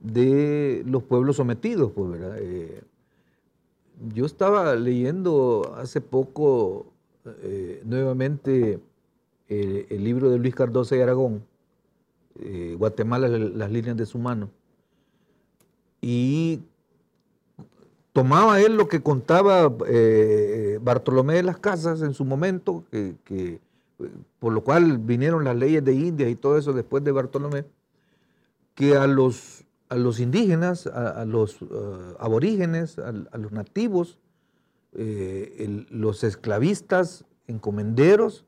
de 0.00 0.82
los 0.86 1.02
pueblos 1.02 1.36
sometidos, 1.36 1.92
pues, 1.92 2.10
¿verdad? 2.10 2.38
Eh, 2.38 2.82
yo 4.14 4.24
estaba 4.24 4.76
leyendo 4.76 5.74
hace 5.76 6.00
poco 6.00 6.86
eh, 7.42 7.82
nuevamente 7.84 8.80
el, 9.48 10.04
libro 10.04 10.30
de 10.30 10.38
Luis 10.38 10.54
Cardoso 10.54 10.94
y 10.94 11.00
Aragón, 11.00 11.44
Guatemala, 12.76 13.26
las 13.28 13.72
líneas 13.72 13.96
de 13.96 14.06
su 14.06 14.18
mano, 14.18 14.48
y 16.00 16.60
tomaba 18.12 18.60
él 18.60 18.76
lo 18.76 18.86
que 18.86 19.02
contaba 19.02 19.68
Bartolomé 20.80 21.34
de 21.34 21.42
las 21.42 21.58
Casas 21.58 22.02
en 22.02 22.14
su 22.14 22.24
momento, 22.24 22.84
que, 22.90 23.60
por 24.38 24.52
lo 24.52 24.62
cual 24.62 24.98
vinieron 24.98 25.44
las 25.44 25.56
leyes 25.56 25.84
de 25.84 25.94
India 25.94 26.28
y 26.28 26.36
todo 26.36 26.56
eso 26.58 26.72
después 26.72 27.02
de 27.04 27.12
Bartolomé, 27.12 27.64
que 28.74 28.96
a 28.96 29.06
los, 29.06 29.64
a 29.88 29.96
los 29.96 30.20
indígenas, 30.20 30.86
a, 30.86 31.08
a 31.22 31.24
los 31.24 31.60
eh, 31.62 31.66
aborígenes, 32.20 32.98
a, 32.98 33.08
a 33.08 33.38
los 33.38 33.50
nativos, 33.52 34.18
eh, 34.92 35.56
el- 35.58 35.86
los 35.90 36.22
esclavistas, 36.24 37.24
encomenderos, 37.46 38.44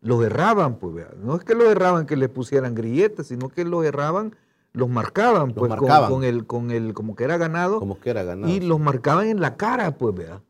los 0.00 0.24
erraban, 0.24 0.76
pues, 0.78 0.94
vea. 0.94 1.10
no 1.22 1.34
es 1.36 1.44
que 1.44 1.54
los 1.54 1.66
erraban 1.66 2.06
que 2.06 2.16
les 2.16 2.28
pusieran 2.28 2.74
grilletes, 2.74 3.26
sino 3.28 3.48
que 3.48 3.64
los 3.64 3.84
erraban, 3.84 4.34
los 4.72 4.88
marcaban, 4.88 5.48
Los 5.54 5.68
pues. 5.68 5.74
Con, 6.08 6.24
el, 6.24 6.46
con 6.46 6.70
el, 6.70 6.94
como 6.94 7.14
que 7.16 7.24
era 7.24 7.36
ganado, 7.38 7.78
Como 7.78 7.98
que 8.00 8.10
era 8.10 8.22
ganado. 8.24 8.52
y 8.52 8.60
los 8.60 8.80
marcaban 8.80 9.26
en 9.28 9.40
la 9.40 9.56
cara, 9.56 9.96
pues, 9.96 10.14
vea. 10.14 10.42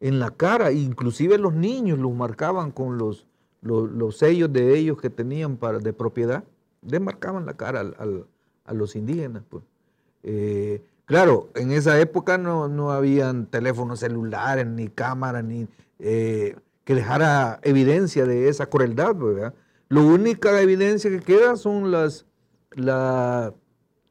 En 0.00 0.18
la 0.18 0.30
cara, 0.30 0.72
inclusive 0.72 1.38
los 1.38 1.54
niños 1.54 1.98
los 1.98 2.12
marcaban 2.12 2.70
con 2.72 2.98
los, 2.98 3.26
los, 3.62 3.90
los 3.90 4.18
sellos 4.18 4.52
de 4.52 4.76
ellos 4.76 5.00
que 5.00 5.08
tenían 5.10 5.56
para, 5.56 5.78
de 5.78 5.92
propiedad, 5.92 6.44
les 6.86 7.00
marcaban 7.00 7.46
la 7.46 7.54
cara 7.54 7.80
al- 7.80 8.26
a 8.64 8.74
los 8.74 8.94
indígenas, 8.96 9.42
pues. 9.48 9.64
Eh, 10.22 10.82
Claro, 11.04 11.50
en 11.56 11.72
esa 11.72 12.00
época 12.00 12.38
no, 12.38 12.68
no 12.68 12.90
habían 12.92 13.46
teléfonos 13.46 14.00
celulares, 14.00 14.66
ni 14.66 14.88
cámaras, 14.88 15.44
ni 15.44 15.66
eh, 15.98 16.56
que 16.84 16.94
dejara 16.94 17.58
evidencia 17.64 18.24
de 18.24 18.48
esa 18.48 18.66
crueldad, 18.66 19.14
¿verdad? 19.16 19.52
La 19.88 20.00
única 20.00 20.58
evidencia 20.62 21.10
que 21.10 21.20
queda 21.20 21.56
son 21.56 21.90
las, 21.90 22.24
las 22.76 23.52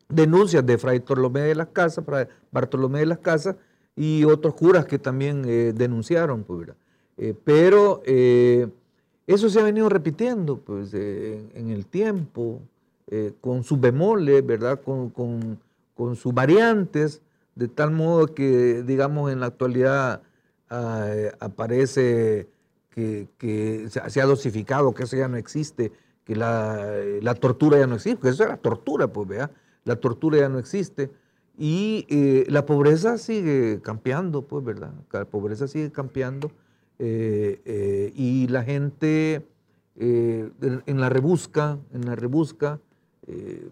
denuncias 0.09 0.63
de 0.65 0.77
Fray 0.77 0.99
Bartolomé 0.99 1.39
de 1.41 1.55
las 1.55 1.67
Casas, 1.69 2.05
Fray 2.05 2.27
Bartolomé 2.51 2.99
de 2.99 3.05
las 3.07 3.19
Casas 3.19 3.55
y 3.95 4.25
otros 4.25 4.53
curas 4.53 4.85
que 4.85 4.99
también 4.99 5.43
eh, 5.47 5.73
denunciaron, 5.73 6.43
pues, 6.43 6.69
pero 7.43 8.01
eso 9.27 9.49
se 9.49 9.59
ha 9.59 9.63
venido 9.63 9.89
repitiendo 9.89 10.57
pues, 10.59 10.93
eh, 10.93 11.49
en, 11.53 11.69
el 11.69 11.85
tiempo, 11.85 12.61
eh, 13.07 13.33
con 13.41 13.63
sus 13.63 13.79
bemoles, 13.79 14.45
¿verdad? 14.45 14.81
Con, 14.81 15.09
con- 15.09 15.59
con 15.95 16.15
sus 16.15 16.33
variantes, 16.33 17.21
de 17.55 17.67
tal 17.67 17.91
modo 17.91 18.27
que, 18.33 18.81
digamos, 18.83 19.31
en 19.31 19.39
la 19.41 19.47
actualidad 19.47 20.21
ah, 20.69 21.05
eh, 21.09 21.31
aparece 21.39 22.47
que, 22.89 23.27
que 23.37 23.87
se, 23.89 24.21
ha 24.21 24.25
dosificado, 24.25 24.93
que 24.93 25.03
eso 25.03 25.15
ya 25.17 25.27
no 25.27 25.37
existe, 25.37 25.91
que 26.23 26.35
la, 26.35 26.87
la 27.21 27.35
tortura 27.35 27.77
ya 27.77 27.87
no 27.87 27.95
existe, 27.95 28.15
porque 28.17 28.29
eso 28.29 28.43
era 28.43 28.57
tortura, 28.57 29.07
pues, 29.07 29.27
¿verdad? 29.27 29.51
La 29.83 29.95
tortura 29.97 30.37
ya 30.39 30.49
no 30.49 30.59
existe. 30.59 31.11
Y 31.57 32.05
la 32.49 32.65
pobreza 32.65 33.17
sigue 33.17 33.81
campeando, 33.83 34.41
pues, 34.43 34.63
¿verdad? 34.63 34.93
La 35.11 35.25
pobreza 35.25 35.67
sigue 35.67 35.91
campeando. 35.91 36.51
Eh, 37.03 37.59
eh, 37.65 38.13
y 38.15 38.47
la 38.47 38.61
gente 38.63 39.43
eh, 39.95 40.49
en, 40.85 40.99
la 41.01 41.09
rebusca, 41.09 41.79
en 41.93 42.05
la 42.05 42.15
rebusca, 42.15 42.79
eh, 43.27 43.69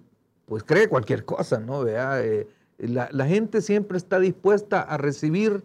pues 0.48 0.64
cree 0.64 0.88
cualquier 0.90 1.26
cosa, 1.26 1.60
¿no? 1.60 1.84
Vea, 1.84 2.24
eh, 2.26 2.48
la, 2.80 3.08
la 3.12 3.28
gente 3.28 3.62
siempre 3.62 3.98
está 3.98 4.20
dispuesta 4.20 4.82
a 4.82 4.98
recibir 4.98 5.64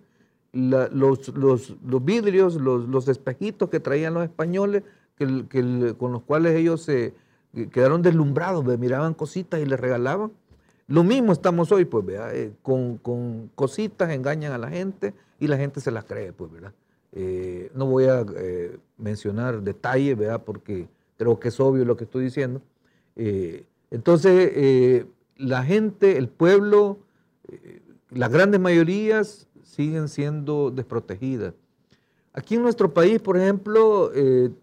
los, 0.52 1.28
los- 1.34 1.74
vidrios, 2.04 2.56
los, 2.60 2.86
los 2.88 3.08
espejitos 3.08 3.70
que 3.70 3.80
traían 3.80 4.12
los 4.12 4.24
españoles, 4.24 4.82
que 5.16 5.94
con 5.98 6.12
los 6.12 6.22
cuales 6.22 6.54
ellos 6.54 6.82
se 6.82 7.14
que 7.54 7.68
quedaron 7.70 8.02
deslumbrados, 8.02 8.64
miraban 8.78 9.14
cositas 9.14 9.60
y 9.60 9.64
les 9.66 9.78
regalaban. 9.78 10.32
Lo 10.88 11.02
mismo 11.04 11.32
estamos 11.32 11.70
hoy, 11.72 11.84
pues, 11.84 12.04
eh, 12.10 12.52
con, 12.62 12.98
con 12.98 13.48
cositas 13.54 14.10
engañan 14.10 14.52
a 14.52 14.58
la 14.58 14.68
gente 14.68 15.14
y 15.40 15.46
la 15.46 15.56
gente 15.56 15.80
se 15.80 15.90
las 15.92 16.04
cree, 16.04 16.32
pues, 16.32 16.50
¿verdad? 16.50 16.72
Eh, 17.16 17.70
no 17.74 17.86
voy 17.86 18.06
a 18.06 18.26
eh, 18.36 18.76
mencionar 18.98 19.62
detalles, 19.62 20.18
¿verdad? 20.18 20.42
Porque 20.44 20.88
creo 21.16 21.38
que 21.38 21.48
es 21.48 21.60
obvio 21.60 21.84
lo 21.84 21.96
que 21.96 22.04
estoy 22.04 22.24
diciendo. 22.24 22.60
Eh, 23.14 23.64
entonces, 23.92 25.06
la 25.36 25.62
gente, 25.62 26.18
el 26.18 26.28
pueblo, 26.28 26.98
las 28.10 28.32
grandes 28.32 28.60
mayorías 28.60 29.46
siguen 29.62 30.08
siendo 30.08 30.72
desprotegidas. 30.72 31.54
Aquí 32.32 32.56
en 32.56 32.62
nuestro 32.62 32.92
país, 32.92 33.20
por 33.20 33.36
ejemplo, 33.36 34.10
el, 34.12 34.56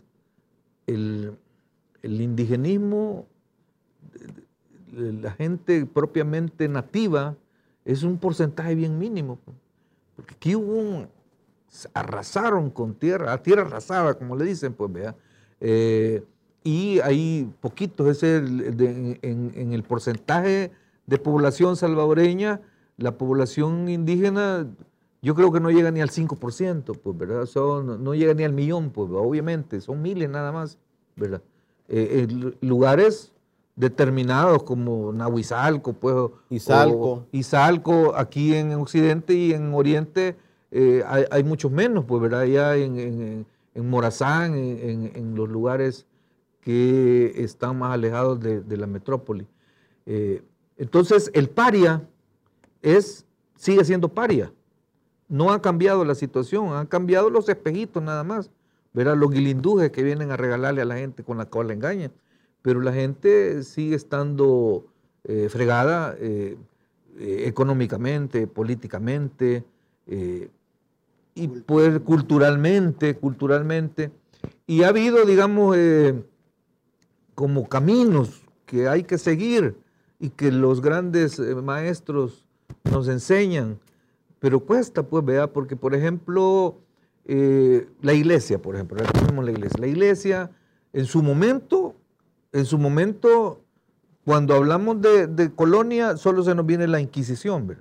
el 0.87 2.21
indigenismo, 2.21 3.25
la 4.91 5.31
gente 5.31 5.85
propiamente 5.85 6.67
nativa, 6.67 7.37
es 7.85 8.03
un 8.03 8.17
porcentaje 8.17 8.75
bien 8.75 8.99
mínimo. 8.99 9.39
pues. 9.45 9.55
Porque 10.17 10.33
aquí 10.35 10.55
hubo 10.55 10.73
un, 10.73 11.07
arrasaron 11.93 12.69
con 12.69 12.93
tierra, 12.95 13.33
a 13.33 13.41
tierra 13.41 13.63
arrasada, 13.63 14.13
como 14.15 14.35
le 14.35 14.45
dicen, 14.45 14.73
pues 14.73 14.91
vea. 14.91 15.15
Eh, 15.59 16.23
y 16.63 16.99
hay 16.99 17.49
poquitos, 17.59 18.07
ese 18.07 18.37
es 18.37 18.43
el 18.43 18.77
de- 18.77 19.19
en, 19.21 19.51
en 19.55 19.73
el 19.73 19.83
porcentaje 19.83 20.71
de 21.07 21.17
población 21.17 21.75
salvadoreña, 21.75 22.61
la 22.97 23.17
población 23.17 23.89
indígena, 23.89 24.67
yo 25.21 25.33
creo 25.35 25.51
que 25.51 25.59
no 25.59 25.71
llega 25.71 25.91
ni 25.91 26.01
al 26.01 26.09
5%, 26.09 26.93
pues, 27.01 27.17
¿verdad? 27.17 27.45
Son- 27.45 27.85
no, 27.85 27.97
no 27.97 28.13
llega 28.15 28.33
ni 28.33 28.43
al 28.43 28.53
millón, 28.53 28.89
pues, 28.91 29.09
obviamente, 29.11 29.81
son 29.81 30.01
miles 30.01 30.29
nada 30.29 30.51
más, 30.51 30.77
¿verdad? 31.15 31.41
Eh, 31.87 32.27
en 32.29 32.55
lugares 32.61 33.31
determinados 33.75 34.63
como 34.63 35.11
Nahuizalco, 35.13 35.93
pues, 35.93 36.13
o- 36.15 36.33
Izalco. 36.49 37.11
o 37.11 37.25
Izalco, 37.31 38.13
aquí 38.15 38.53
en 38.55 38.73
Occidente 38.73 39.33
y 39.33 39.53
en 39.53 39.73
Oriente 39.73 40.35
eh, 40.71 41.03
hay, 41.05 41.43
muchos 41.43 41.69
menos, 41.69 42.05
pues, 42.05 42.21
¿verdad? 42.21 42.41
Allá 42.41 42.77
en, 42.77 43.45
Morazán, 43.75 44.55
en, 44.55 45.35
los 45.35 45.49
lugares 45.49 46.05
que 46.61 47.33
están 47.43 47.77
más 47.77 47.93
alejados 47.93 48.39
de, 48.39 48.77
la 48.77 48.87
metrópoli. 48.87 49.45
Eh, 50.05 50.41
entonces, 50.77 51.29
el 51.33 51.49
paria 51.49 52.07
es, 52.81 53.25
sigue 53.55 53.83
siendo 53.83 54.07
paria. 54.09 54.53
No 55.27 55.51
ha 55.51 55.61
cambiado 55.61 56.05
la 56.05 56.15
situación, 56.15 56.73
han 56.73 56.87
cambiado 56.87 57.29
los 57.29 57.49
espejitos 57.49 58.01
nada 58.01 58.23
más. 58.23 58.49
Verá 58.93 59.15
los 59.15 59.29
guilindujes 59.29 59.91
que 59.91 60.03
vienen 60.03 60.31
a 60.31 60.37
regalarle 60.37 60.81
a 60.81 60.85
la 60.85 60.95
gente 60.95 61.23
con 61.23 61.37
la 61.37 61.45
cual 61.45 61.67
la 61.67 61.73
engañan. 61.73 62.11
Pero 62.61 62.81
la 62.81 62.93
gente 62.93 63.63
sigue 63.63 63.95
estando 63.95 64.85
eh, 65.23 65.47
fregada 65.49 66.15
económicamente, 67.17 68.47
políticamente, 68.47 69.63
y 71.35 71.47
pues 71.47 71.99
culturalmente, 71.99 73.15
culturalmente. 73.15 74.11
Y 74.67 74.83
ha 74.83 74.89
habido, 74.89 75.25
digamos, 75.25 75.75
eh, 75.77 76.23
como 77.35 77.67
caminos 77.67 78.43
que 78.65 78.87
hay 78.87 79.03
que 79.03 79.17
seguir 79.17 79.75
y 80.19 80.29
que 80.29 80.51
los 80.51 80.81
grandes 80.81 81.39
eh, 81.39 81.55
maestros 81.55 82.45
nos 82.83 83.07
enseñan, 83.07 83.79
pero 84.39 84.59
cuesta, 84.59 85.03
pues, 85.03 85.23
vea, 85.25 85.51
porque, 85.51 85.75
por 85.75 85.93
ejemplo, 85.93 86.79
eh, 87.25 87.87
la 88.01 88.13
iglesia, 88.13 88.61
por 88.61 88.75
ejemplo, 88.75 88.97
la 89.43 89.51
iglesia. 89.51 89.79
La 89.79 89.87
iglesia, 89.87 90.51
en 90.93 91.05
su 91.05 91.21
momento, 91.21 91.95
en 92.51 92.65
su 92.65 92.77
momento, 92.77 93.61
cuando 94.25 94.55
hablamos 94.55 95.01
de, 95.01 95.51
colonia, 95.55 96.17
solo 96.17 96.43
se 96.43 96.55
nos 96.55 96.65
viene 96.65 96.87
la 96.87 96.99
Inquisición, 96.99 97.77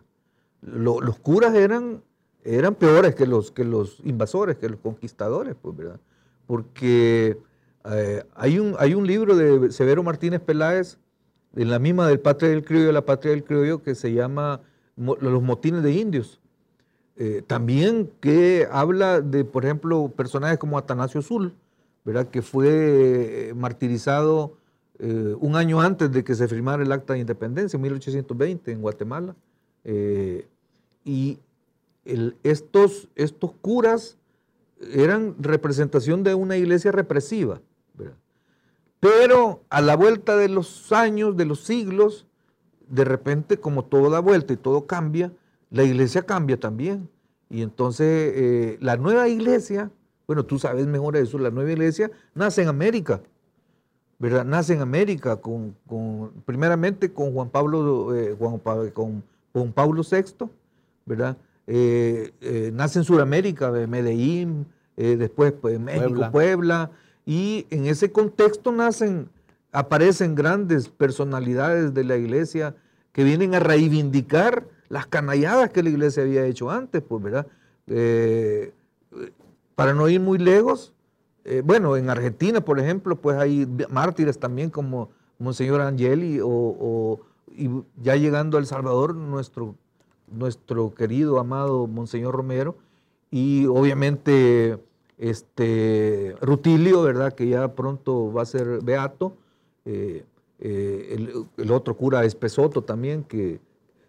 los 0.62 1.18
curas 1.18 1.54
eran, 1.54 2.02
eran 2.44 2.74
peores 2.74 3.14
que 3.14 3.26
los, 3.26 3.50
que 3.50 3.64
los 3.64 4.00
invasores, 4.04 4.56
que 4.56 4.68
los 4.68 4.80
conquistadores, 4.80 5.56
pues, 5.60 5.76
¿verdad? 5.76 6.00
Porque 6.46 7.38
eh, 7.84 8.24
hay, 8.34 8.58
un, 8.58 8.74
hay 8.78 8.94
un 8.94 9.06
libro 9.06 9.36
de 9.36 9.70
Severo 9.72 10.02
Martínez 10.02 10.40
Peláez, 10.40 10.98
en 11.56 11.70
la 11.70 11.78
misma 11.78 12.06
del 12.06 12.20
Patria 12.20 12.50
del 12.50 12.64
Criollo, 12.64 12.92
la 12.92 13.04
Patria 13.04 13.32
del 13.32 13.44
Criollo, 13.44 13.82
que 13.82 13.94
se 13.94 14.12
llama 14.12 14.60
Los 14.96 15.42
motines 15.42 15.82
de 15.82 15.92
indios. 15.92 16.40
Eh, 17.16 17.42
también 17.46 18.10
que 18.20 18.68
habla 18.70 19.20
de, 19.20 19.44
por 19.44 19.64
ejemplo, 19.64 20.12
personajes 20.16 20.58
como 20.58 20.78
Atanasio 20.78 21.22
Sul, 21.22 21.54
¿verdad? 22.04 22.28
que 22.28 22.40
fue 22.40 23.48
eh, 23.50 23.54
martirizado 23.54 24.56
eh, 25.02 25.34
un 25.40 25.56
año 25.56 25.80
antes 25.80 26.12
de 26.12 26.22
que 26.22 26.34
se 26.34 26.46
firmara 26.46 26.82
el 26.82 26.92
Acta 26.92 27.14
de 27.14 27.20
Independencia, 27.20 27.76
en 27.76 27.82
1820, 27.82 28.70
en 28.70 28.82
Guatemala. 28.82 29.34
Eh, 29.84 30.46
y 31.04 31.38
estos, 32.04 33.08
estos 33.14 33.52
curas 33.60 34.16
eran 34.92 35.34
representación 35.38 36.22
de 36.22 36.34
una 36.34 36.56
iglesia 36.56 36.92
represiva. 36.92 37.60
¿verdad? 37.94 38.16
Pero 38.98 39.62
a 39.70 39.80
la 39.80 39.96
vuelta 39.96 40.36
de 40.36 40.48
los 40.48 40.92
años, 40.92 41.36
de 41.36 41.44
los 41.44 41.60
siglos, 41.60 42.26
de 42.88 43.04
repente, 43.04 43.58
como 43.58 43.84
todo 43.84 44.10
da 44.10 44.20
vuelta 44.20 44.52
y 44.52 44.56
todo 44.56 44.86
cambia, 44.86 45.32
la 45.70 45.84
iglesia 45.84 46.22
cambia 46.22 46.58
también. 46.58 47.08
Y 47.48 47.62
entonces 47.62 48.32
eh, 48.36 48.78
la 48.80 48.96
nueva 48.96 49.28
iglesia, 49.28 49.90
bueno, 50.26 50.44
tú 50.44 50.58
sabes 50.58 50.86
mejor 50.86 51.16
eso, 51.16 51.38
la 51.38 51.50
nueva 51.50 51.72
iglesia 51.72 52.10
nace 52.34 52.62
en 52.62 52.68
América, 52.68 53.20
¿verdad? 54.18 54.44
Nace 54.44 54.74
en 54.74 54.80
América, 54.82 55.36
con, 55.36 55.74
con- 55.86 56.30
primeramente 56.44 57.12
con 57.12 57.32
Juan 57.32 57.48
Pablo, 57.48 58.14
eh, 58.14 58.36
con, 58.94 59.22
Juan 59.52 59.72
Pablo 59.72 60.02
VI, 60.08 60.46
¿verdad? 61.06 61.36
Eh, 61.72 62.32
eh, 62.40 62.70
nace 62.74 62.98
en 62.98 63.04
Sudamérica, 63.04 63.68
en 63.80 63.88
Medellín, 63.88 64.66
eh, 64.96 65.14
después 65.16 65.52
pues, 65.52 65.78
México, 65.78 66.08
Puebla. 66.08 66.30
Puebla, 66.32 66.90
y 67.24 67.64
en 67.70 67.86
ese 67.86 68.10
contexto 68.10 68.72
nacen, 68.72 69.28
aparecen 69.70 70.34
grandes 70.34 70.88
personalidades 70.88 71.94
de 71.94 72.02
la 72.02 72.16
iglesia 72.16 72.74
que 73.12 73.22
vienen 73.22 73.54
a 73.54 73.60
reivindicar 73.60 74.66
las 74.88 75.06
canalladas 75.06 75.70
que 75.70 75.84
la 75.84 75.90
iglesia 75.90 76.24
había 76.24 76.44
hecho 76.44 76.72
antes, 76.72 77.02
pues, 77.02 77.22
¿verdad? 77.22 77.46
Para 79.76 79.94
no 79.94 80.08
ir 80.08 80.18
muy 80.20 80.38
lejos, 80.38 80.92
bueno, 81.64 81.96
en 81.96 82.10
Argentina, 82.10 82.60
por 82.60 82.80
ejemplo, 82.80 83.14
pues 83.16 83.36
hay 83.38 83.66
mártires 83.88 84.38
también 84.38 84.70
como 84.70 85.10
Monseñor 85.38 85.80
Angeli 85.80 86.40
o, 86.40 86.48
o- 86.48 87.20
y 87.56 87.68
ya 88.02 88.16
llegando 88.16 88.56
a 88.56 88.60
El 88.60 88.66
Salvador, 88.66 89.14
nuestro, 89.14 89.74
nuestro 90.30 90.94
querido, 90.94 91.38
amado 91.40 91.86
Monseñor 91.86 92.34
Romero 92.34 92.76
y 93.30 93.66
obviamente 93.66 94.78
este 95.18 96.34
Rutilio, 96.40 97.02
¿verdad? 97.02 97.32
Que 97.34 97.48
ya 97.48 97.74
pronto 97.74 98.32
va 98.32 98.42
a 98.42 98.46
ser 98.46 98.80
beato. 98.82 99.34
eh, 99.84 100.24
eh, 100.62 101.14
el, 101.16 101.46
el 101.56 101.70
otro 101.72 101.96
cura 101.96 102.22
Espesoto 102.24 102.82
también, 102.82 103.24
que, 103.24 103.60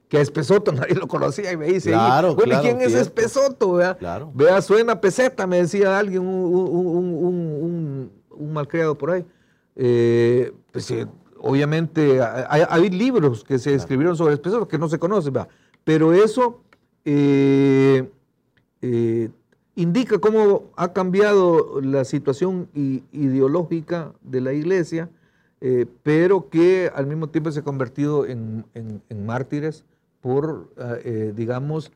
que 0.09 0.17
a 0.17 0.21
Espesoto 0.21 0.71
nadie 0.73 0.95
lo 0.95 1.07
conocía 1.07 1.51
y 1.53 1.57
me 1.57 1.67
dice, 1.67 1.91
Claro, 1.91 2.29
ahí, 2.29 2.35
bueno, 2.35 2.49
claro, 2.51 2.63
¿y 2.67 2.69
quién 2.71 2.81
es 2.81 2.91
cierto. 2.91 3.01
Espesoto? 3.21 3.73
Vea, 3.73 3.95
Claro. 3.97 4.31
Vea, 4.33 4.61
suena 4.61 4.99
peseta, 4.99 5.47
me 5.47 5.57
decía 5.57 5.97
alguien, 5.97 6.21
un, 6.21 6.27
un, 6.27 7.23
un- 7.25 8.11
un- 8.31 8.53
malcriado 8.53 8.97
por 8.97 9.11
ahí. 9.11 9.25
Eh, 9.77 10.51
pues, 10.73 10.91
eh, 10.91 11.07
obviamente 11.39 12.21
hay, 12.21 12.63
hay 12.67 12.89
libros 12.89 13.43
que 13.45 13.57
se 13.57 13.73
escribieron 13.73 14.17
sobre 14.17 14.33
Espesoto 14.33 14.67
que 14.67 14.77
no 14.77 14.89
se 14.89 14.99
conocen, 14.99 15.31
¿verdad? 15.31 15.47
Pero 15.83 16.13
eso 16.13 16.61
eh, 17.05 18.09
eh, 18.81 19.29
indica 19.75 20.19
cómo 20.19 20.71
ha 20.75 20.93
cambiado 20.93 21.81
la 21.81 22.05
situación 22.05 22.67
ideológica 22.73 24.13
de 24.21 24.41
la 24.41 24.53
iglesia, 24.53 25.09
eh, 25.59 25.85
pero 26.03 26.49
que 26.49 26.91
al 26.93 27.07
mismo 27.07 27.29
tiempo 27.29 27.51
se 27.51 27.59
ha 27.59 27.63
convertido 27.63 28.25
en, 28.25 28.65
mártires 29.25 29.83
por, 30.21 30.69
ah, 30.77 30.97
digamos, 31.33 31.91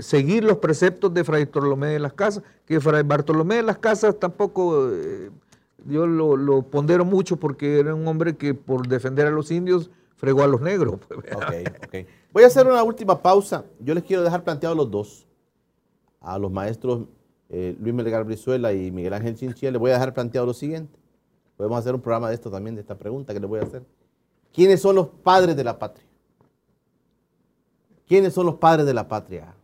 seguir 0.00 0.44
los 0.44 0.58
preceptos 0.58 1.12
de 1.14 1.24
Fray 1.24 1.44
Bartolomé 1.44 1.88
de 1.88 1.98
las 1.98 2.12
Casas, 2.12 2.42
que 2.66 2.80
Fray 2.80 3.02
Bartolomé 3.02 3.56
de 3.56 3.62
las 3.62 3.78
Casas 3.78 4.18
tampoco, 4.18 4.90
yo 5.86 6.06
lo, 6.06 6.36
lo 6.36 6.62
pondero 6.62 7.04
mucho 7.04 7.36
porque 7.36 7.78
era 7.78 7.94
un 7.94 8.06
hombre 8.06 8.36
que 8.36 8.54
por 8.54 8.86
defender 8.88 9.26
a 9.26 9.30
los 9.30 9.50
indios 9.50 9.90
fregó 10.24 10.42
a 10.42 10.46
los 10.46 10.60
negros. 10.60 11.00
pues. 11.06 12.06
Voy 12.32 12.42
a 12.44 12.46
hacer 12.46 12.66
una 12.66 12.82
última 12.82 13.20
pausa. 13.20 13.64
Yo 13.78 13.94
les 13.94 14.04
quiero 14.04 14.22
dejar 14.22 14.42
planteados 14.42 14.76
los 14.76 14.90
dos. 14.90 15.26
A 16.20 16.38
los 16.38 16.50
maestros 16.50 17.02
eh, 17.50 17.76
Luis 17.78 17.94
Melgar 17.94 18.24
Brizuela 18.24 18.72
y 18.72 18.90
Miguel 18.90 19.12
Ángel 19.12 19.36
Chinchilla 19.36 19.70
les 19.70 19.78
voy 19.78 19.90
a 19.90 19.94
dejar 19.94 20.14
planteado 20.14 20.46
lo 20.46 20.54
siguiente. 20.54 20.98
Podemos 21.58 21.78
hacer 21.78 21.94
un 21.94 22.00
programa 22.00 22.28
de 22.30 22.34
esto 22.34 22.50
también, 22.50 22.74
de 22.74 22.80
esta 22.80 22.96
pregunta 22.96 23.34
que 23.34 23.40
les 23.40 23.48
voy 23.48 23.60
a 23.60 23.64
hacer. 23.64 23.84
¿Quiénes 24.50 24.80
son 24.80 24.96
los 24.96 25.08
padres 25.08 25.54
de 25.54 25.62
la 25.62 25.78
patria? 25.78 26.06
¿Quiénes 28.08 28.32
son 28.32 28.46
los 28.46 28.54
padres 28.54 28.86
de 28.86 28.94
la 28.94 29.06
patria? 29.06 29.54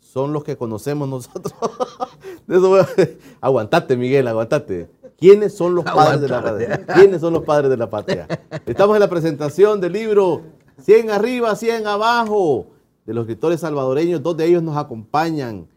Son 0.00 0.32
los 0.32 0.42
que 0.42 0.56
conocemos 0.56 1.08
nosotros. 1.08 1.54
De 2.46 3.18
Aguantate, 3.40 3.96
Miguel, 3.96 4.28
aguantate. 4.28 4.90
¿Quiénes 5.18 5.56
son 5.56 5.74
los 5.74 5.84
padres 5.84 6.20
de 6.20 6.28
la 6.28 6.42
patria? 6.42 6.86
¿Quiénes 6.94 7.20
son 7.20 7.32
los 7.32 7.44
padres 7.44 7.70
de 7.70 7.76
la 7.76 7.88
patria? 7.88 8.26
Estamos 8.66 8.96
en 8.96 9.00
la 9.00 9.08
presentación 9.08 9.80
del 9.80 9.92
libro 9.92 10.42
100 10.80 11.10
arriba, 11.10 11.54
100 11.54 11.86
abajo, 11.86 12.66
de 13.06 13.14
los 13.14 13.22
escritores 13.22 13.60
salvadoreños. 13.60 14.22
Dos 14.22 14.36
de 14.36 14.46
ellos 14.46 14.62
nos 14.62 14.76
acompañan 14.76 15.68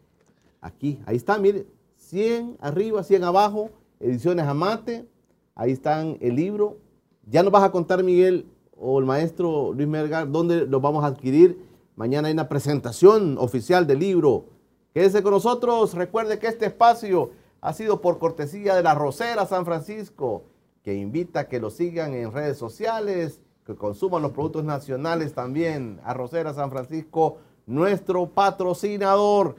aquí. 0.60 1.00
Ahí 1.06 1.16
está, 1.16 1.38
mire, 1.38 1.66
100 1.96 2.58
arriba, 2.60 3.02
100 3.02 3.24
abajo, 3.24 3.70
ediciones 4.00 4.46
Amate. 4.46 5.06
Ahí 5.54 5.72
están 5.72 6.18
el 6.20 6.36
libro. 6.36 6.78
Ya 7.26 7.42
nos 7.42 7.52
vas 7.52 7.62
a 7.62 7.70
contar, 7.70 8.02
Miguel, 8.02 8.46
o 8.76 8.98
el 8.98 9.04
maestro 9.04 9.72
Luis 9.72 9.88
Melgar, 9.88 10.30
dónde 10.30 10.66
los 10.66 10.80
vamos 10.80 11.04
a 11.04 11.08
adquirir. 11.08 11.64
Mañana 11.96 12.28
hay 12.28 12.34
una 12.34 12.48
presentación 12.48 13.36
oficial 13.38 13.86
del 13.86 13.98
libro. 14.00 14.46
Quédese 14.94 15.22
con 15.22 15.32
nosotros. 15.32 15.94
Recuerde 15.94 16.38
que 16.38 16.46
este 16.46 16.66
espacio 16.66 17.30
ha 17.60 17.72
sido 17.72 18.00
por 18.00 18.18
cortesía 18.18 18.74
de 18.74 18.82
la 18.82 18.94
Rosera 18.94 19.46
San 19.46 19.64
Francisco, 19.64 20.44
que 20.82 20.94
invita 20.94 21.40
a 21.40 21.48
que 21.48 21.60
lo 21.60 21.70
sigan 21.70 22.14
en 22.14 22.32
redes 22.32 22.56
sociales, 22.56 23.42
que 23.66 23.74
consuman 23.74 24.22
los 24.22 24.32
productos 24.32 24.64
nacionales 24.64 25.34
también. 25.34 26.00
A 26.04 26.14
Rosera 26.14 26.54
San 26.54 26.70
Francisco, 26.70 27.38
nuestro 27.66 28.30
patrocinador 28.30 29.56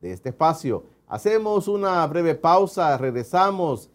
de 0.00 0.12
este 0.12 0.30
espacio. 0.30 0.84
Hacemos 1.06 1.68
una 1.68 2.06
breve 2.06 2.34
pausa, 2.34 2.96
regresamos. 2.98 3.90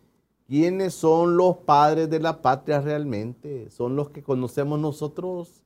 ¿Quiénes 0.47 0.93
son 0.93 1.37
los 1.37 1.57
padres 1.57 2.09
de 2.09 2.19
la 2.19 2.41
patria 2.41 2.81
realmente? 2.81 3.69
¿Son 3.69 3.95
los 3.95 4.09
que 4.09 4.23
conocemos 4.23 4.79
nosotros? 4.79 5.63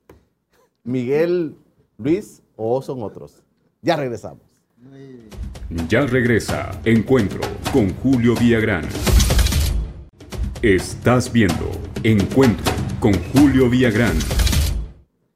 Miguel, 0.84 1.56
Luis 1.96 2.42
o 2.56 2.80
son 2.82 3.02
otros? 3.02 3.42
Ya 3.82 3.96
regresamos. 3.96 4.47
Ya 5.88 6.02
regresa 6.06 6.70
Encuentro 6.84 7.40
con 7.72 7.92
Julio 7.96 8.34
Villagrán. 8.36 8.84
Estás 10.62 11.32
viendo 11.32 11.70
Encuentro 12.04 12.72
con 13.00 13.12
Julio 13.32 13.68
Villagrán. 13.68 14.16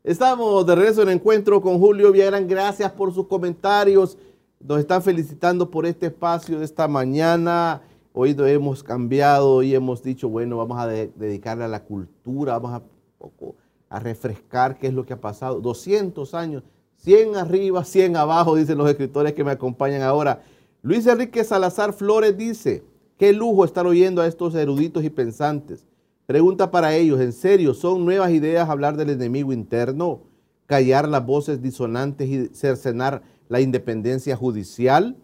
Estamos 0.05 0.65
de 0.67 0.75
regreso 0.77 1.03
en 1.03 1.09
encuentro 1.09 1.61
con 1.61 1.79
Julio 1.79 2.13
Villagrán. 2.13 2.47
Gracias 2.47 2.93
por 2.93 3.13
sus 3.13 3.27
comentarios. 3.27 4.17
Nos 4.61 4.79
están 4.79 5.03
felicitando 5.03 5.71
por 5.71 5.87
este 5.87 6.07
espacio 6.07 6.59
de 6.61 6.65
esta 6.65 6.87
mañana. 6.87 7.83
Hoy 8.13 8.37
hemos 8.39 8.83
cambiado 8.83 9.63
y 9.63 9.75
hemos 9.75 10.03
dicho, 10.03 10.29
bueno, 10.29 10.57
vamos 10.59 10.79
a 10.79 10.87
de- 10.87 11.11
dedicarle 11.17 11.65
a 11.65 11.69
la 11.69 11.83
cultura, 11.83 12.59
vamos 12.59 12.81
a, 12.81 13.97
a 13.97 13.99
refrescar 13.99 14.79
qué 14.79 14.89
es 14.89 14.95
lo 14.95 15.05
que 15.07 15.15
ha 15.15 15.21
pasado. 15.21 15.61
200 15.61 16.35
años, 16.35 16.63
100 17.03 17.37
arriba, 17.37 17.85
100 17.85 18.17
abajo, 18.17 18.55
dicen 18.55 18.79
los 18.79 18.89
escritores 18.89 19.33
que 19.33 19.43
me 19.43 19.51
acompañan 19.51 20.03
ahora. 20.03 20.45
Luis 20.83 21.07
Enrique 21.07 21.43
Salazar 21.43 21.93
Flores 21.93 22.37
dice, 22.39 22.85
qué 23.19 23.33
lujo 23.33 23.65
estar 23.65 23.87
oyendo 23.87 24.23
a 24.23 24.27
estos 24.29 24.55
eruditos 24.55 25.03
y 25.03 25.11
pensantes. 25.11 25.87
Pregunta 26.27 26.71
para 26.71 26.95
ellos, 26.95 27.21
¿en 27.21 27.33
serio 27.33 27.75
son 27.75 28.05
nuevas 28.05 28.31
ideas 28.31 28.69
hablar 28.69 28.97
del 28.97 29.11
enemigo 29.11 29.53
interno, 29.53 30.21
callar 30.67 31.09
las 31.09 31.27
voces 31.27 31.61
disonantes 31.61 32.29
y 32.29 32.47
cercenar 32.55 33.23
la 33.49 33.61
independencia 33.61 34.37
judicial? 34.37 35.17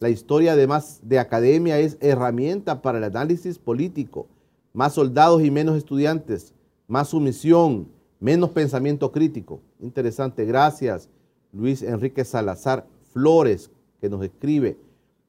La 0.00 0.10
historia, 0.10 0.52
además 0.52 1.00
de 1.02 1.18
academia, 1.18 1.78
es 1.78 1.96
herramienta 2.00 2.82
para 2.82 2.98
el 2.98 3.04
análisis 3.04 3.58
político. 3.58 4.26
Más 4.74 4.92
soldados 4.92 5.42
y 5.42 5.50
menos 5.50 5.78
estudiantes, 5.78 6.52
más 6.88 7.08
sumisión, 7.08 7.88
menos 8.20 8.50
pensamiento 8.50 9.10
crítico. 9.12 9.60
Interesante, 9.80 10.44
gracias. 10.44 11.08
Luis 11.52 11.82
Enrique 11.82 12.24
Salazar 12.24 12.86
Flores, 13.12 13.70
que 14.00 14.08
nos 14.08 14.24
escribe. 14.24 14.78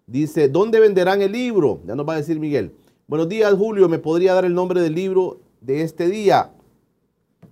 Dice, 0.08 0.50
¿dónde 0.50 0.80
venderán 0.80 1.22
el 1.22 1.32
libro? 1.32 1.82
Ya 1.86 1.96
nos 1.96 2.08
va 2.08 2.14
a 2.14 2.18
decir 2.18 2.40
Miguel. 2.40 2.74
Buenos 3.08 3.30
días, 3.30 3.54
Julio. 3.54 3.90
¿Me 3.90 4.00
podría 4.00 4.34
dar 4.34 4.46
el 4.46 4.54
nombre 4.54 4.82
del 4.82 4.96
libro 4.96 5.40
de 5.62 5.82
este 5.82 6.08
día? 6.08 6.52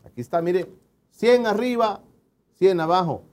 Aquí 0.05 0.22
está, 0.22 0.41
mire. 0.41 0.67
100 1.11 1.45
arriba, 1.45 2.01
100 2.55 2.80
abajo. 2.80 3.24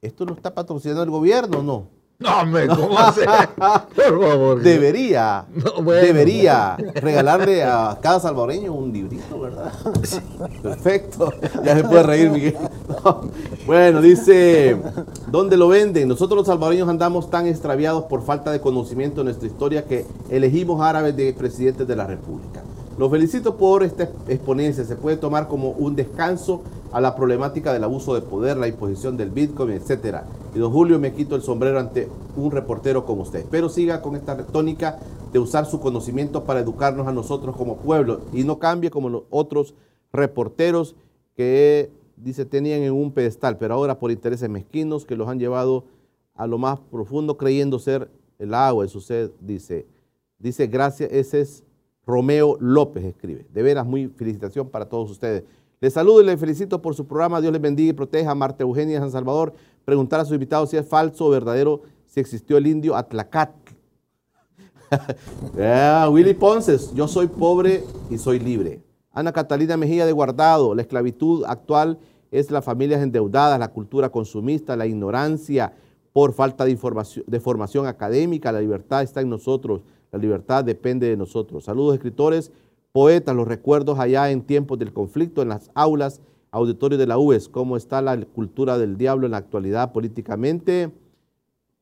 ¿Esto 0.00 0.24
lo 0.24 0.34
está 0.34 0.54
patrocinando 0.54 1.02
el 1.02 1.10
gobierno 1.10 1.58
o 1.58 1.62
no? 1.62 1.97
No, 2.20 2.40
hombre, 2.40 2.66
¿cómo 2.66 2.98
hace? 2.98 3.24
Por 3.56 4.20
favor. 4.28 4.60
Debería, 4.60 5.46
No, 5.54 5.82
bueno. 5.84 6.02
debería 6.02 6.76
regalarle 6.96 7.62
a 7.62 7.96
cada 8.02 8.18
salvadoreño 8.18 8.72
un 8.72 8.92
librito, 8.92 9.38
¿verdad? 9.38 9.72
Perfecto. 10.62 11.32
Ya 11.62 11.76
se 11.76 11.84
puede 11.84 12.02
reír, 12.02 12.30
Miguel. 12.30 12.56
No. 13.04 13.20
Bueno, 13.66 14.00
dice, 14.02 14.76
¿dónde 15.28 15.56
lo 15.56 15.68
venden? 15.68 16.08
Nosotros 16.08 16.38
los 16.38 16.46
salvadoreños 16.48 16.88
andamos 16.88 17.30
tan 17.30 17.46
extraviados 17.46 18.04
por 18.06 18.24
falta 18.24 18.50
de 18.50 18.60
conocimiento 18.60 19.20
de 19.20 19.24
nuestra 19.26 19.46
historia 19.46 19.84
que 19.84 20.04
elegimos 20.28 20.80
árabes 20.82 21.14
de 21.14 21.32
presidentes 21.34 21.86
de 21.86 21.94
la 21.94 22.06
República. 22.08 22.62
Los 22.98 23.12
felicito 23.12 23.56
por 23.56 23.84
esta 23.84 24.10
exponencia. 24.26 24.84
Se 24.84 24.96
puede 24.96 25.16
tomar 25.16 25.46
como 25.46 25.70
un 25.70 25.94
descanso 25.94 26.62
a 26.90 27.00
la 27.00 27.14
problemática 27.14 27.72
del 27.72 27.84
abuso 27.84 28.14
de 28.14 28.22
poder, 28.22 28.56
la 28.56 28.66
imposición 28.66 29.16
del 29.16 29.30
Bitcoin, 29.30 29.70
etcétera. 29.70 30.26
Y 30.52 30.58
don 30.58 30.72
Julio, 30.72 30.98
me 30.98 31.12
quito 31.12 31.36
el 31.36 31.42
sombrero 31.42 31.78
ante 31.78 32.08
un 32.36 32.50
reportero 32.50 33.06
como 33.06 33.22
usted. 33.22 33.44
Pero 33.50 33.68
siga 33.68 34.02
con 34.02 34.16
esta 34.16 34.36
tónica 34.46 34.98
de 35.32 35.38
usar 35.38 35.66
su 35.66 35.78
conocimiento 35.78 36.42
para 36.42 36.58
educarnos 36.58 37.06
a 37.06 37.12
nosotros 37.12 37.56
como 37.56 37.76
pueblo 37.76 38.22
y 38.32 38.42
no 38.42 38.58
cambie 38.58 38.90
como 38.90 39.08
los 39.08 39.22
otros 39.30 39.74
reporteros 40.12 40.96
que 41.36 41.92
dice 42.16 42.46
tenían 42.46 42.82
en 42.82 42.92
un 42.92 43.12
pedestal, 43.12 43.58
pero 43.58 43.74
ahora 43.74 44.00
por 44.00 44.10
intereses 44.10 44.48
mezquinos 44.48 45.04
que 45.04 45.14
los 45.14 45.28
han 45.28 45.38
llevado 45.38 45.84
a 46.34 46.48
lo 46.48 46.58
más 46.58 46.80
profundo 46.90 47.36
creyendo 47.36 47.78
ser 47.78 48.10
el 48.40 48.54
agua 48.54 48.88
su 48.88 49.00
sed, 49.00 49.30
dice. 49.40 49.86
Dice, 50.38 50.66
gracias, 50.66 51.10
ese 51.12 51.40
es 51.40 51.64
Romeo 52.08 52.56
López, 52.58 53.04
escribe. 53.04 53.46
De 53.52 53.62
veras, 53.62 53.86
muy 53.86 54.08
felicitación 54.08 54.70
para 54.70 54.88
todos 54.88 55.10
ustedes. 55.10 55.44
Les 55.78 55.92
saludo 55.92 56.22
y 56.22 56.24
les 56.24 56.40
felicito 56.40 56.80
por 56.80 56.94
su 56.94 57.06
programa. 57.06 57.38
Dios 57.38 57.52
les 57.52 57.60
bendiga 57.60 57.90
y 57.90 57.92
proteja. 57.92 58.34
Marta 58.34 58.64
Eugenia 58.64 58.94
de 58.94 59.00
San 59.00 59.10
Salvador. 59.10 59.52
Preguntar 59.84 60.18
a 60.18 60.24
sus 60.24 60.32
invitados 60.32 60.70
si 60.70 60.78
es 60.78 60.88
falso 60.88 61.26
o 61.26 61.30
verdadero, 61.30 61.82
si 62.06 62.18
existió 62.18 62.56
el 62.56 62.66
indio 62.66 62.96
Atlacat. 62.96 63.50
Ah, 65.60 66.08
Willy 66.10 66.32
Ponces, 66.32 66.94
yo 66.94 67.06
soy 67.06 67.26
pobre 67.26 67.84
y 68.08 68.16
soy 68.16 68.38
libre. 68.38 68.80
Ana 69.12 69.32
Catalina 69.32 69.76
Mejía 69.76 70.06
de 70.06 70.12
Guardado, 70.12 70.74
la 70.74 70.80
esclavitud 70.80 71.44
actual 71.46 71.98
es 72.30 72.50
las 72.50 72.64
familias 72.64 73.02
endeudadas, 73.02 73.60
la 73.60 73.68
cultura 73.68 74.08
consumista, 74.08 74.76
la 74.76 74.86
ignorancia 74.86 75.74
por 76.14 76.32
falta 76.32 76.64
de, 76.64 76.70
información, 76.70 77.22
de 77.28 77.38
formación 77.38 77.86
académica. 77.86 78.50
La 78.50 78.62
libertad 78.62 79.02
está 79.02 79.20
en 79.20 79.28
nosotros, 79.28 79.82
la 80.12 80.18
libertad 80.18 80.64
depende 80.64 81.08
de 81.08 81.16
nosotros. 81.16 81.64
Saludos 81.64 81.94
escritores, 81.94 82.52
poetas, 82.92 83.34
los 83.34 83.48
recuerdos 83.48 83.98
allá 83.98 84.30
en 84.30 84.42
tiempos 84.42 84.78
del 84.78 84.92
conflicto, 84.92 85.42
en 85.42 85.48
las 85.48 85.70
aulas, 85.74 86.20
auditorios 86.50 86.98
de 86.98 87.06
la 87.06 87.18
UES, 87.18 87.48
cómo 87.48 87.76
está 87.76 88.00
la 88.00 88.16
cultura 88.24 88.78
del 88.78 88.96
diablo 88.96 89.26
en 89.26 89.32
la 89.32 89.38
actualidad 89.38 89.92
políticamente 89.92 90.90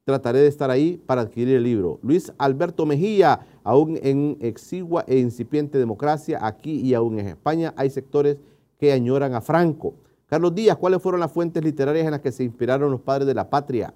trataré 0.07 0.39
de 0.39 0.47
estar 0.47 0.71
ahí 0.71 1.03
para 1.05 1.23
adquirir 1.23 1.57
el 1.57 1.65
libro. 1.65 1.99
Luis 2.01 2.33
Alberto 2.39 2.87
Mejía, 2.87 3.41
aún 3.65 3.99
en 4.01 4.37
exigua 4.41 5.05
e 5.09 5.19
incipiente 5.19 5.79
democracia, 5.79 6.39
aquí 6.43 6.81
y 6.81 6.95
aún 6.95 7.19
en 7.19 7.27
España 7.27 7.75
hay 7.77 7.91
sectores 7.91 8.37
que 8.79 8.93
añoran 8.93 9.35
a 9.35 9.41
Franco. 9.41 9.95
Carlos 10.27 10.55
Díaz, 10.55 10.77
¿cuáles 10.77 11.03
fueron 11.03 11.21
las 11.21 11.33
fuentes 11.33 11.65
literarias 11.65 12.05
en 12.05 12.13
las 12.13 12.21
que 12.21 12.31
se 12.31 12.45
inspiraron 12.45 12.93
los 12.93 13.01
padres 13.01 13.27
de 13.27 13.35
la 13.35 13.51
patria? 13.51 13.95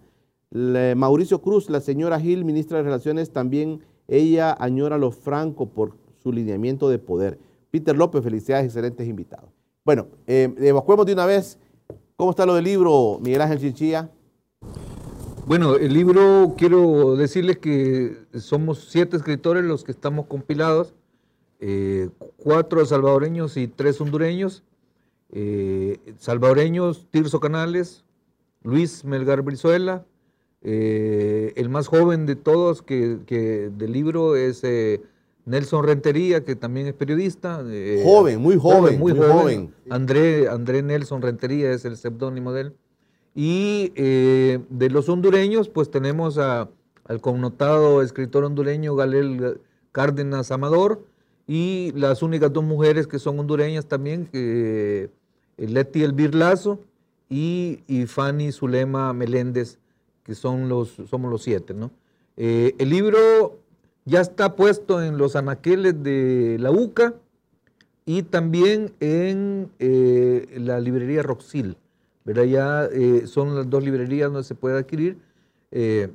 Mauricio 0.51 1.41
Cruz, 1.41 1.71
la 1.71 1.81
señora 1.81 2.19
Gil, 2.19 2.45
ministra 2.45 2.79
de 2.79 2.83
Relaciones, 2.83 3.31
también 3.31 3.81
ella 4.11 4.55
añora 4.59 4.99
los 4.99 5.15
Franco 5.15 5.67
por 5.67 5.97
su 6.23 6.33
lineamiento 6.33 6.91
de 6.91 6.99
poder. 6.99 7.39
Peter 7.71 7.97
López, 7.97 8.23
felicidades, 8.23 8.67
excelentes 8.67 9.09
invitados. 9.09 9.51
Bueno, 9.85 10.09
eh, 10.27 10.53
evacuemos 10.59 11.07
de 11.07 11.13
una 11.13 11.25
vez. 11.25 11.59
¿Cómo 12.17 12.31
está 12.31 12.45
lo 12.45 12.55
del 12.55 12.65
libro, 12.65 13.19
Miguel 13.23 13.41
Ángel 13.41 13.61
Chinchilla? 13.61 14.11
Bueno, 15.47 15.77
el 15.77 15.95
libro, 15.95 16.55
quiero 16.59 17.17
decirles 17.17 17.59
que 17.59 18.19
somos 18.35 18.89
siete 18.91 19.17
escritores 19.17 19.65
los 19.65 19.85
que 19.85 19.93
estamos 19.93 20.27
compilados, 20.27 20.95
eh, 21.61 22.11
cuatro 22.37 22.85
salvadoreños 22.85 23.57
y 23.57 23.69
tres 23.69 24.01
hondureños. 24.01 24.65
Eh, 25.33 25.99
salvadoreños, 26.19 27.07
Tirso 27.11 27.39
Canales, 27.39 28.05
Luis 28.63 29.05
Melgar 29.05 29.43
Brizuela, 29.43 30.05
eh, 30.63 31.53
el 31.57 31.69
más 31.69 31.87
joven 31.89 32.27
de 32.27 32.37
todos 32.37 32.83
que, 32.83 33.19
que 33.27 33.71
del 33.77 33.93
libro 33.93 34.37
es 34.37 34.63
eh, 34.65 35.01
Nelson 35.47 35.85
Rentería, 35.85 36.45
que 36.45 36.55
también 36.57 36.87
es 36.87 36.95
periodista. 36.95 37.63
eh, 37.67 38.03
Joven, 38.05 38.41
muy 38.41 38.57
joven, 38.59 38.99
muy, 38.99 39.13
muy 39.13 39.21
joven. 39.21 39.33
joven. 39.39 39.75
André, 39.89 40.49
André 40.49 40.83
Nelson 40.83 41.23
Rentería 41.23 41.73
es 41.73 41.85
el 41.85 41.97
seudónimo 41.97 42.53
de 42.53 42.61
él. 42.63 42.73
Y 43.35 43.93
eh, 43.97 44.59
de 44.69 44.91
los 44.91 45.09
hondureños, 45.09 45.69
pues 45.69 45.91
tenemos 45.91 46.37
a- 46.39 46.69
al 47.05 47.21
connotado 47.21 48.03
escritor 48.03 48.45
hondureño 48.45 48.95
Galel 48.95 49.61
Cárdenas 49.93 50.51
Amador 50.53 51.05
y 51.49 51.91
las 51.97 52.23
únicas 52.23 52.53
dos 52.53 52.63
mujeres 52.63 53.09
que 53.09 53.19
son 53.19 53.39
hondureñas 53.41 53.87
también, 53.87 54.27
que, 54.27 55.11
eh, 55.59 55.67
Leti 55.67 56.05
Elvir 56.05 56.35
Lazo 56.35 56.79
y, 57.29 57.81
y 57.89 58.07
Fanny 58.07 58.53
Zulema 58.53 59.13
Meléndez, 59.13 59.79
que 60.31 60.37
son 60.37 60.69
los, 60.69 60.91
somos 61.11 61.29
los 61.29 61.43
siete. 61.43 61.75
¿no? 61.75 61.91
Eh, 62.37 62.77
el 62.79 62.89
libro 62.89 63.59
ya 64.05 64.21
está 64.21 64.55
puesto 64.55 65.03
en 65.03 65.19
los 65.19 65.35
anaqueles 65.35 66.01
de 66.05 66.57
la 66.61 66.71
UCA 66.71 67.15
y 68.07 68.23
también 68.23 68.93
en 69.01 69.69
eh, 69.81 70.47
la 70.57 70.79
librería 70.79 71.25
Roxil. 71.25 71.77
¿verdad? 72.25 72.45
Ya 72.45 72.85
eh, 72.85 73.27
son 73.27 73.57
las 73.57 73.69
dos 73.69 73.83
librerías 73.83 74.31
donde 74.31 74.45
se 74.47 74.55
puede 74.55 74.79
adquirir. 74.79 75.19
Eh, 75.73 76.11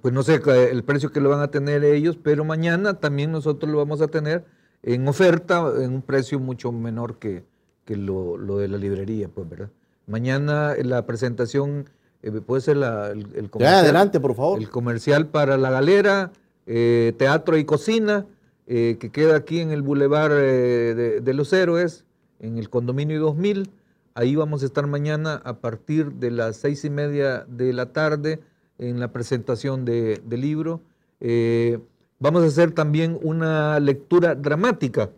pues 0.00 0.14
no 0.14 0.22
sé 0.22 0.40
ca- 0.40 0.56
el 0.56 0.82
precio 0.82 1.12
que 1.12 1.20
lo 1.20 1.28
van 1.28 1.40
a 1.40 1.50
tener 1.50 1.84
ellos, 1.84 2.16
pero 2.16 2.46
mañana 2.46 2.94
también 2.94 3.30
nosotros 3.30 3.70
lo 3.70 3.76
vamos 3.76 4.00
a 4.00 4.08
tener 4.08 4.46
en 4.82 5.06
oferta 5.06 5.70
en 5.82 5.92
un 5.92 6.00
precio 6.00 6.40
mucho 6.40 6.72
menor 6.72 7.18
que, 7.18 7.44
que 7.84 7.94
lo, 7.96 8.38
lo 8.38 8.56
de 8.56 8.68
la 8.68 8.78
librería, 8.78 9.28
pues, 9.28 9.46
¿verdad? 9.46 9.68
Mañana 10.06 10.72
eh, 10.72 10.82
la 10.84 11.04
presentación 11.04 11.90
eh, 12.22 12.30
puede 12.32 12.60
ser 12.62 12.76
la, 12.76 13.08
el, 13.10 13.26
el 13.34 13.44
Ya, 13.44 13.48
comercial. 13.50 13.74
adelante, 13.84 14.20
por 14.20 14.34
favor. 14.34 14.58
El 14.60 14.70
comercial 14.70 15.26
para 15.26 15.56
la 15.56 15.70
galera, 15.70 16.32
eh, 16.66 17.12
teatro 17.18 17.56
y 17.56 17.64
cocina, 17.64 18.26
eh, 18.66 18.96
que 19.00 19.10
queda 19.10 19.36
aquí 19.36 19.60
en 19.60 19.70
el 19.70 19.82
Boulevard 19.82 20.32
de, 20.32 21.20
de 21.22 21.34
los 21.34 21.52
Héroes, 21.52 22.04
en 22.40 22.58
el 22.58 22.68
condominio 22.70 23.20
2000. 23.20 23.70
Ahí 24.14 24.34
vamos 24.36 24.62
a 24.62 24.66
estar 24.66 24.86
mañana 24.86 25.40
a 25.44 25.58
partir 25.60 26.12
de 26.14 26.30
las 26.30 26.56
seis 26.56 26.84
y 26.84 26.90
media 26.90 27.44
de 27.48 27.72
la 27.72 27.92
tarde 27.92 28.40
en 28.78 29.00
la 29.00 29.12
presentación 29.12 29.84
de- 29.84 30.20
del 30.26 30.40
libro. 30.40 30.80
Eh, 31.20 31.78
vamos 32.18 32.42
a 32.42 32.46
hacer 32.46 32.72
también 32.72 33.18
una 33.22 33.78
lectura 33.80 34.34
dramática. 34.34 35.10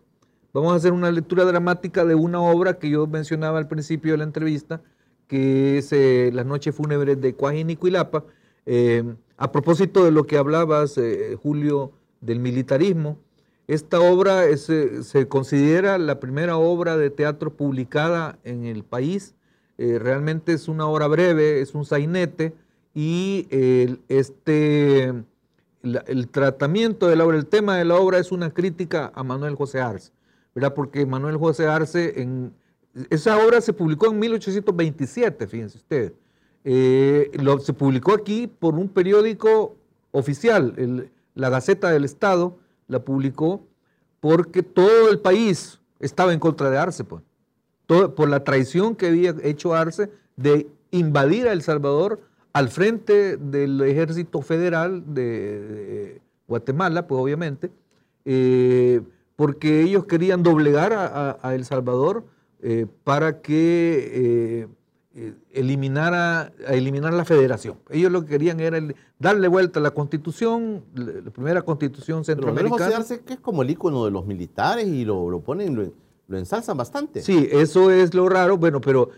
Vamos 0.52 0.72
a 0.72 0.76
hacer 0.76 0.92
una 0.92 1.10
lectura 1.10 1.44
dramática 1.44 2.04
de 2.04 2.14
una 2.14 2.40
obra 2.40 2.78
que 2.78 2.90
yo 2.90 3.06
mencionaba 3.06 3.58
al 3.58 3.68
principio 3.68 4.12
de 4.12 4.18
la 4.18 4.24
entrevista, 4.24 4.80
que 5.30 5.78
es 5.78 5.92
eh, 5.92 6.30
Las 6.34 6.44
noches 6.44 6.74
fúnebres 6.74 7.20
de 7.20 7.34
Cuajin 7.34 7.70
y 7.70 7.76
Cuilapa. 7.76 8.24
Eh, 8.66 9.04
a 9.36 9.52
propósito 9.52 10.04
de 10.04 10.10
lo 10.10 10.26
que 10.26 10.36
hablabas, 10.36 10.98
eh, 10.98 11.38
Julio, 11.40 11.92
del 12.20 12.40
militarismo, 12.40 13.16
esta 13.68 14.00
obra 14.00 14.46
es, 14.46 14.68
eh, 14.68 15.04
se 15.04 15.28
considera 15.28 15.98
la 15.98 16.18
primera 16.18 16.56
obra 16.56 16.96
de 16.96 17.10
teatro 17.10 17.54
publicada 17.54 18.40
en 18.42 18.64
el 18.64 18.82
país. 18.82 19.36
Eh, 19.78 20.00
realmente 20.00 20.52
es 20.52 20.66
una 20.66 20.88
obra 20.88 21.06
breve, 21.06 21.60
es 21.60 21.76
un 21.76 21.84
sainete, 21.84 22.52
y 22.92 23.46
este, 24.08 25.14
el 25.84 26.28
tratamiento 26.32 27.06
de 27.06 27.14
la 27.14 27.24
obra, 27.24 27.36
el 27.36 27.46
tema 27.46 27.76
de 27.76 27.84
la 27.84 27.94
obra 27.94 28.18
es 28.18 28.32
una 28.32 28.50
crítica 28.50 29.12
a 29.14 29.22
Manuel 29.22 29.54
José 29.54 29.80
Arce, 29.80 30.10
¿verdad? 30.56 30.74
Porque 30.74 31.06
Manuel 31.06 31.36
José 31.36 31.68
Arce, 31.68 32.20
en, 32.20 32.52
esa 33.08 33.36
obra 33.38 33.60
se 33.60 33.72
publicó 33.72 34.06
en 34.06 34.18
1827, 34.18 35.46
fíjense 35.46 35.78
ustedes. 35.78 36.12
Eh, 36.64 37.30
se 37.60 37.72
publicó 37.72 38.12
aquí 38.12 38.46
por 38.46 38.74
un 38.74 38.88
periódico 38.88 39.76
oficial, 40.10 41.08
la 41.34 41.48
Gaceta 41.48 41.90
del 41.90 42.04
Estado 42.04 42.58
la 42.88 43.02
publicó 43.04 43.64
porque 44.18 44.62
todo 44.62 45.08
el 45.08 45.20
país 45.20 45.80
estaba 46.00 46.32
en 46.32 46.40
contra 46.40 46.68
de 46.70 46.78
Arce, 46.78 47.04
pues. 47.04 47.22
Por 47.86 48.28
la 48.28 48.44
traición 48.44 48.94
que 48.94 49.08
había 49.08 49.34
hecho 49.42 49.74
Arce 49.74 50.10
de 50.36 50.68
invadir 50.90 51.48
a 51.48 51.52
El 51.52 51.62
Salvador 51.62 52.20
al 52.52 52.68
frente 52.68 53.36
del 53.36 53.80
ejército 53.80 54.42
federal 54.42 55.02
de, 55.14 56.20
Guatemala, 56.46 57.06
pues 57.06 57.20
obviamente, 57.20 57.70
eh, 58.24 59.00
porque 59.34 59.82
ellos 59.82 60.04
querían 60.04 60.42
doblegar 60.42 60.92
a 60.92 61.54
El 61.54 61.64
Salvador 61.64 62.24
eh, 62.62 62.86
para 63.04 63.40
que 63.40 64.10
eh, 64.12 64.68
eh, 65.14 65.34
eliminara, 65.52 66.52
a 66.66 66.74
eliminar 66.74 67.12
la 67.12 67.24
federación. 67.24 67.78
Ellos 67.90 68.12
lo 68.12 68.22
que 68.22 68.28
querían 68.28 68.60
era 68.60 68.78
el- 68.78 68.94
darle 69.18 69.48
vuelta 69.48 69.80
a 69.80 69.82
la 69.82 69.90
constitución, 69.90 70.84
la, 70.94 71.04
la 71.24 71.30
primera 71.30 71.62
constitución 71.62 72.22
Pero 72.24 72.38
Manuel 72.46 72.68
José 72.68 72.84
centroamericana. 72.84 72.96
Arce, 72.96 73.20
que 73.20 73.32
es 73.34 73.40
como 73.40 73.62
el 73.62 73.70
ícono 73.70 74.04
de 74.04 74.10
los 74.10 74.24
militares 74.26 74.86
y 74.86 75.04
lo, 75.04 75.30
lo 75.30 75.40
ponen, 75.40 75.74
lo, 75.74 75.92
lo 76.28 76.38
ensalzan 76.38 76.76
bastante. 76.76 77.22
Sí, 77.22 77.48
eso 77.50 77.90
es 77.90 78.14
lo 78.14 78.28
raro. 78.28 78.56
Bueno, 78.56 78.80
pero 78.80 79.10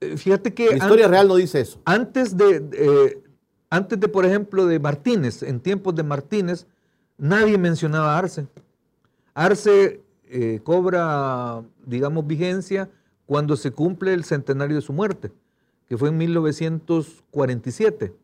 eh, 0.00 0.16
fíjate 0.16 0.52
que... 0.52 0.70
La 0.70 0.76
historia 0.76 1.08
real 1.08 1.28
no 1.28 1.36
dice 1.36 1.60
eso. 1.60 1.80
Antes 1.84 2.36
de, 2.36 3.22
antes 3.70 3.98
de, 3.98 4.08
por 4.08 4.24
ejemplo, 4.26 4.66
de 4.66 4.78
Martínez, 4.78 5.42
en 5.42 5.60
tiempos 5.60 5.94
de 5.94 6.02
Martínez, 6.02 6.66
nadie 7.16 7.56
mencionaba 7.58 8.14
a 8.14 8.18
Arce. 8.18 8.46
Arce 9.34 10.00
eh, 10.30 10.60
cobra, 10.62 11.62
digamos, 11.86 12.26
vigencia 12.26 12.88
cuando 13.26 13.56
se 13.56 13.70
cumple 13.72 14.14
el 14.14 14.24
centenario 14.24 14.76
de 14.76 14.82
su 14.82 14.92
muerte, 14.92 15.30
que 15.88 15.96
fue 15.96 16.08
en 16.10 16.18
1947. 16.18 18.14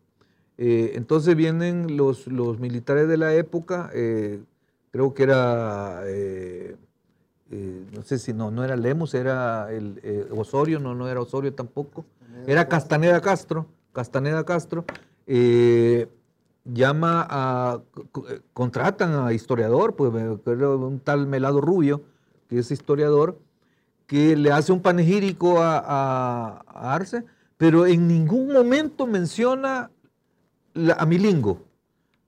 Eh, 0.56 0.92
entonces 0.94 1.34
vienen 1.34 1.96
los, 1.96 2.26
los 2.26 2.60
militares 2.60 3.08
de 3.08 3.16
la 3.16 3.34
época, 3.34 3.90
eh, 3.94 4.40
creo 4.90 5.14
que 5.14 5.24
era, 5.24 6.02
no 7.50 8.02
sé 8.02 8.18
si 8.18 8.32
no, 8.32 8.50
no 8.50 8.64
era 8.64 8.76
Lemos, 8.76 9.14
era 9.14 9.72
el, 9.72 10.28
Osorio, 10.30 10.78
no, 10.78 10.94
no 10.94 11.08
era 11.08 11.20
Osorio 11.20 11.52
tampoco, 11.52 12.04
era 12.46 12.68
Castaneda 12.68 13.20
Castro, 13.20 13.66
Castaneda 13.92 14.44
Castro, 14.44 14.84
llama 16.64 17.26
a, 17.28 17.80
eh, 18.30 18.40
contratan 18.52 19.14
a 19.26 19.32
historiador, 19.32 19.94
pues 19.96 20.12
un 20.12 21.00
tal 21.02 21.26
Melado 21.26 21.60
Rubio, 21.60 22.02
que 22.48 22.58
es 22.58 22.70
historiador, 22.70 23.38
que 24.06 24.36
le 24.36 24.50
hace 24.52 24.72
un 24.72 24.80
panegírico 24.80 25.60
a, 25.60 25.78
a- 25.78 26.94
Arce, 26.94 27.24
pero 27.56 27.86
en 27.86 28.08
ningún 28.08 28.52
momento 28.52 29.06
menciona 29.06 29.90
la- 30.74 30.94
a 30.94 31.06
Milingo, 31.06 31.60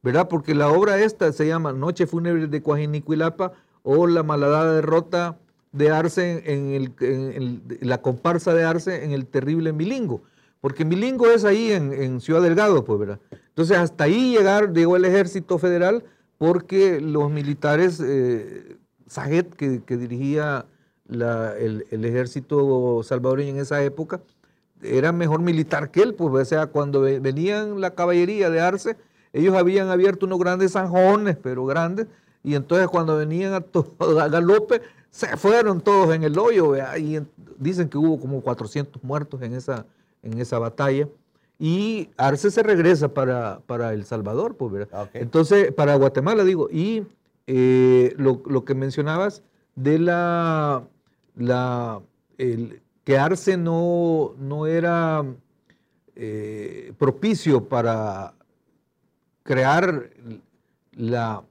¿verdad? 0.03 0.29
Porque 0.29 0.55
la 0.55 0.69
obra 0.69 0.99
esta 0.99 1.33
se 1.33 1.47
llama 1.47 1.73
Noche 1.73 2.07
Fúnebre 2.07 2.47
de 2.47 2.63
Coajinicuilapa 2.63 3.53
o 3.83 4.07
La 4.07 4.23
malhadada 4.23 4.73
derrota 4.75 5.37
de 5.73 5.91
Arce 5.91 6.43
en 6.47 6.71
el- 6.73 7.63
la 7.81 8.01
comparsa 8.01 8.55
de 8.55 8.65
Arce 8.65 9.05
en 9.05 9.13
el 9.13 9.27
terrible 9.27 9.73
Milingo. 9.73 10.23
Porque 10.61 10.85
Milingo 10.85 11.27
es 11.27 11.45
ahí 11.45 11.73
en, 11.73 11.93
en 11.93 12.21
Ciudad 12.21 12.41
Delgado, 12.43 12.85
pues, 12.85 12.99
¿verdad? 12.99 13.21
Entonces, 13.57 13.79
hasta 13.79 14.05
ahí 14.05 14.33
llegar, 14.37 14.75
llegó 14.75 14.97
el 14.97 15.07
ejército 15.07 15.57
federal 15.57 16.05
porque 16.37 17.01
los 17.01 17.31
militares, 17.31 18.03
eh, 18.05 18.77
Saget, 19.07 19.55
que, 19.55 19.97
dirigía 19.97 20.67
el, 21.09 22.05
ejército 22.05 23.03
salvadoreño 23.03 23.53
en 23.53 23.61
esa 23.61 23.83
época, 23.83 24.21
era 24.83 25.11
mejor 25.11 25.41
militar 25.41 25.91
que 25.91 26.03
él, 26.03 26.13
pues, 26.13 26.35
o 26.35 26.45
sea, 26.45 26.67
cuando 26.67 27.01
ve- 27.01 27.19
venían 27.19 27.81
la 27.81 27.95
caballería 27.95 28.51
de 28.51 28.61
Arce, 28.61 28.99
ellos 29.33 29.55
habían 29.55 29.89
abierto 29.89 30.27
unos 30.27 30.39
grandes 30.39 30.73
zanjones, 30.73 31.39
pero 31.43 31.65
grandes, 31.65 32.09
y 32.43 32.57
entonces 32.57 32.89
cuando 32.89 33.17
venían 33.17 33.55
a, 33.55 33.65
a 34.21 34.29
galope, 34.29 34.83
se 35.11 35.35
fueron 35.39 35.81
todos 35.81 36.15
en 36.15 36.25
el 36.25 36.39
hoyo, 36.39 36.75
y 36.99 37.17
en- 37.17 37.29
dicen 37.59 37.89
que 37.89 37.97
hubo 37.97 38.21
como 38.21 38.43
400 38.43 39.03
muertos 39.03 39.41
en 39.41 39.55
esa, 39.55 39.87
en 40.23 40.39
esa 40.39 40.59
batalla, 40.59 41.09
y 41.59 42.11
Arce 42.17 42.51
se 42.51 42.63
regresa 42.63 43.09
para, 43.09 43.61
para 43.67 43.93
El 43.93 44.05
Salvador, 44.05 44.57
pues, 44.57 44.73
¿verdad? 44.73 45.03
Ok. 45.05 45.11
Entonces, 45.15 45.73
para 45.73 45.97
Guatemala, 45.97 46.45
digo, 46.45 46.69
y 46.71 47.07
eh, 47.47 48.15
lo, 48.19 48.43
lo 48.47 48.65
que 48.65 48.75
mencionabas 48.75 49.43
de 49.75 49.99
la, 49.99 50.87
la 51.35 52.03
el, 52.39 52.83
que 53.05 53.19
Arce 53.19 53.57
no, 53.57 54.35
no 54.39 54.67
era 54.67 55.25
eh, 56.17 56.93
propicio 56.99 57.69
para 57.69 58.35
crear 59.45 60.11
la, 60.93 61.45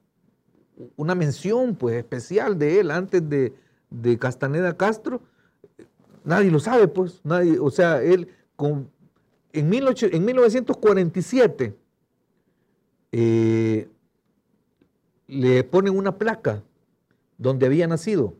una 0.97 1.16
mención 1.16 1.76
pues, 1.76 1.95
especial 1.95 2.60
de 2.60 2.82
él 2.82 2.91
antes 2.91 3.28
de, 3.30 3.53
de 3.89 4.20
Castaneda 4.20 4.76
Castro, 4.76 5.22
nadie 6.26 6.51
lo 6.51 6.60
sabe, 6.60 6.88
pues, 6.88 7.22
nadie, 7.24 7.58
o 7.58 7.72
sea, 7.72 8.03
él 8.03 8.28
con, 8.56 8.89
en, 9.60 9.70
18 9.70 10.08
en 10.12 10.26
1947 10.26 11.76
eh, 13.12 13.89
le 15.28 15.64
ponen 15.64 15.95
una 15.97 16.18
placa 16.18 16.64
donde 17.38 17.66
había 17.66 17.88
nacido, 17.88 18.36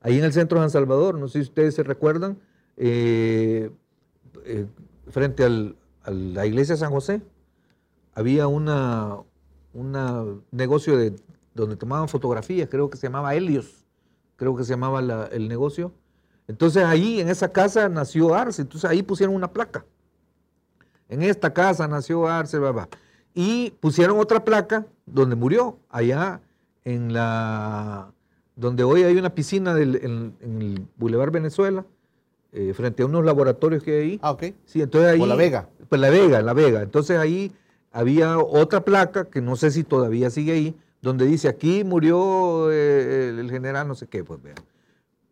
ahí 0.00 0.18
en 0.18 0.24
el 0.24 0.32
centro 0.32 0.58
de 0.58 0.64
San 0.64 0.70
Salvador, 0.70 1.18
no 1.18 1.28
sé 1.28 1.38
si 1.38 1.48
ustedes 1.48 1.74
se 1.74 1.82
recuerdan, 1.82 2.38
eh, 2.76 3.70
eh, 4.44 4.66
frente 5.08 5.44
a 5.44 6.10
la 6.12 6.46
iglesia 6.46 6.74
de 6.74 6.78
San 6.80 6.90
José, 6.92 7.22
había 8.14 8.46
una, 8.46 9.18
una 9.72 10.24
negocio 10.50 10.96
de, 10.96 11.14
donde 11.54 11.76
tomaban 11.76 12.08
fotografías, 12.08 12.68
creo 12.70 12.88
que 12.90 12.96
se 12.96 13.06
llamaba 13.06 13.34
Helios, 13.34 13.84
creo 14.36 14.56
que 14.56 14.64
se 14.64 14.70
llamaba 14.70 15.02
la- 15.02 15.26
el 15.26 15.48
negocio. 15.48 15.92
Entonces 16.48 16.84
ahí 16.84 17.20
en 17.20 17.28
esa 17.28 17.52
casa 17.52 17.88
nació 17.88 18.34
Arce, 18.34 18.62
entonces 18.62 18.88
ahí 18.90 19.02
pusieron 19.02 19.34
una 19.34 19.52
placa. 19.52 19.84
En 21.10 21.22
esta 21.22 21.52
casa 21.52 21.86
nació 21.88 22.26
Arce, 22.26 22.58
bla, 22.58 22.70
bla. 22.70 22.88
y 23.34 23.72
pusieron 23.80 24.18
otra 24.18 24.44
placa 24.44 24.86
donde 25.06 25.36
murió, 25.36 25.78
allá 25.88 26.40
en 26.84 27.12
la, 27.12 28.10
donde 28.56 28.82
hoy 28.84 29.02
hay 29.02 29.16
una 29.16 29.34
piscina 29.34 29.74
del- 29.74 29.96
en, 30.02 30.34
en 30.40 30.62
el 30.62 30.86
Boulevard 30.96 31.30
Venezuela, 31.30 31.84
eh, 32.52 32.72
frente 32.74 33.02
a 33.02 33.06
unos 33.06 33.24
laboratorios 33.24 33.82
que 33.82 33.92
hay 33.92 33.98
ahí. 34.12 34.18
Ah, 34.22 34.30
ok. 34.32 34.44
Sí, 34.64 34.80
entonces 34.82 35.12
ahí. 35.12 35.18
Por 35.18 35.28
La 35.28 35.34
Vega. 35.36 35.68
Pues 35.88 36.00
La 36.00 36.10
Vega, 36.10 36.42
La 36.42 36.52
Vega. 36.54 36.82
Entonces 36.82 37.18
ahí 37.18 37.52
había 37.92 38.38
otra 38.38 38.84
placa 38.84 39.24
que 39.26 39.40
no 39.40 39.56
sé 39.56 39.70
si 39.70 39.84
todavía 39.84 40.30
sigue 40.30 40.52
ahí, 40.52 40.76
donde 41.02 41.26
dice 41.26 41.48
aquí 41.48 41.84
murió 41.84 42.70
eh, 42.72 43.28
el, 43.30 43.38
el 43.40 43.50
general, 43.50 43.86
no 43.88 43.94
sé 43.94 44.06
qué, 44.08 44.22
pues 44.24 44.42
vean. 44.42 44.56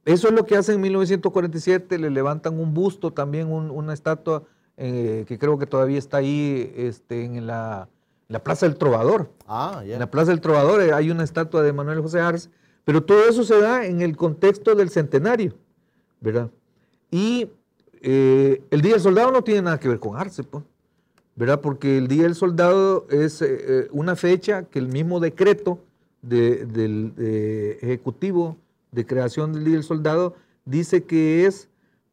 Eso 0.05 0.29
es 0.29 0.35
lo 0.35 0.45
que 0.47 0.57
hacen 0.57 0.76
en 0.76 0.81
1947, 0.83 1.99
le 1.99 2.11
levantan 2.11 2.59
un 2.59 2.72
busto, 2.74 3.12
también 3.12 3.51
un- 3.53 3.70
una 3.70 3.93
estatua 3.93 4.45
eh, 4.79 5.24
que 5.26 5.39
creo 5.39 5.59
que 5.59 5.66
todavía 5.66 5.99
está 5.99 6.18
ahí 6.18 6.72
este, 6.76 7.24
en 7.24 7.47
la, 7.47 7.89
la 8.29 8.43
Plaza 8.43 8.66
del 8.66 8.79
Trovador. 8.79 9.31
Ah. 9.47 9.83
En 9.85 9.99
la 9.99 10.11
Plaza 10.11 10.31
del 10.31 10.41
Trovador 10.41 10.81
eh, 10.81 10.93
hay 10.93 11.11
una 11.11 11.24
estatua 11.24 11.62
de 11.62 11.72
Manuel 11.72 12.01
José 12.01 12.20
Arce, 12.20 12.49
pero 12.85 13.03
todo 13.03 13.29
eso 13.29 13.43
se 13.45 13.61
da 13.61 13.85
en 13.85 14.01
el 14.01 14.16
contexto 14.16 14.74
del 14.74 14.89
centenario, 14.91 15.53
¿verdad? 16.20 16.49
Y 17.11 17.51
eh, 18.01 18.62
el 18.70 18.81
Día 18.81 18.93
del 18.93 19.01
Soldado 19.03 19.31
no 19.33 19.43
tiene 19.43 19.62
nada 19.62 19.79
que 19.81 19.89
ver 19.89 19.99
con 19.99 20.16
Arce, 20.16 20.43
pues, 20.45 20.64
¿verdad? 21.37 21.61
Porque 21.61 21.99
el 21.99 22.09
Día 22.09 22.22
del 22.22 22.35
Soldado 22.35 23.07
es 23.11 23.43
eh, 23.43 23.47
eh, 23.51 23.89
una 23.93 24.14
fecha 24.16 24.62
que 24.64 24.79
el 24.79 24.89
mismo 24.89 25.20
decreto 25.20 25.81
de- 26.22 26.64
del 26.66 27.14
de 27.16 27.72
Ejecutivo 27.83 28.57
de 28.93 29.05
creación 29.07 29.53
del 29.53 29.64
Día 29.64 29.74
del 29.74 29.83
Soldado 29.85 30.35
dice 30.64 31.05
que 31.05 31.47
es 31.47 31.68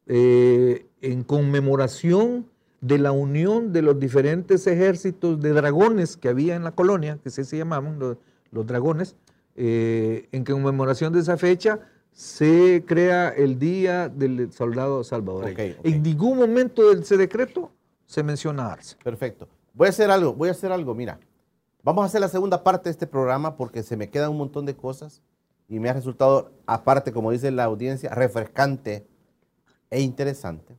eh, 0.07 0.86
en 1.01 1.24
conmemoración 1.24 2.45
de 2.82 2.97
la 2.97 3.11
unión 3.11 3.73
de 3.73 3.82
los 3.82 3.99
diferentes 3.99 4.67
ejércitos 4.67 5.39
de 5.41 5.51
dragones 5.51 6.17
que 6.17 6.30
había 6.30 6.55
en 6.55 6.63
la 6.63 6.71
colonia, 6.71 7.19
que 7.23 7.30
se 7.30 7.43
llamaban 7.57 7.99
los, 7.99 8.17
los 8.51 8.67
dragones, 8.67 9.15
eh, 9.55 10.28
en 10.32 10.43
conmemoración 10.43 11.13
de 11.13 11.21
esa 11.21 11.38
fecha 11.38 11.80
se 12.11 12.84
crea 12.86 13.30
el 13.30 13.59
Día 13.59 14.09
del 14.09 14.51
Soldado 14.53 15.03
Salvadoreño. 15.03 15.76
En 15.84 16.03
ningún 16.03 16.38
momento 16.38 16.93
de 16.93 17.01
ese 17.01 17.17
decreto 17.17 17.71
se 18.05 18.23
menciona 18.23 18.71
Arce. 18.71 18.95
Perfecto. 19.03 19.47
Voy 19.73 19.88
a 19.88 19.89
hacer 19.89 20.09
algo, 20.09 20.34
voy 20.34 20.49
a 20.49 20.51
hacer 20.51 20.71
algo, 20.71 20.95
mira. 20.95 21.19
Vamos 21.84 22.03
a 22.03 22.05
hacer 22.05 22.21
la 22.21 22.30
segunda 22.30 22.63
parte 22.63 22.86
de 22.86 22.91
este 22.91 23.05
programa 23.05 23.57
porque 23.57 23.84
se 23.84 23.97
me 23.97 24.09
quedan 24.09 24.32
un 24.32 24.38
montón 24.38 24.65
de 24.65 24.76
cosas 24.76 25.21
y 25.67 25.80
me 25.80 25.89
ha 25.89 25.93
resultado, 25.93 26.51
aparte, 26.65 27.11
como 27.11 27.32
dice 27.32 27.51
la 27.51 27.65
audiencia, 27.65 28.09
refrescante 28.11 29.05
e 29.89 30.01
interesante. 30.01 30.76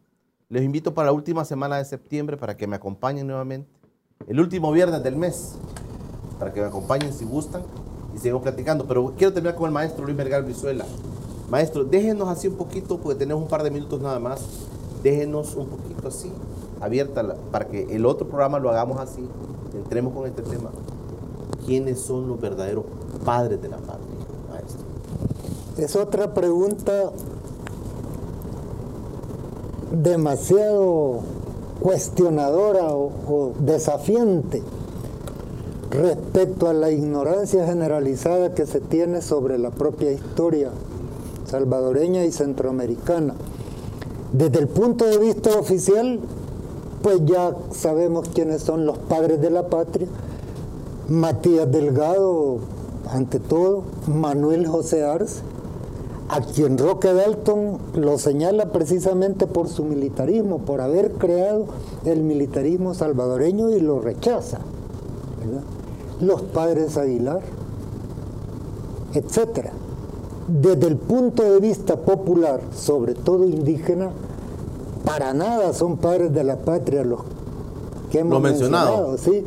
Les 0.49 0.63
invito 0.63 0.95
para 0.95 1.07
la 1.07 1.13
última 1.13 1.45
semana 1.45 1.77
de 1.77 1.85
septiembre 1.85 2.37
para 2.37 2.57
que 2.57 2.69
me 2.69 2.77
acompañen 2.77 3.27
nuevamente. 3.27 3.69
El 4.29 4.39
último 4.39 4.71
viernes 4.71 5.03
del 5.03 5.17
mes, 5.17 5.57
para 6.39 6.53
que 6.53 6.61
me 6.61 6.69
acompañen 6.69 7.13
si 7.13 7.25
gustan 7.25 7.63
y 8.15 8.19
sigamos 8.19 8.45
platicando. 8.45 8.87
Pero 8.87 9.13
quiero 9.17 9.33
terminar 9.33 9.57
con 9.57 9.67
el 9.67 9.73
maestro 9.73 10.05
Luis 10.05 10.17
Mergal 10.17 10.45
Brizuela. 10.45 10.85
Maestro, 11.51 11.83
déjenos 11.83 12.29
así 12.29 12.47
un 12.47 12.55
poquito, 12.55 13.01
porque 13.01 13.19
tenemos 13.19 13.43
un 13.43 13.49
par 13.49 13.65
de 13.65 13.73
minutos 13.73 14.01
nada 14.01 14.21
más. 14.21 14.41
Déjenos 15.03 15.57
un 15.57 15.67
poquito 15.67 16.07
así, 16.07 16.31
abierta, 16.81 17.25
para 17.51 17.67
que 17.67 17.97
el 17.97 18.07
otro 18.07 18.29
programa 18.29 18.61
lo 18.61 18.71
hagamos 18.71 19.01
así. 19.01 19.29
Entremos 19.75 20.15
con 20.15 20.29
este 20.29 20.43
tema. 20.43 20.71
¿Quiénes 21.67 21.99
son 21.99 22.29
los 22.29 22.41
verdaderos 22.41 22.85
padres 23.25 23.61
de 23.61 23.69
la 23.69 23.79
patria, 23.79 24.15
maestro? 24.49 24.85
Es 25.77 25.97
otra 25.97 26.33
pregunta 26.33 27.11
demasiado 30.03 31.21
cuestionadora 31.81 32.95
o, 32.95 33.53
desafiante 33.61 34.63
respecto 35.91 36.69
a 36.69 36.73
la 36.73 36.91
ignorancia 36.91 37.67
generalizada 37.67 38.55
que 38.55 38.67
se 38.67 38.81
tiene 38.81 39.23
sobre 39.23 39.59
la 39.59 39.71
propia 39.71 40.13
historia 40.13 40.71
salvadoreña 41.47 42.25
y 42.25 42.33
centroamericana. 42.33 43.35
Desde 44.33 44.59
el 44.59 44.69
punto 44.69 45.05
de 45.07 45.19
vista 45.19 45.57
oficial, 45.59 46.19
pues 47.03 47.21
ya 47.25 47.55
sabemos 47.71 48.29
quiénes 48.35 48.63
son 48.63 48.85
los 48.85 48.99
padres 48.99 49.41
de 49.41 49.51
la 49.51 49.69
patria. 49.69 50.09
Matías 51.09 51.71
Delgado, 51.71 52.59
ante 53.09 53.39
todo, 53.39 53.85
Manuel 54.09 54.67
José 54.67 55.05
Arce, 55.05 55.41
a 56.29 56.41
quien 56.41 56.77
Roque 56.77 57.13
Dalton 57.13 57.79
lo 57.95 58.19
señala 58.19 58.73
precisamente 58.73 59.47
por 59.47 59.69
su 59.69 59.85
militarismo, 59.85 60.59
por 60.59 60.81
haber 60.81 61.13
creado 61.13 61.67
el 62.05 62.23
militarismo 62.23 62.95
salvadoreño 62.95 63.71
y 63.71 63.81
lo 63.81 64.01
rechaza. 64.01 64.59
¿verdad? 65.45 65.63
Los 66.21 66.43
padres 66.43 66.97
Aguilar, 66.97 67.41
etcétera. 69.15 69.73
Desde 70.49 70.87
el 70.87 70.97
punto 70.97 71.43
de 71.43 71.61
vista 71.61 71.97
popular, 71.97 72.61
sobre 72.75 73.15
todo 73.15 73.45
indígena, 73.45 74.11
para 75.05 75.33
nada 75.35 75.73
son 75.73 75.97
padres 75.97 76.33
de 76.33 76.45
la 76.45 76.57
patria 76.57 77.05
los 77.05 77.21
que 78.11 78.21
hemos 78.21 78.33
Lo 78.35 78.41
mencionado. 78.41 79.09
mencionado, 79.13 79.19
¿sí? 79.19 79.45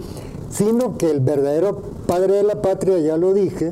sino 0.50 0.98
que 0.98 1.12
el 1.12 1.20
verdadero 1.20 1.82
padre 2.08 2.36
de 2.36 2.44
la 2.44 2.62
patria, 2.62 2.98
ya 3.00 3.18
lo 3.18 3.34
dije, 3.34 3.72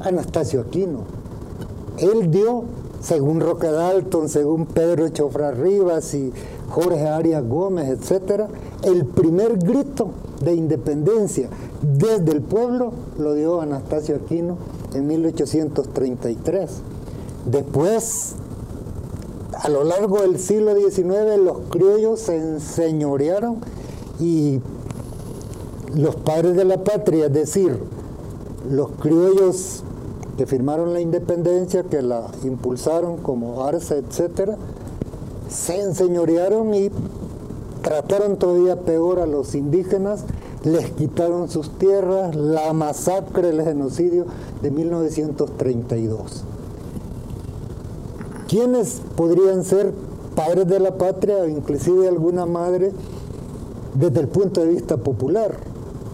Anastasio 0.00 0.60
Aquino. 0.60 1.00
Él 2.02 2.30
dio, 2.30 2.64
según 3.00 3.40
Roque 3.40 3.68
Dalton, 3.68 4.28
según 4.28 4.66
Pedro 4.66 5.08
Chofra 5.08 5.52
Rivas 5.52 6.14
y 6.14 6.32
Jorge 6.68 7.06
Arias 7.06 7.46
Gómez, 7.46 7.88
etcétera, 7.88 8.48
el 8.82 9.04
primer 9.04 9.58
grito 9.58 10.10
de 10.40 10.54
independencia 10.54 11.48
desde 11.82 12.32
el 12.32 12.42
pueblo 12.42 12.92
lo 13.18 13.34
dio 13.34 13.60
Anastasio 13.60 14.16
Aquino 14.16 14.56
en 14.94 15.06
1833. 15.06 16.70
Después, 17.46 18.34
a 19.54 19.68
lo 19.68 19.84
largo 19.84 20.22
del 20.22 20.38
siglo 20.38 20.74
XIX, 20.74 21.38
los 21.42 21.58
criollos 21.70 22.20
se 22.20 22.36
enseñorearon 22.36 23.58
y 24.18 24.60
los 25.94 26.16
padres 26.16 26.56
de 26.56 26.64
la 26.64 26.82
patria, 26.82 27.26
es 27.26 27.32
decir, 27.32 27.78
los 28.70 28.90
criollos 29.00 29.84
que 30.42 30.46
firmaron 30.46 30.92
la 30.92 31.00
independencia, 31.00 31.84
que 31.84 32.02
la 32.02 32.26
impulsaron 32.42 33.18
como 33.18 33.64
Arce, 33.64 33.98
etcétera, 33.98 34.56
se 35.48 35.80
enseñorearon 35.80 36.74
y 36.74 36.90
trataron 37.80 38.36
todavía 38.38 38.80
peor 38.80 39.20
a 39.20 39.26
los 39.26 39.54
indígenas, 39.54 40.24
les 40.64 40.90
quitaron 40.90 41.48
sus 41.48 41.70
tierras, 41.78 42.34
la 42.34 42.72
masacre, 42.72 43.50
el 43.50 43.62
genocidio 43.62 44.26
de 44.62 44.72
1932. 44.72 46.42
¿Quiénes 48.48 49.00
podrían 49.14 49.62
ser 49.62 49.92
padres 50.34 50.66
de 50.66 50.80
la 50.80 50.98
patria 50.98 51.36
o 51.36 51.46
inclusive 51.46 52.08
alguna 52.08 52.46
madre 52.46 52.90
desde 53.94 54.18
el 54.18 54.26
punto 54.26 54.60
de 54.62 54.70
vista 54.70 54.96
popular? 54.96 55.56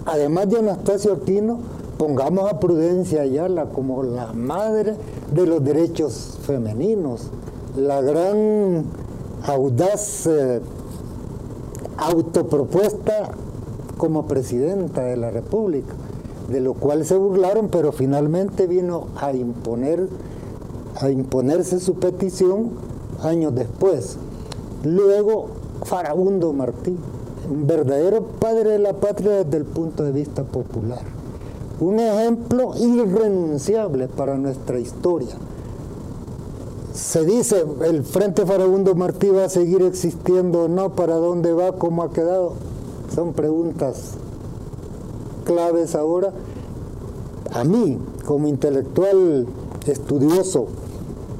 Además 0.04 0.50
de 0.50 0.58
Anastasio 0.58 1.14
Aquino, 1.14 1.77
pongamos 1.98 2.50
a 2.50 2.60
Prudencia 2.60 3.22
Ayala 3.22 3.66
como 3.66 4.04
la 4.04 4.32
madre 4.32 4.94
de 5.34 5.46
los 5.46 5.62
derechos 5.62 6.38
femeninos, 6.42 7.28
la 7.76 8.00
gran 8.00 8.84
audaz 9.44 10.26
eh, 10.26 10.60
autopropuesta 11.96 13.32
como 13.96 14.28
presidenta 14.28 15.02
de 15.02 15.16
la 15.16 15.30
República, 15.32 15.92
de 16.48 16.60
lo 16.60 16.74
cual 16.74 17.04
se 17.04 17.16
burlaron, 17.16 17.68
pero 17.68 17.90
finalmente 17.90 18.68
vino 18.68 19.08
a 19.16 19.32
imponer 19.32 20.08
a 21.00 21.10
imponerse 21.10 21.78
su 21.78 21.94
petición 21.94 22.70
años 23.22 23.54
después. 23.54 24.16
Luego, 24.84 25.48
Farabundo 25.84 26.52
Martí, 26.52 26.96
un 27.50 27.66
verdadero 27.66 28.22
padre 28.22 28.70
de 28.70 28.78
la 28.78 28.94
patria 28.94 29.44
desde 29.44 29.58
el 29.58 29.64
punto 29.64 30.04
de 30.04 30.12
vista 30.12 30.42
popular. 30.44 31.17
Un 31.80 32.00
ejemplo 32.00 32.72
irrenunciable 32.76 34.08
para 34.08 34.36
nuestra 34.36 34.80
historia. 34.80 35.36
Se 36.92 37.24
dice, 37.24 37.64
el 37.84 38.02
Frente 38.02 38.44
Farabundo 38.44 38.96
Martí 38.96 39.28
va 39.28 39.44
a 39.44 39.48
seguir 39.48 39.82
existiendo 39.82 40.64
o 40.64 40.68
no, 40.68 40.96
para 40.96 41.14
dónde 41.14 41.52
va, 41.52 41.72
cómo 41.72 42.02
ha 42.02 42.12
quedado. 42.12 42.54
Son 43.14 43.32
preguntas 43.32 44.14
claves 45.44 45.94
ahora. 45.94 46.32
A 47.52 47.62
mí, 47.62 47.96
como 48.26 48.48
intelectual 48.48 49.46
estudioso 49.86 50.66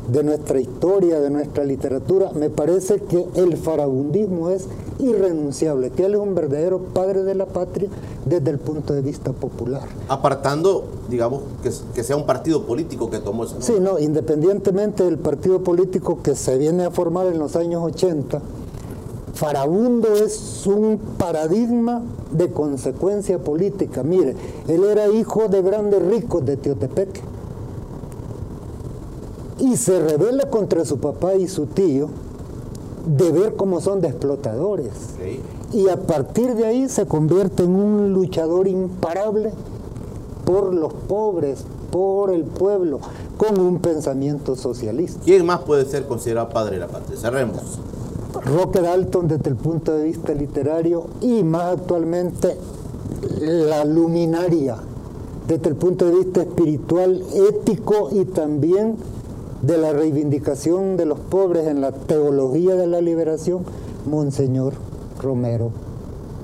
de 0.07 0.23
nuestra 0.23 0.61
historia, 0.61 1.21
de 1.21 1.31
nuestra 1.31 1.65
literatura, 1.65 2.31
me 2.33 2.49
parece 2.49 3.01
que 3.01 3.27
el 3.35 3.57
farabundismo 3.57 4.51
es 4.51 4.69
irrenunciable, 5.01 5.91
que 5.91 6.07
él 6.07 6.15
es 6.15 6.21
un 6.21 6.35
verdadero 6.35 6.79
padre 6.79 7.25
de 7.25 7.35
la 7.35 7.47
patria 7.47 7.89
desde 8.29 8.51
el 8.51 8.59
punto 8.59 8.95
de 8.95 9.03
vista 9.03 9.33
popular. 9.33 9.89
Apartando, 10.09 10.85
digamos, 11.09 11.43
que, 11.63 11.71
que 11.95 12.05
sea 12.05 12.17
un 12.17 12.27
partido 12.27 12.65
político 12.65 13.11
que 13.11 13.19
tomó 13.19 13.45
ese 13.45 13.55
nombre. 13.55 13.75
Sí, 13.75 13.81
no, 13.81 13.99
independientemente 13.99 15.05
del 15.05 15.19
partido 15.19 15.63
político 15.63 16.23
que 16.23 16.35
se 16.35 16.59
viene 16.59 16.85
a 16.85 16.91
formar 16.91 17.27
en 17.27 17.39
los 17.39 17.57
años 17.57 17.83
80, 17.83 18.41
Farabundo 19.35 20.15
es 20.15 20.67
un 20.67 20.99
paradigma 21.17 22.03
de 22.33 22.51
consecuencia 22.51 23.39
política. 23.39 24.03
Mire, 24.03 24.35
él 24.67 24.83
era 24.83 25.09
hijo 25.09 25.49
de 25.49 25.63
grandes 25.63 26.03
ricos 26.03 26.45
de 26.45 26.57
Teotepeque 26.57 27.21
y 29.61 29.77
se 29.77 30.01
rebela 30.01 30.51
contra 30.51 30.85
su 30.85 30.99
papá 30.99 31.35
y 31.35 31.49
su 31.49 31.67
tío 31.67 32.09
de 33.17 33.33
ver 33.33 33.57
cómo 33.57 33.81
son 33.81 34.01
de 34.01 34.09
explotadores. 34.09 34.93
Sí. 35.19 35.41
Y 35.77 35.89
a 35.89 35.97
partir 35.97 36.55
de 36.55 36.67
ahí 36.67 36.89
se 36.89 37.07
convierte 37.07 37.65
en 37.65 37.75
un 37.75 38.13
luchador 38.13 38.69
imparable 38.69 39.53
por 40.45 40.75
los 40.75 40.93
pobres, 40.93 41.65
por 41.91 42.31
el 42.31 42.45
pueblo, 42.45 43.01
con 43.37 43.61
un 43.61 43.79
pensamiento 43.79 44.57
socialista. 44.57 45.21
¿Quién 45.25 45.45
más 45.45 45.61
puede 45.61 45.85
ser 45.85 46.07
considerado 46.07 46.49
padre 46.51 46.77
de 46.77 46.81
la 46.81 46.89
patria? 46.89 47.19
Cerremos. 47.19 47.79
Roque 48.45 48.81
Dalton 48.81 49.29
desde 49.29 49.51
el 49.51 49.57
punto 49.57 49.93
de 49.93 50.05
vista 50.05 50.33
literario 50.33 51.07
y 51.21 51.43
más 51.43 51.79
actualmente 51.79 52.57
la 53.41 53.85
luminaria 53.85 54.77
desde 55.49 55.71
el 55.71 55.77
punto 55.77 56.05
de 56.05 56.13
vista 56.13 56.43
espiritual, 56.43 57.23
ético 57.35 58.11
y 58.13 58.27
también 58.27 58.97
de 59.63 59.79
la 59.79 59.93
reivindicación 59.93 60.97
de 60.97 61.07
los 61.07 61.19
pobres 61.19 61.67
en 61.67 61.81
la 61.81 61.93
teología 61.93 62.75
de 62.77 62.87
la 62.87 63.01
liberación, 63.01 63.65
Monseñor 64.07 64.75
Romero. 65.21 65.71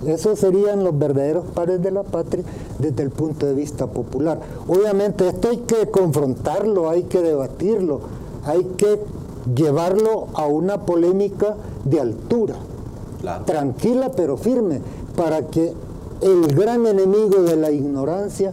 Esos 0.06 0.38
serían 0.38 0.84
los 0.84 0.98
verdaderos 0.98 1.44
padres 1.54 1.82
de 1.82 1.90
la 1.90 2.02
patria 2.02 2.44
desde 2.78 3.02
el 3.02 3.10
punto 3.10 3.46
de 3.46 3.54
vista 3.54 3.86
popular. 3.86 4.38
Obviamente 4.68 5.28
esto 5.28 5.48
hay 5.48 5.58
que 5.58 5.90
confrontarlo, 5.90 6.90
hay 6.90 7.04
que 7.04 7.22
debatirlo, 7.22 8.00
hay 8.44 8.64
que 8.76 9.00
llevarlo 9.54 10.26
a 10.34 10.46
una 10.46 10.84
polémica 10.84 11.56
de 11.84 12.00
altura, 12.00 12.56
Claro. 13.20 13.44
tranquila 13.44 14.10
pero 14.14 14.36
firme, 14.36 14.80
para 15.16 15.46
que 15.46 15.72
el 16.20 16.54
gran 16.54 16.86
enemigo 16.86 17.42
de 17.42 17.56
la 17.56 17.70
ignorancia 17.70 18.52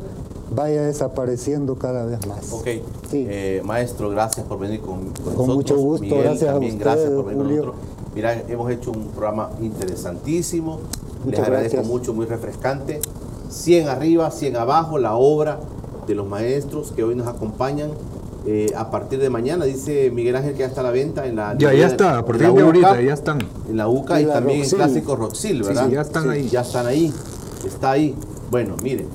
vaya 0.53 0.83
desapareciendo 0.83 1.75
cada 1.75 2.05
vez 2.05 2.25
más. 2.27 2.51
Ok. 2.51 2.67
Sí. 3.09 3.25
Eh, 3.29 3.61
maestro, 3.63 4.09
gracias 4.09 4.45
por 4.45 4.59
venir 4.59 4.81
con, 4.81 5.05
con 5.11 5.25
nosotros. 5.33 5.47
mucho 5.47 5.77
gusto, 5.77 6.03
Miguel, 6.03 6.23
gracias 6.23 6.49
a 6.49 6.53
también 6.53 6.73
ustedes, 6.73 6.93
gracias 6.95 7.11
por 7.13 7.25
venir 7.25 7.41
Julio. 7.43 7.61
con 7.61 7.67
nosotros. 7.71 7.91
Mira, 8.15 8.33
hemos 8.49 8.71
hecho 8.71 8.91
un 8.91 9.05
programa 9.07 9.49
interesantísimo. 9.61 10.79
Les 11.19 11.25
Muchas 11.25 11.39
agradezco 11.45 11.75
gracias. 11.77 11.87
mucho, 11.87 12.13
muy 12.13 12.25
refrescante. 12.25 12.99
100 13.49 13.87
arriba, 13.89 14.31
100 14.31 14.55
abajo, 14.57 14.97
la 14.97 15.15
obra 15.15 15.59
de 16.07 16.15
los 16.15 16.27
maestros 16.27 16.91
que 16.91 17.03
hoy 17.03 17.15
nos 17.15 17.27
acompañan. 17.27 17.91
Eh, 18.47 18.71
a 18.75 18.89
partir 18.89 19.19
de 19.19 19.29
mañana, 19.29 19.65
dice 19.65 20.09
Miguel 20.09 20.35
Ángel 20.35 20.53
que 20.53 20.59
ya 20.59 20.65
está 20.65 20.81
a 20.81 20.85
la 20.85 20.91
venta 20.91 21.27
en 21.27 21.35
la... 21.35 21.55
Ya, 21.59 21.73
ya 21.75 21.85
está, 21.85 22.17
a 22.17 22.25
partir 22.25 22.47
en 22.47 22.55
de 22.55 22.61
ahorita, 22.63 22.91
UCA, 22.91 23.01
ya 23.01 23.13
están. 23.13 23.39
En 23.69 23.77
la 23.77 23.87
UCA 23.87 24.19
y, 24.19 24.23
Y 24.23 24.25
la 24.25 24.33
también 24.33 24.57
en 24.57 24.63
Roxil. 24.63 24.77
Clásico 24.79 25.15
Roxil, 25.15 25.57
Sí, 25.61 25.67
¿verdad? 25.67 25.85
sí, 25.87 25.91
ya 25.93 26.01
están 26.01 26.29
ahí. 26.29 26.49
Ya 26.49 26.61
están 26.61 26.87
ahí. 26.87 27.13
Está 27.65 27.91
ahí. 27.91 28.15
Bueno, 28.49 28.75
miren, 28.81 29.07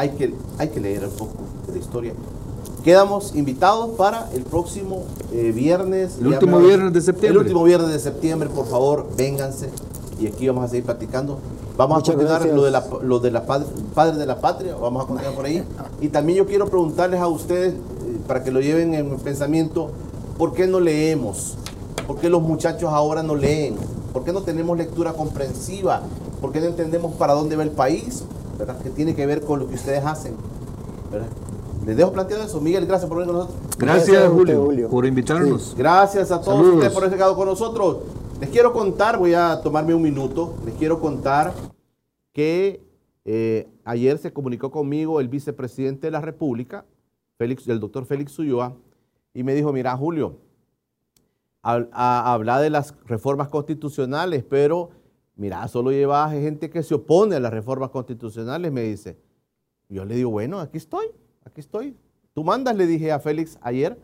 hay 0.00 0.08
que, 0.10 0.34
hay 0.56 0.68
que 0.68 0.80
leer 0.80 1.04
un 1.04 1.10
poco 1.10 1.34
de 1.66 1.74
la 1.74 1.78
historia. 1.78 2.14
Quedamos 2.82 3.34
invitados 3.34 3.90
para 3.98 4.30
el 4.32 4.44
próximo 4.44 5.04
eh, 5.30 5.52
viernes. 5.54 6.16
El 6.18 6.28
último 6.28 6.58
viernes 6.58 6.94
de 6.94 7.02
septiembre. 7.02 7.38
El 7.38 7.46
último 7.46 7.64
viernes 7.64 7.90
de 7.90 7.98
septiembre, 7.98 8.48
por 8.48 8.66
favor, 8.66 9.06
vénganse. 9.14 9.68
Y 10.18 10.26
aquí 10.26 10.48
vamos 10.48 10.64
a 10.64 10.68
seguir 10.68 10.84
platicando. 10.84 11.38
Vamos 11.76 11.98
Muchas 11.98 12.14
a 12.14 12.16
continuar 12.16 12.40
gracias. 12.40 12.56
lo 12.56 12.64
de 12.64 12.70
la, 12.70 12.86
lo 13.02 13.18
de 13.18 13.30
la 13.30 14.12
de 14.18 14.26
la 14.26 14.40
patria. 14.40 14.74
Vamos 14.74 15.04
a 15.04 15.06
continuar 15.06 15.34
por 15.34 15.44
ahí. 15.44 15.62
Y 16.00 16.08
también 16.08 16.38
yo 16.38 16.46
quiero 16.46 16.66
preguntarles 16.66 17.20
a 17.20 17.28
ustedes, 17.28 17.74
eh, 17.74 18.18
para 18.26 18.42
que 18.42 18.50
lo 18.50 18.62
lleven 18.62 18.94
en 18.94 19.18
pensamiento, 19.18 19.90
¿por 20.38 20.54
qué 20.54 20.66
no 20.66 20.80
leemos? 20.80 21.56
¿Por 22.06 22.16
qué 22.16 22.30
los 22.30 22.40
muchachos 22.40 22.90
ahora 22.90 23.22
no 23.22 23.34
leen? 23.34 23.76
¿Por 24.14 24.24
qué 24.24 24.32
no 24.32 24.40
tenemos 24.40 24.78
lectura 24.78 25.12
comprensiva? 25.12 26.00
¿Por 26.40 26.52
qué 26.52 26.60
no 26.60 26.68
entendemos 26.68 27.12
para 27.16 27.34
dónde 27.34 27.56
va 27.56 27.64
el 27.64 27.70
país? 27.70 28.24
¿Verdad? 28.60 28.80
Que 28.82 28.90
tiene 28.90 29.14
que 29.14 29.24
ver 29.26 29.40
con 29.40 29.58
lo 29.58 29.66
que 29.66 29.74
ustedes 29.74 30.04
hacen. 30.04 30.36
¿verdad? 31.10 31.28
Les 31.86 31.96
dejo 31.96 32.12
planteado 32.12 32.44
eso. 32.44 32.60
Miguel, 32.60 32.86
gracias 32.86 33.08
por 33.08 33.18
venir 33.18 33.32
con 33.32 33.42
nosotros. 33.42 33.76
Gracias, 33.78 34.28
Julio, 34.28 34.64
Julio. 34.64 34.88
por 34.90 35.06
invitarnos. 35.06 35.74
Gracias 35.76 36.30
a 36.30 36.40
todos 36.40 36.56
Saludos. 36.56 36.74
ustedes 36.74 36.92
por 36.92 37.04
haber 37.04 37.16
quedado 37.16 37.34
con 37.34 37.46
nosotros. 37.46 37.98
Les 38.38 38.50
quiero 38.50 38.72
contar, 38.72 39.18
voy 39.18 39.34
a 39.34 39.60
tomarme 39.62 39.94
un 39.94 40.02
minuto, 40.02 40.54
les 40.64 40.74
quiero 40.74 41.00
contar 41.00 41.52
que 42.32 42.82
eh, 43.24 43.66
ayer 43.84 44.18
se 44.18 44.32
comunicó 44.32 44.70
conmigo 44.70 45.20
el 45.20 45.28
vicepresidente 45.28 46.06
de 46.06 46.10
la 46.10 46.20
República, 46.20 46.84
Félix, 47.38 47.66
el 47.68 47.80
doctor 47.80 48.04
Félix 48.04 48.38
Ulloa, 48.38 48.74
y 49.34 49.42
me 49.42 49.54
dijo, 49.54 49.72
mira 49.72 49.96
Julio, 49.96 50.36
habla 51.62 52.60
de 52.60 52.70
las 52.70 52.94
reformas 53.06 53.48
constitucionales, 53.48 54.44
pero 54.48 54.90
mira, 55.40 55.66
solo 55.68 55.90
lleva 55.90 56.30
gente 56.30 56.68
que 56.68 56.82
se 56.82 56.94
opone 56.94 57.34
a 57.34 57.40
las 57.40 57.50
reformas 57.50 57.88
constitucionales, 57.88 58.70
me 58.70 58.82
dice. 58.82 59.16
Yo 59.88 60.04
le 60.04 60.14
digo, 60.14 60.30
bueno, 60.30 60.60
aquí 60.60 60.76
estoy, 60.76 61.06
aquí 61.46 61.62
estoy. 61.62 61.96
Tú 62.34 62.44
mandas, 62.44 62.76
le 62.76 62.86
dije 62.86 63.10
a 63.10 63.18
Félix 63.18 63.58
ayer, 63.62 63.98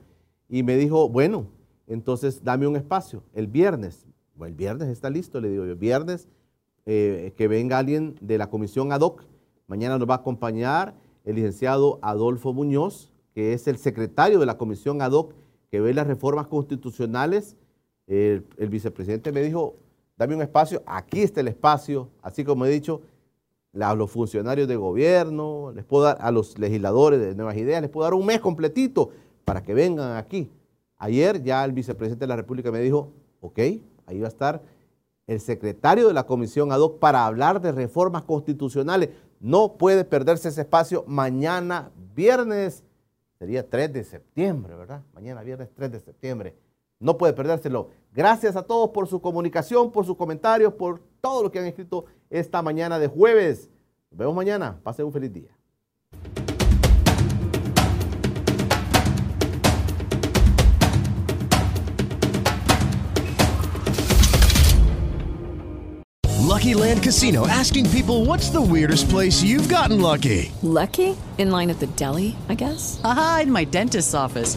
y 0.49 0.63
me 0.63 0.79
dijo, 0.79 1.11
bueno, 1.11 1.49
entonces 1.87 2.43
dame 2.43 2.67
un 2.67 2.75
espacio. 2.75 3.23
El 3.35 3.49
viernes, 3.49 4.07
bueno, 4.35 4.53
el 4.53 4.57
viernes 4.57 4.89
está 4.89 5.11
listo, 5.11 5.39
le 5.39 5.51
digo 5.51 5.67
yo, 5.67 5.77
viernes 5.77 6.27
eh, 6.87 7.35
que 7.37 7.49
venga 7.49 7.77
alguien 7.77 8.17
de 8.23 8.39
la 8.39 8.49
comisión 8.49 8.91
ad 8.91 9.03
hoc. 9.03 9.23
Mañana 9.67 9.99
nos 9.99 10.09
va 10.09 10.15
a 10.15 10.19
acompañar 10.19 10.95
el 11.25 11.37
licenciado 11.37 11.99
Adolfo 12.01 12.55
Muñoz, 12.55 13.13
que 13.35 13.53
es 13.53 13.69
el 13.69 13.77
secretario 13.77 14.39
de 14.39 14.47
la 14.47 14.57
comisión 14.57 15.03
ad 15.03 15.13
hoc 15.13 15.35
que 15.71 15.81
ve 15.83 15.93
las 15.93 16.07
reformas 16.07 16.47
constitucionales. 16.47 17.57
El 18.07 18.47
vicepresidente 18.71 19.33
me 19.33 19.43
dijo, 19.43 19.77
dame 20.17 20.35
un 20.35 20.43
espacio, 20.43 20.83
aquí 20.87 21.23
está 21.23 21.41
el 21.41 21.49
espacio, 21.49 22.11
así 22.23 22.45
como 22.45 22.67
he 22.67 22.71
dicho, 22.71 23.03
a 23.79 23.95
los 23.95 24.11
funcionarios 24.11 24.69
de 24.69 24.77
gobierno, 24.77 25.73
les 25.75 25.85
puedo 25.85 26.05
dar 26.05 26.17
a 26.21 26.31
los 26.31 26.59
legisladores 26.59 27.21
de 27.21 27.35
Nuevas 27.35 27.57
Ideas, 27.57 27.83
les 27.83 27.91
puedo 27.91 28.05
dar 28.05 28.15
un 28.15 28.25
mes 28.25 28.41
completito 28.41 29.11
para 29.45 29.63
que 29.63 29.75
vengan 29.75 30.17
aquí. 30.17 30.51
Ayer 30.97 31.43
ya 31.43 31.63
el 31.65 31.73
vicepresidente 31.73 32.25
de 32.25 32.29
la 32.29 32.37
República 32.37 32.73
me 32.73 32.81
dijo, 32.81 33.13
ok, 33.41 33.59
ahí 34.07 34.21
va 34.21 34.27
a 34.27 34.29
estar 34.29 34.63
el 35.27 35.41
secretario 35.41 36.09
de 36.09 36.15
la 36.15 36.25
comisión 36.25 36.73
ad 36.73 36.81
hoc 36.81 36.99
para 36.99 37.27
hablar 37.27 37.61
de 37.61 37.73
reformas 37.73 38.23
constitucionales. 38.23 39.11
No 39.41 39.75
puede 39.77 40.05
perderse 40.05 40.49
ese 40.49 40.63
espacio 40.63 41.05
mañana 41.07 41.91
viernes, 42.15 42.83
sería 43.39 43.69
3 43.69 43.93
de 43.93 44.05
septiembre, 44.05 44.75
¿verdad? 44.75 45.03
Mañana 45.13 45.43
viernes 45.43 45.69
3 45.75 45.93
de 45.93 46.01
septiembre. 46.01 46.55
No 46.99 47.19
puede 47.19 47.33
perdérselo. 47.35 47.91
Gracias 48.13 48.57
a 48.57 48.63
todos 48.63 48.91
por 48.91 49.07
su 49.07 49.21
comunicación, 49.21 49.93
por 49.93 50.07
sus 50.07 50.17
comentarios, 50.17 50.73
por 50.73 51.03
todo 51.21 51.43
lo 51.43 51.51
que 51.51 51.59
han 51.59 51.67
escrito 51.67 52.07
esta 52.31 52.63
mañana 52.63 52.99
de 52.99 53.09
jueves. 53.09 53.69
Nos 54.11 54.19
vemos 54.19 54.35
mañana. 54.35 54.81
Pasen 54.83 55.05
un 55.05 55.13
feliz 55.13 55.33
día. 55.33 55.51
Lucky 66.57 66.75
Land 66.75 67.03
Casino 67.03 67.47
asking 67.47 67.91
people 67.91 68.25
what's 68.25 68.49
the 68.49 68.61
weirdest 68.61 69.11
place 69.11 69.43
you've 69.43 69.69
gotten 69.69 70.01
lucky? 70.01 70.51
Lucky? 70.63 71.15
In 71.37 71.51
line 71.51 71.69
at 71.69 71.79
the 71.81 71.87
deli, 71.99 72.35
I 72.49 72.55
guess? 72.55 72.99
Aha, 73.05 73.41
in 73.43 73.53
my 73.53 73.65
dentist's 73.65 74.15
office. 74.15 74.57